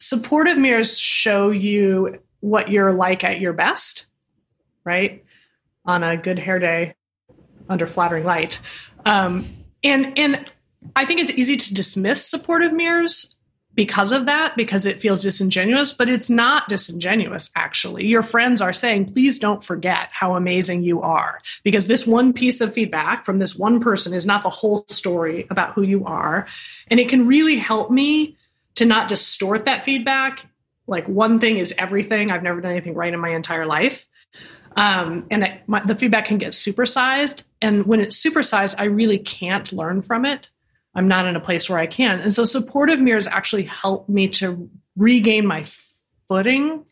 supportive 0.00 0.58
mirrors 0.58 0.98
show 0.98 1.50
you 1.50 2.18
what 2.40 2.70
you're 2.70 2.92
like 2.92 3.22
at 3.22 3.38
your 3.38 3.52
best, 3.52 4.06
right? 4.84 5.24
On 5.84 6.02
a 6.02 6.16
good 6.16 6.38
hair 6.38 6.58
day 6.58 6.94
under 7.68 7.86
flattering 7.86 8.24
light. 8.24 8.60
Um, 9.04 9.46
and 9.84 10.18
and 10.18 10.50
I 10.96 11.04
think 11.04 11.20
it's 11.20 11.30
easy 11.30 11.56
to 11.56 11.74
dismiss 11.74 12.28
supportive 12.28 12.72
mirrors 12.72 13.36
because 13.74 14.10
of 14.10 14.26
that, 14.26 14.56
because 14.56 14.84
it 14.84 15.00
feels 15.00 15.22
disingenuous, 15.22 15.92
but 15.92 16.08
it's 16.08 16.28
not 16.28 16.68
disingenuous, 16.68 17.50
actually. 17.54 18.04
Your 18.06 18.22
friends 18.22 18.60
are 18.60 18.72
saying, 18.72 19.12
please 19.12 19.38
don't 19.38 19.62
forget 19.62 20.08
how 20.10 20.34
amazing 20.34 20.82
you 20.82 21.00
are, 21.02 21.40
because 21.62 21.86
this 21.86 22.06
one 22.06 22.32
piece 22.32 22.60
of 22.60 22.74
feedback 22.74 23.24
from 23.24 23.38
this 23.38 23.56
one 23.56 23.78
person 23.78 24.12
is 24.12 24.26
not 24.26 24.42
the 24.42 24.50
whole 24.50 24.84
story 24.88 25.46
about 25.50 25.72
who 25.74 25.82
you 25.82 26.04
are. 26.04 26.46
And 26.88 26.98
it 26.98 27.08
can 27.08 27.26
really 27.26 27.56
help 27.56 27.90
me 27.90 28.36
to 28.80 28.86
not 28.86 29.08
distort 29.08 29.66
that 29.66 29.84
feedback. 29.84 30.46
Like 30.86 31.06
one 31.06 31.38
thing 31.38 31.58
is 31.58 31.74
everything. 31.76 32.30
I've 32.30 32.42
never 32.42 32.62
done 32.62 32.70
anything 32.70 32.94
right 32.94 33.12
in 33.12 33.20
my 33.20 33.28
entire 33.28 33.66
life. 33.66 34.06
Um, 34.74 35.26
and 35.30 35.44
it, 35.44 35.60
my, 35.66 35.84
the 35.84 35.94
feedback 35.94 36.24
can 36.24 36.38
get 36.38 36.52
supersized. 36.52 37.42
And 37.60 37.84
when 37.84 38.00
it's 38.00 38.24
supersized, 38.24 38.76
I 38.78 38.84
really 38.84 39.18
can't 39.18 39.70
learn 39.70 40.00
from 40.00 40.24
it. 40.24 40.48
I'm 40.94 41.08
not 41.08 41.26
in 41.26 41.36
a 41.36 41.40
place 41.40 41.68
where 41.68 41.78
I 41.78 41.86
can. 41.86 42.20
And 42.20 42.32
so 42.32 42.44
supportive 42.44 43.02
mirrors 43.02 43.26
actually 43.26 43.64
help 43.64 44.08
me 44.08 44.28
to 44.28 44.70
regain 44.96 45.46
my 45.46 45.64
footing 46.26 46.86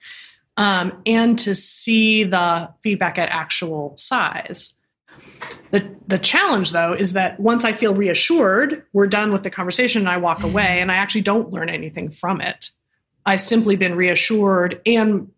um, 0.58 1.00
and 1.06 1.38
to 1.38 1.54
see 1.54 2.24
the 2.24 2.70
feedback 2.82 3.18
at 3.18 3.30
actual 3.30 3.94
size. 3.96 4.74
The, 5.70 5.94
the 6.06 6.18
challenge, 6.18 6.72
though, 6.72 6.92
is 6.92 7.12
that 7.12 7.38
once 7.38 7.64
I 7.64 7.72
feel 7.72 7.94
reassured, 7.94 8.84
we're 8.92 9.06
done 9.06 9.32
with 9.32 9.42
the 9.42 9.50
conversation 9.50 10.02
and 10.02 10.08
I 10.08 10.16
walk 10.16 10.40
hmm. 10.40 10.46
away 10.46 10.80
and 10.80 10.90
I 10.90 10.96
actually 10.96 11.22
don't 11.22 11.50
learn 11.50 11.68
anything 11.68 12.10
from 12.10 12.40
it. 12.40 12.70
I've 13.26 13.42
simply 13.42 13.76
been 13.76 13.94
reassured, 13.94 14.80
and 14.86 15.30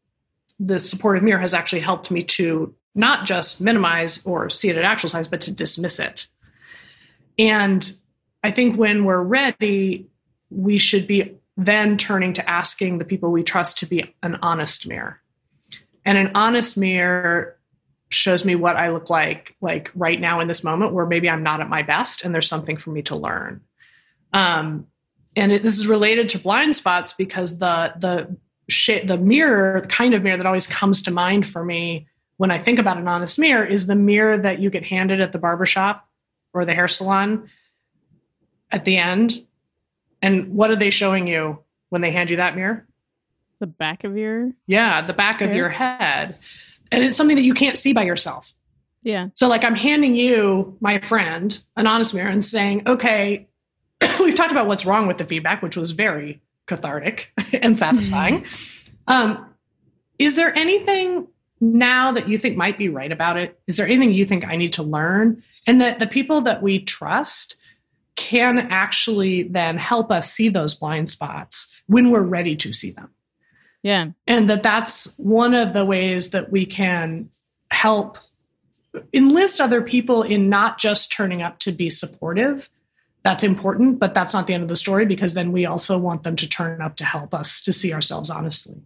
the 0.61 0.78
supportive 0.78 1.24
mirror 1.24 1.40
has 1.40 1.55
actually 1.55 1.80
helped 1.80 2.11
me 2.12 2.20
to 2.22 2.72
not 2.94 3.26
just 3.26 3.61
minimize 3.61 4.24
or 4.24 4.48
see 4.48 4.68
it 4.68 4.76
at 4.76 4.84
actual 4.84 5.09
size, 5.09 5.26
but 5.26 5.40
to 5.42 5.53
dismiss 5.53 5.98
it. 5.98 6.28
And 7.38 7.90
I 8.44 8.51
think 8.51 8.78
when 8.78 9.05
we're 9.05 9.22
ready, 9.22 10.09
we 10.51 10.78
should 10.78 11.07
be 11.07 11.34
then 11.57 11.96
turning 11.96 12.32
to 12.34 12.48
asking 12.48 12.98
the 12.98 13.05
people 13.05 13.30
we 13.30 13.42
trust 13.42 13.78
to 13.78 13.86
be 13.86 14.14
an 14.22 14.38
honest 14.42 14.86
mirror. 14.86 15.20
And 16.05 16.16
an 16.16 16.30
honest 16.34 16.78
mirror 16.78 17.59
shows 18.11 18.44
me 18.44 18.56
what 18.56 18.76
I 18.76 18.90
look 18.90 19.08
like 19.08 19.56
like 19.61 19.90
right 19.94 20.20
now 20.20 20.40
in 20.40 20.48
this 20.48 20.64
moment 20.64 20.92
where 20.92 21.06
maybe 21.06 21.30
I'm 21.30 21.42
not 21.42 21.61
at 21.61 21.68
my 21.68 21.82
best 21.82 22.24
and 22.24 22.34
there's 22.34 22.48
something 22.48 22.76
for 22.76 22.90
me 22.90 23.02
to 23.02 23.16
learn. 23.16 23.61
Um, 24.32 24.86
and 25.36 25.52
it, 25.52 25.62
this 25.62 25.78
is 25.78 25.86
related 25.86 26.28
to 26.30 26.38
blind 26.38 26.74
spots 26.74 27.12
because 27.12 27.58
the 27.58 27.94
the 27.98 28.36
sh- 28.68 29.04
the 29.04 29.16
mirror, 29.16 29.80
the 29.80 29.88
kind 29.88 30.14
of 30.14 30.22
mirror 30.22 30.36
that 30.36 30.46
always 30.46 30.66
comes 30.66 31.02
to 31.02 31.11
mind 31.11 31.46
for 31.46 31.64
me 31.64 32.08
when 32.36 32.50
I 32.50 32.58
think 32.58 32.78
about 32.78 32.96
an 32.96 33.06
honest 33.06 33.38
mirror 33.38 33.64
is 33.64 33.86
the 33.86 33.96
mirror 33.96 34.36
that 34.38 34.58
you 34.58 34.70
get 34.70 34.84
handed 34.84 35.20
at 35.20 35.30
the 35.32 35.38
barbershop 35.38 36.08
or 36.52 36.64
the 36.64 36.74
hair 36.74 36.88
salon 36.88 37.48
at 38.72 38.84
the 38.84 38.96
end. 38.96 39.44
And 40.22 40.54
what 40.54 40.70
are 40.70 40.76
they 40.76 40.90
showing 40.90 41.26
you 41.26 41.61
when 41.90 42.00
they 42.00 42.11
hand 42.11 42.30
you 42.30 42.38
that 42.38 42.56
mirror? 42.56 42.86
The 43.61 43.66
back 43.66 44.04
of 44.04 44.16
your 44.16 44.52
Yeah, 44.66 45.06
the 45.06 45.12
back 45.12 45.42
of 45.42 45.52
your 45.52 45.68
head 45.68 46.38
and 46.93 47.03
it's 47.03 47.16
something 47.16 47.36
that 47.36 47.43
you 47.43 47.55
can't 47.55 47.76
see 47.76 47.93
by 47.93 48.03
yourself. 48.03 48.53
Yeah. 49.03 49.28
So, 49.34 49.49
like, 49.49 49.64
I'm 49.64 49.74
handing 49.74 50.14
you, 50.14 50.76
my 50.80 50.99
friend, 50.99 51.59
an 51.76 51.86
honest 51.86 52.14
mirror 52.14 52.28
and 52.28 52.45
saying, 52.45 52.86
okay, 52.86 53.49
we've 54.20 54.34
talked 54.34 54.53
about 54.53 54.66
what's 54.66 54.84
wrong 54.84 55.07
with 55.07 55.18
the 55.18 55.24
feedback, 55.24 55.62
which 55.62 55.76
was 55.76 55.93
very 55.93 56.41
cathartic 56.66 57.32
and 57.53 57.76
satisfying. 57.76 58.45
Um, 59.09 59.53
is 60.20 60.36
there 60.36 60.57
anything 60.57 61.26
now 61.61 62.12
that 62.12 62.28
you 62.28 62.38
think 62.38 62.57
might 62.57 62.78
be 62.78 62.88
right 62.88 63.12
about 63.12 63.36
it? 63.36 63.59
Is 63.66 63.76
there 63.76 63.88
anything 63.88 64.12
you 64.12 64.24
think 64.24 64.47
I 64.47 64.55
need 64.55 64.74
to 64.74 64.84
learn? 64.84 65.43
And 65.66 65.80
that 65.80 65.99
the 65.99 66.07
people 66.07 66.43
that 66.43 66.62
we 66.62 66.78
trust 66.84 67.57
can 68.14 68.59
actually 68.70 69.45
then 69.45 69.78
help 69.78 70.12
us 70.12 70.30
see 70.30 70.49
those 70.49 70.74
blind 70.74 71.09
spots 71.09 71.82
when 71.86 72.11
we're 72.11 72.22
ready 72.22 72.55
to 72.55 72.72
see 72.72 72.93
them. 72.93 73.11
Yeah. 73.82 74.10
And 74.26 74.48
that 74.50 74.62
that's 74.62 75.16
one 75.18 75.54
of 75.54 75.72
the 75.72 75.84
ways 75.84 76.30
that 76.30 76.50
we 76.50 76.66
can 76.66 77.30
help 77.70 78.18
enlist 79.12 79.60
other 79.60 79.82
people 79.82 80.22
in 80.22 80.48
not 80.48 80.78
just 80.78 81.12
turning 81.12 81.42
up 81.42 81.58
to 81.60 81.72
be 81.72 81.88
supportive. 81.88 82.68
That's 83.22 83.44
important, 83.44 83.98
but 84.00 84.14
that's 84.14 84.32
not 84.32 84.46
the 84.46 84.54
end 84.54 84.62
of 84.62 84.68
the 84.68 84.76
story 84.76 85.06
because 85.06 85.34
then 85.34 85.52
we 85.52 85.66
also 85.66 85.98
want 85.98 86.22
them 86.22 86.36
to 86.36 86.48
turn 86.48 86.80
up 86.80 86.96
to 86.96 87.04
help 87.04 87.34
us 87.34 87.60
to 87.62 87.72
see 87.72 87.92
ourselves 87.92 88.30
honestly. 88.30 88.82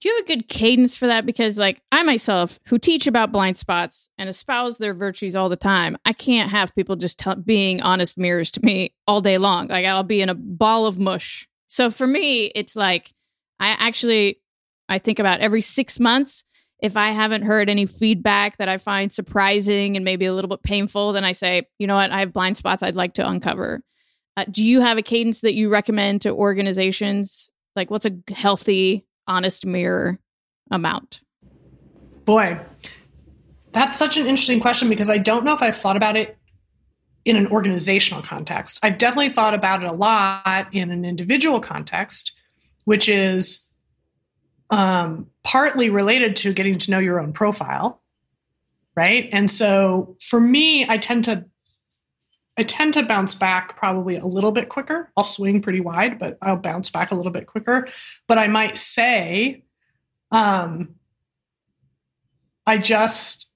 Do 0.00 0.08
you 0.10 0.16
have 0.16 0.24
a 0.24 0.28
good 0.28 0.48
cadence 0.48 0.96
for 0.96 1.06
that? 1.06 1.24
Because, 1.24 1.56
like, 1.56 1.80
I 1.90 2.02
myself, 2.02 2.58
who 2.66 2.78
teach 2.78 3.06
about 3.06 3.32
blind 3.32 3.56
spots 3.56 4.10
and 4.18 4.28
espouse 4.28 4.76
their 4.76 4.92
virtues 4.92 5.34
all 5.34 5.48
the 5.48 5.56
time, 5.56 5.96
I 6.04 6.12
can't 6.12 6.50
have 6.50 6.74
people 6.74 6.96
just 6.96 7.18
t- 7.18 7.34
being 7.42 7.80
honest 7.80 8.18
mirrors 8.18 8.50
to 8.52 8.60
me 8.62 8.94
all 9.06 9.22
day 9.22 9.38
long. 9.38 9.68
Like, 9.68 9.86
I'll 9.86 10.02
be 10.02 10.20
in 10.20 10.28
a 10.28 10.34
ball 10.34 10.84
of 10.84 10.98
mush. 10.98 11.48
So 11.68 11.90
for 11.90 12.06
me, 12.06 12.46
it's 12.54 12.76
like, 12.76 13.14
I 13.60 13.76
actually, 13.78 14.40
I 14.88 14.98
think 14.98 15.18
about 15.18 15.40
every 15.40 15.60
six 15.60 16.00
months, 16.00 16.44
if 16.80 16.96
I 16.96 17.10
haven't 17.10 17.42
heard 17.42 17.70
any 17.70 17.86
feedback 17.86 18.58
that 18.58 18.68
I 18.68 18.76
find 18.78 19.12
surprising 19.12 19.96
and 19.96 20.04
maybe 20.04 20.26
a 20.26 20.34
little 20.34 20.48
bit 20.48 20.62
painful, 20.62 21.12
then 21.12 21.24
I 21.24 21.32
say, 21.32 21.66
you 21.78 21.86
know 21.86 21.94
what, 21.94 22.10
I 22.10 22.20
have 22.20 22.32
blind 22.32 22.56
spots 22.56 22.82
I'd 22.82 22.96
like 22.96 23.14
to 23.14 23.28
uncover. 23.28 23.82
Uh, 24.36 24.44
do 24.50 24.64
you 24.64 24.80
have 24.80 24.98
a 24.98 25.02
cadence 25.02 25.40
that 25.40 25.54
you 25.54 25.70
recommend 25.70 26.22
to 26.22 26.30
organizations? 26.30 27.50
Like, 27.76 27.90
what's 27.90 28.04
a 28.04 28.12
healthy, 28.32 29.06
honest 29.26 29.64
mirror 29.64 30.18
amount? 30.70 31.20
Boy, 32.24 32.60
that's 33.72 33.96
such 33.96 34.16
an 34.16 34.26
interesting 34.26 34.60
question 34.60 34.88
because 34.88 35.08
I 35.08 35.18
don't 35.18 35.44
know 35.44 35.54
if 35.54 35.62
I've 35.62 35.76
thought 35.76 35.96
about 35.96 36.16
it 36.16 36.36
in 37.24 37.36
an 37.36 37.46
organizational 37.48 38.22
context. 38.22 38.78
I've 38.82 38.98
definitely 38.98 39.30
thought 39.30 39.54
about 39.54 39.82
it 39.82 39.90
a 39.90 39.94
lot 39.94 40.68
in 40.72 40.90
an 40.90 41.04
individual 41.04 41.60
context, 41.60 42.33
which 42.84 43.08
is 43.08 43.70
um, 44.70 45.28
partly 45.42 45.90
related 45.90 46.36
to 46.36 46.52
getting 46.52 46.78
to 46.78 46.90
know 46.90 46.98
your 46.98 47.20
own 47.20 47.32
profile, 47.32 48.02
right? 48.96 49.28
And 49.32 49.50
so 49.50 50.16
for 50.20 50.40
me, 50.40 50.88
I 50.88 50.98
tend 50.98 51.24
to 51.24 51.44
I 52.56 52.62
tend 52.62 52.94
to 52.94 53.04
bounce 53.04 53.34
back 53.34 53.76
probably 53.76 54.14
a 54.16 54.26
little 54.26 54.52
bit 54.52 54.68
quicker. 54.68 55.10
I'll 55.16 55.24
swing 55.24 55.60
pretty 55.60 55.80
wide, 55.80 56.20
but 56.20 56.38
I'll 56.40 56.56
bounce 56.56 56.88
back 56.88 57.10
a 57.10 57.14
little 57.16 57.32
bit 57.32 57.48
quicker. 57.48 57.88
But 58.28 58.38
I 58.38 58.46
might 58.46 58.78
say, 58.78 59.64
um, 60.30 60.94
I 62.64 62.78
just 62.78 63.48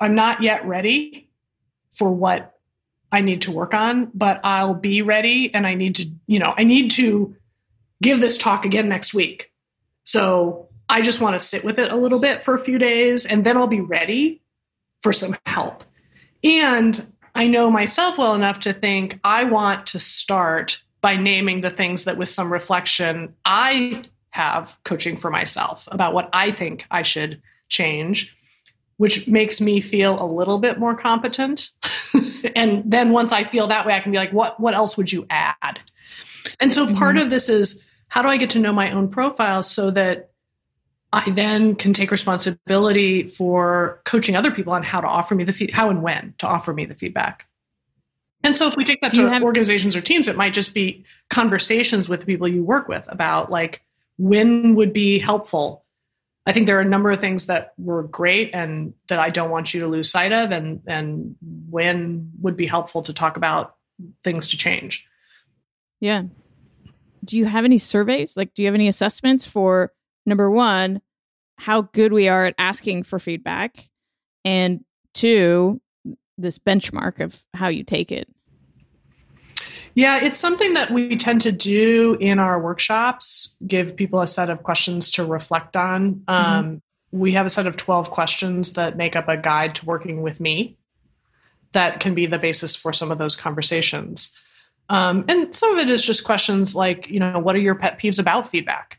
I'm 0.00 0.14
not 0.14 0.42
yet 0.42 0.66
ready 0.66 1.30
for 1.90 2.10
what 2.12 2.54
I 3.12 3.20
need 3.20 3.42
to 3.42 3.52
work 3.52 3.74
on, 3.74 4.10
but 4.14 4.40
I'll 4.42 4.74
be 4.74 5.02
ready 5.02 5.52
and 5.54 5.66
I 5.66 5.74
need 5.74 5.96
to, 5.96 6.10
you 6.26 6.38
know, 6.38 6.54
I 6.56 6.64
need 6.64 6.90
to 6.92 7.36
give 8.02 8.20
this 8.20 8.36
talk 8.36 8.64
again 8.64 8.88
next 8.88 9.14
week. 9.14 9.50
So 10.04 10.68
I 10.88 11.00
just 11.00 11.20
want 11.20 11.36
to 11.36 11.40
sit 11.40 11.64
with 11.64 11.78
it 11.78 11.90
a 11.90 11.96
little 11.96 12.18
bit 12.18 12.42
for 12.42 12.54
a 12.54 12.58
few 12.58 12.78
days 12.78 13.24
and 13.24 13.44
then 13.44 13.56
I'll 13.56 13.66
be 13.66 13.80
ready 13.80 14.42
for 15.02 15.12
some 15.12 15.36
help. 15.46 15.84
And 16.44 17.04
I 17.34 17.46
know 17.46 17.70
myself 17.70 18.18
well 18.18 18.34
enough 18.34 18.60
to 18.60 18.72
think 18.72 19.18
I 19.24 19.44
want 19.44 19.86
to 19.88 19.98
start 19.98 20.82
by 21.00 21.16
naming 21.16 21.62
the 21.62 21.70
things 21.70 22.04
that, 22.04 22.16
with 22.16 22.28
some 22.28 22.52
reflection, 22.52 23.34
I 23.44 24.04
have 24.30 24.78
coaching 24.84 25.16
for 25.16 25.30
myself 25.30 25.88
about 25.90 26.14
what 26.14 26.28
I 26.32 26.50
think 26.50 26.86
I 26.90 27.02
should 27.02 27.40
change, 27.68 28.36
which 28.98 29.26
makes 29.26 29.60
me 29.60 29.80
feel 29.80 30.22
a 30.22 30.26
little 30.26 30.58
bit 30.58 30.78
more 30.78 30.96
competent. 30.96 31.70
and 32.56 32.82
then 32.84 33.12
once 33.12 33.32
I 33.32 33.44
feel 33.44 33.66
that 33.68 33.86
way, 33.86 33.94
I 33.94 34.00
can 34.00 34.12
be 34.12 34.18
like, 34.18 34.32
what, 34.32 34.60
what 34.60 34.74
else 34.74 34.96
would 34.96 35.10
you 35.10 35.26
add? 35.30 35.80
And 36.60 36.72
so 36.72 36.86
part 36.94 37.16
mm-hmm. 37.16 37.24
of 37.24 37.30
this 37.30 37.48
is 37.48 37.84
how 38.12 38.20
do 38.20 38.28
I 38.28 38.36
get 38.36 38.50
to 38.50 38.58
know 38.58 38.74
my 38.74 38.90
own 38.90 39.08
profile 39.08 39.62
so 39.62 39.90
that 39.92 40.32
I 41.14 41.30
then 41.30 41.74
can 41.74 41.94
take 41.94 42.10
responsibility 42.10 43.22
for 43.22 44.02
coaching 44.04 44.36
other 44.36 44.50
people 44.50 44.74
on 44.74 44.82
how 44.82 45.00
to 45.00 45.06
offer 45.06 45.34
me 45.34 45.44
the 45.44 45.52
feed, 45.54 45.70
how 45.70 45.88
and 45.88 46.02
when 46.02 46.34
to 46.36 46.46
offer 46.46 46.74
me 46.74 46.84
the 46.84 46.94
feedback. 46.94 47.46
And 48.44 48.54
so 48.54 48.68
if 48.68 48.76
we 48.76 48.84
take 48.84 49.00
that 49.00 49.14
to 49.14 49.30
have- 49.30 49.42
organizations 49.42 49.96
or 49.96 50.02
teams, 50.02 50.28
it 50.28 50.36
might 50.36 50.52
just 50.52 50.74
be 50.74 51.06
conversations 51.30 52.06
with 52.06 52.20
the 52.20 52.26
people 52.26 52.46
you 52.46 52.62
work 52.62 52.86
with 52.86 53.10
about 53.10 53.50
like 53.50 53.80
when 54.18 54.74
would 54.74 54.92
be 54.92 55.18
helpful. 55.18 55.82
I 56.44 56.52
think 56.52 56.66
there 56.66 56.76
are 56.76 56.82
a 56.82 56.84
number 56.84 57.10
of 57.10 57.18
things 57.18 57.46
that 57.46 57.72
were 57.78 58.02
great 58.02 58.50
and 58.52 58.92
that 59.08 59.20
I 59.20 59.30
don't 59.30 59.48
want 59.48 59.72
you 59.72 59.80
to 59.80 59.86
lose 59.86 60.10
sight 60.10 60.32
of 60.32 60.50
and 60.50 60.82
and 60.86 61.34
when 61.70 62.30
would 62.42 62.58
be 62.58 62.66
helpful 62.66 63.00
to 63.04 63.14
talk 63.14 63.38
about 63.38 63.76
things 64.22 64.48
to 64.48 64.58
change. 64.58 65.08
Yeah. 65.98 66.24
Do 67.24 67.36
you 67.36 67.44
have 67.44 67.64
any 67.64 67.78
surveys? 67.78 68.36
Like 68.36 68.54
do 68.54 68.62
you 68.62 68.68
have 68.68 68.74
any 68.74 68.88
assessments 68.88 69.46
for 69.46 69.92
number 70.26 70.50
one, 70.50 71.00
how 71.58 71.82
good 71.82 72.12
we 72.12 72.28
are 72.28 72.46
at 72.46 72.54
asking 72.58 73.04
for 73.04 73.18
feedback, 73.18 73.88
and 74.44 74.84
two, 75.14 75.80
this 76.38 76.58
benchmark 76.58 77.20
of 77.20 77.44
how 77.54 77.68
you 77.68 77.84
take 77.84 78.12
it. 78.12 78.28
Yeah, 79.94 80.24
it's 80.24 80.38
something 80.38 80.72
that 80.74 80.90
we 80.90 81.16
tend 81.16 81.42
to 81.42 81.52
do 81.52 82.16
in 82.18 82.38
our 82.38 82.58
workshops, 82.58 83.56
give 83.66 83.94
people 83.94 84.20
a 84.20 84.26
set 84.26 84.48
of 84.48 84.62
questions 84.62 85.10
to 85.12 85.24
reflect 85.24 85.76
on. 85.76 86.14
Mm-hmm. 86.14 86.32
Um, 86.32 86.82
we 87.10 87.32
have 87.32 87.44
a 87.44 87.50
set 87.50 87.66
of 87.66 87.76
12 87.76 88.10
questions 88.10 88.72
that 88.72 88.96
make 88.96 89.16
up 89.16 89.28
a 89.28 89.36
guide 89.36 89.74
to 89.76 89.86
working 89.86 90.22
with 90.22 90.40
me 90.40 90.78
that 91.72 92.00
can 92.00 92.14
be 92.14 92.26
the 92.26 92.38
basis 92.38 92.74
for 92.74 92.92
some 92.92 93.10
of 93.10 93.18
those 93.18 93.36
conversations. 93.36 94.38
Um, 94.88 95.24
and 95.28 95.54
some 95.54 95.74
of 95.74 95.78
it 95.78 95.88
is 95.88 96.04
just 96.04 96.24
questions 96.24 96.76
like, 96.76 97.08
you 97.08 97.18
know, 97.20 97.38
what 97.38 97.56
are 97.56 97.60
your 97.60 97.74
pet 97.74 97.98
peeves 97.98 98.18
about 98.18 98.46
feedback? 98.46 98.98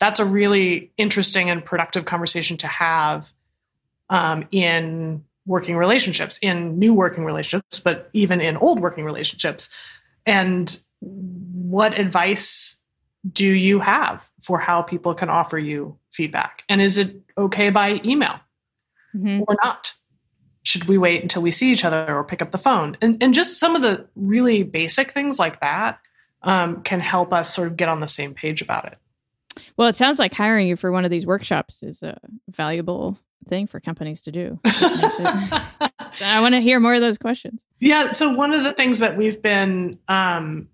that's 0.00 0.20
a 0.20 0.24
really 0.24 0.92
interesting 0.96 1.50
and 1.50 1.64
productive 1.64 2.04
conversation 2.04 2.56
to 2.58 2.66
have 2.66 3.32
um, 4.10 4.46
in 4.50 5.24
working 5.46 5.76
relationships, 5.76 6.38
in 6.42 6.78
new 6.78 6.92
working 6.92 7.24
relationships, 7.24 7.80
but 7.80 8.10
even 8.12 8.40
in 8.40 8.56
old 8.58 8.80
working 8.80 9.04
relationships. 9.04 9.70
And 10.26 10.78
what 11.00 11.98
advice 11.98 12.80
do 13.32 13.46
you 13.46 13.80
have 13.80 14.28
for 14.42 14.58
how 14.58 14.82
people 14.82 15.14
can 15.14 15.28
offer 15.30 15.58
you 15.58 15.98
feedback? 16.12 16.64
And 16.68 16.80
is 16.80 16.98
it 16.98 17.16
okay 17.38 17.70
by 17.70 18.00
email 18.04 18.40
mm-hmm. 19.14 19.42
or 19.46 19.56
not? 19.62 19.92
Should 20.64 20.84
we 20.84 20.98
wait 20.98 21.22
until 21.22 21.42
we 21.42 21.50
see 21.50 21.70
each 21.70 21.84
other 21.84 22.14
or 22.14 22.24
pick 22.24 22.42
up 22.42 22.50
the 22.50 22.58
phone? 22.58 22.96
And, 23.00 23.22
and 23.22 23.32
just 23.32 23.58
some 23.58 23.76
of 23.76 23.82
the 23.82 24.06
really 24.16 24.62
basic 24.62 25.12
things 25.12 25.38
like 25.38 25.60
that 25.60 26.00
um, 26.42 26.82
can 26.82 27.00
help 27.00 27.32
us 27.32 27.54
sort 27.54 27.68
of 27.68 27.76
get 27.76 27.88
on 27.88 28.00
the 28.00 28.08
same 28.08 28.34
page 28.34 28.62
about 28.62 28.86
it. 28.86 28.98
Well, 29.76 29.88
it 29.88 29.96
sounds 29.96 30.18
like 30.18 30.34
hiring 30.34 30.66
you 30.66 30.76
for 30.76 30.90
one 30.90 31.04
of 31.04 31.10
these 31.10 31.26
workshops 31.26 31.82
is 31.82 32.02
a 32.02 32.18
valuable 32.50 33.18
thing 33.48 33.66
for 33.66 33.80
companies 33.80 34.22
to 34.22 34.32
do. 34.32 34.58
so 34.66 36.24
I 36.24 36.40
want 36.40 36.54
to 36.54 36.60
hear 36.60 36.80
more 36.80 36.94
of 36.94 37.00
those 37.00 37.18
questions. 37.18 37.62
Yeah. 37.80 38.12
So 38.12 38.32
one 38.32 38.52
of 38.52 38.64
the 38.64 38.72
things 38.72 38.98
that 39.00 39.16
we've 39.16 39.40
been 39.40 39.98
um, 40.08 40.68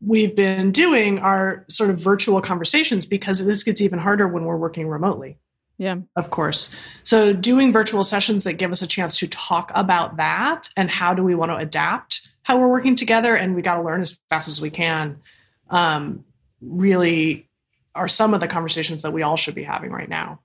we've 0.00 0.34
been 0.34 0.72
doing 0.72 1.18
are 1.18 1.64
sort 1.68 1.90
of 1.90 1.98
virtual 1.98 2.40
conversations 2.40 3.06
because 3.06 3.44
this 3.44 3.62
gets 3.62 3.80
even 3.80 3.98
harder 3.98 4.28
when 4.28 4.44
we're 4.44 4.56
working 4.56 4.88
remotely. 4.88 5.38
Yeah. 5.78 5.96
Of 6.16 6.30
course. 6.30 6.74
So 7.02 7.32
doing 7.32 7.72
virtual 7.72 8.02
sessions 8.02 8.44
that 8.44 8.54
give 8.54 8.72
us 8.72 8.82
a 8.82 8.86
chance 8.86 9.18
to 9.18 9.28
talk 9.28 9.70
about 9.74 10.16
that 10.16 10.68
and 10.76 10.90
how 10.90 11.14
do 11.14 11.22
we 11.22 11.34
want 11.34 11.52
to 11.52 11.56
adapt 11.56 12.28
how 12.42 12.60
we're 12.60 12.68
working 12.68 12.94
together 12.94 13.34
and 13.34 13.56
we 13.56 13.62
got 13.62 13.74
to 13.74 13.82
learn 13.82 14.00
as 14.00 14.20
fast 14.30 14.48
as 14.48 14.60
we 14.60 14.70
can. 14.70 15.20
Um, 15.68 16.24
really 16.60 17.48
are 17.92 18.06
some 18.06 18.34
of 18.34 18.40
the 18.40 18.46
conversations 18.46 19.02
that 19.02 19.12
we 19.12 19.22
all 19.22 19.36
should 19.36 19.56
be 19.56 19.64
having 19.64 19.90
right 19.90 20.08
now. 20.08 20.38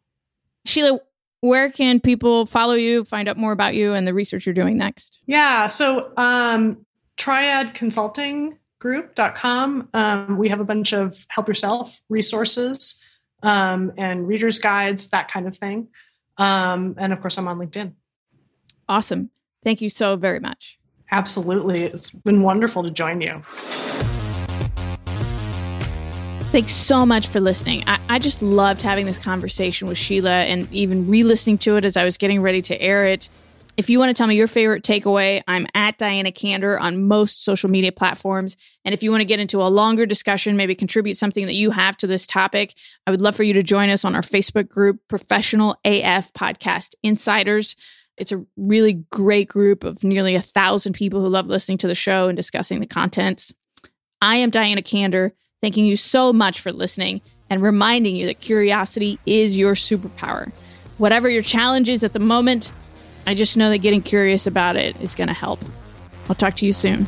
Sheila, 0.65 0.99
where 1.41 1.69
can 1.69 1.99
people 1.99 2.47
follow 2.47 2.73
you, 2.73 3.03
find 3.03 3.29
out 3.29 3.37
more 3.37 3.51
about 3.51 3.75
you 3.75 3.93
and 3.93 4.07
the 4.07 4.15
research 4.15 4.47
you're 4.47 4.55
doing 4.55 4.77
next? 4.77 5.19
Yeah, 5.27 5.67
so 5.67 6.11
um, 6.17 6.85
Triad 7.17 7.75
Consulting 7.75 8.57
triadconsultinggroup.com. 8.81 9.89
Um, 9.93 10.37
we 10.37 10.49
have 10.49 10.59
a 10.59 10.65
bunch 10.65 10.93
of 10.93 11.25
help 11.29 11.47
yourself 11.47 12.01
resources 12.09 13.00
um, 13.43 13.93
and 13.97 14.27
reader's 14.27 14.59
guides, 14.59 15.09
that 15.09 15.27
kind 15.27 15.47
of 15.47 15.55
thing. 15.55 15.87
Um, 16.37 16.95
and 16.97 17.13
of 17.13 17.21
course, 17.21 17.37
I'm 17.37 17.47
on 17.47 17.57
LinkedIn. 17.57 17.93
Awesome. 18.87 19.29
Thank 19.63 19.81
you 19.81 19.89
so 19.89 20.15
very 20.15 20.39
much. 20.39 20.79
Absolutely. 21.11 21.83
It's 21.83 22.09
been 22.09 22.41
wonderful 22.41 22.83
to 22.83 22.91
join 22.91 23.21
you. 23.21 23.41
Thanks 26.51 26.73
so 26.73 27.05
much 27.05 27.27
for 27.27 27.39
listening. 27.39 27.83
I, 27.87 27.99
I 28.09 28.19
just 28.19 28.41
loved 28.41 28.81
having 28.81 29.05
this 29.05 29.17
conversation 29.17 29.87
with 29.87 29.97
Sheila 29.97 30.43
and 30.43 30.71
even 30.73 31.07
re 31.07 31.23
listening 31.23 31.57
to 31.59 31.77
it 31.77 31.85
as 31.85 31.95
I 31.95 32.03
was 32.03 32.17
getting 32.17 32.41
ready 32.41 32.61
to 32.63 32.81
air 32.81 33.05
it. 33.05 33.29
If 33.77 33.89
you 33.89 33.99
want 33.99 34.09
to 34.09 34.13
tell 34.13 34.27
me 34.27 34.35
your 34.35 34.47
favorite 34.47 34.83
takeaway, 34.83 35.41
I'm 35.47 35.65
at 35.73 35.97
Diana 35.97 36.31
Kander 36.31 36.79
on 36.79 37.07
most 37.07 37.43
social 37.43 37.69
media 37.69 37.91
platforms. 37.91 38.57
And 38.83 38.93
if 38.93 39.01
you 39.01 39.11
want 39.11 39.21
to 39.21 39.25
get 39.25 39.39
into 39.39 39.61
a 39.61 39.69
longer 39.69 40.05
discussion, 40.05 40.57
maybe 40.57 40.75
contribute 40.75 41.15
something 41.15 41.45
that 41.45 41.55
you 41.55 41.71
have 41.71 41.95
to 41.97 42.07
this 42.07 42.27
topic, 42.27 42.73
I 43.07 43.11
would 43.11 43.21
love 43.21 43.35
for 43.35 43.43
you 43.43 43.53
to 43.53 43.63
join 43.63 43.89
us 43.89 44.03
on 44.03 44.13
our 44.13 44.21
Facebook 44.21 44.67
group, 44.67 44.99
Professional 45.07 45.77
AF 45.85 46.33
Podcast 46.33 46.95
Insiders. 47.01 47.75
It's 48.17 48.33
a 48.33 48.45
really 48.57 49.05
great 49.09 49.47
group 49.47 49.83
of 49.83 50.03
nearly 50.03 50.35
a 50.35 50.41
thousand 50.41 50.93
people 50.93 51.21
who 51.21 51.29
love 51.29 51.47
listening 51.47 51.77
to 51.79 51.87
the 51.87 51.95
show 51.95 52.27
and 52.27 52.35
discussing 52.35 52.81
the 52.81 52.85
contents. 52.85 53.53
I 54.21 54.35
am 54.35 54.49
Diana 54.49 54.81
Kander 54.81 55.31
thanking 55.61 55.85
you 55.85 55.95
so 55.95 56.33
much 56.33 56.59
for 56.59 56.71
listening. 56.71 57.21
and 57.49 57.61
reminding 57.61 58.15
you 58.15 58.27
that 58.27 58.39
curiosity 58.39 59.19
is 59.25 59.57
your 59.57 59.73
superpower. 59.73 60.53
Whatever 60.97 61.27
your 61.27 61.41
challenge 61.41 61.89
is 61.89 62.01
at 62.01 62.13
the 62.13 62.19
moment, 62.19 62.71
I 63.25 63.35
just 63.35 63.57
know 63.57 63.69
that 63.69 63.79
getting 63.79 64.01
curious 64.01 64.47
about 64.47 64.75
it 64.75 64.99
is 65.01 65.15
going 65.15 65.27
to 65.27 65.33
help. 65.33 65.59
I'll 66.29 66.35
talk 66.35 66.55
to 66.55 66.65
you 66.65 66.73
soon. 66.73 67.07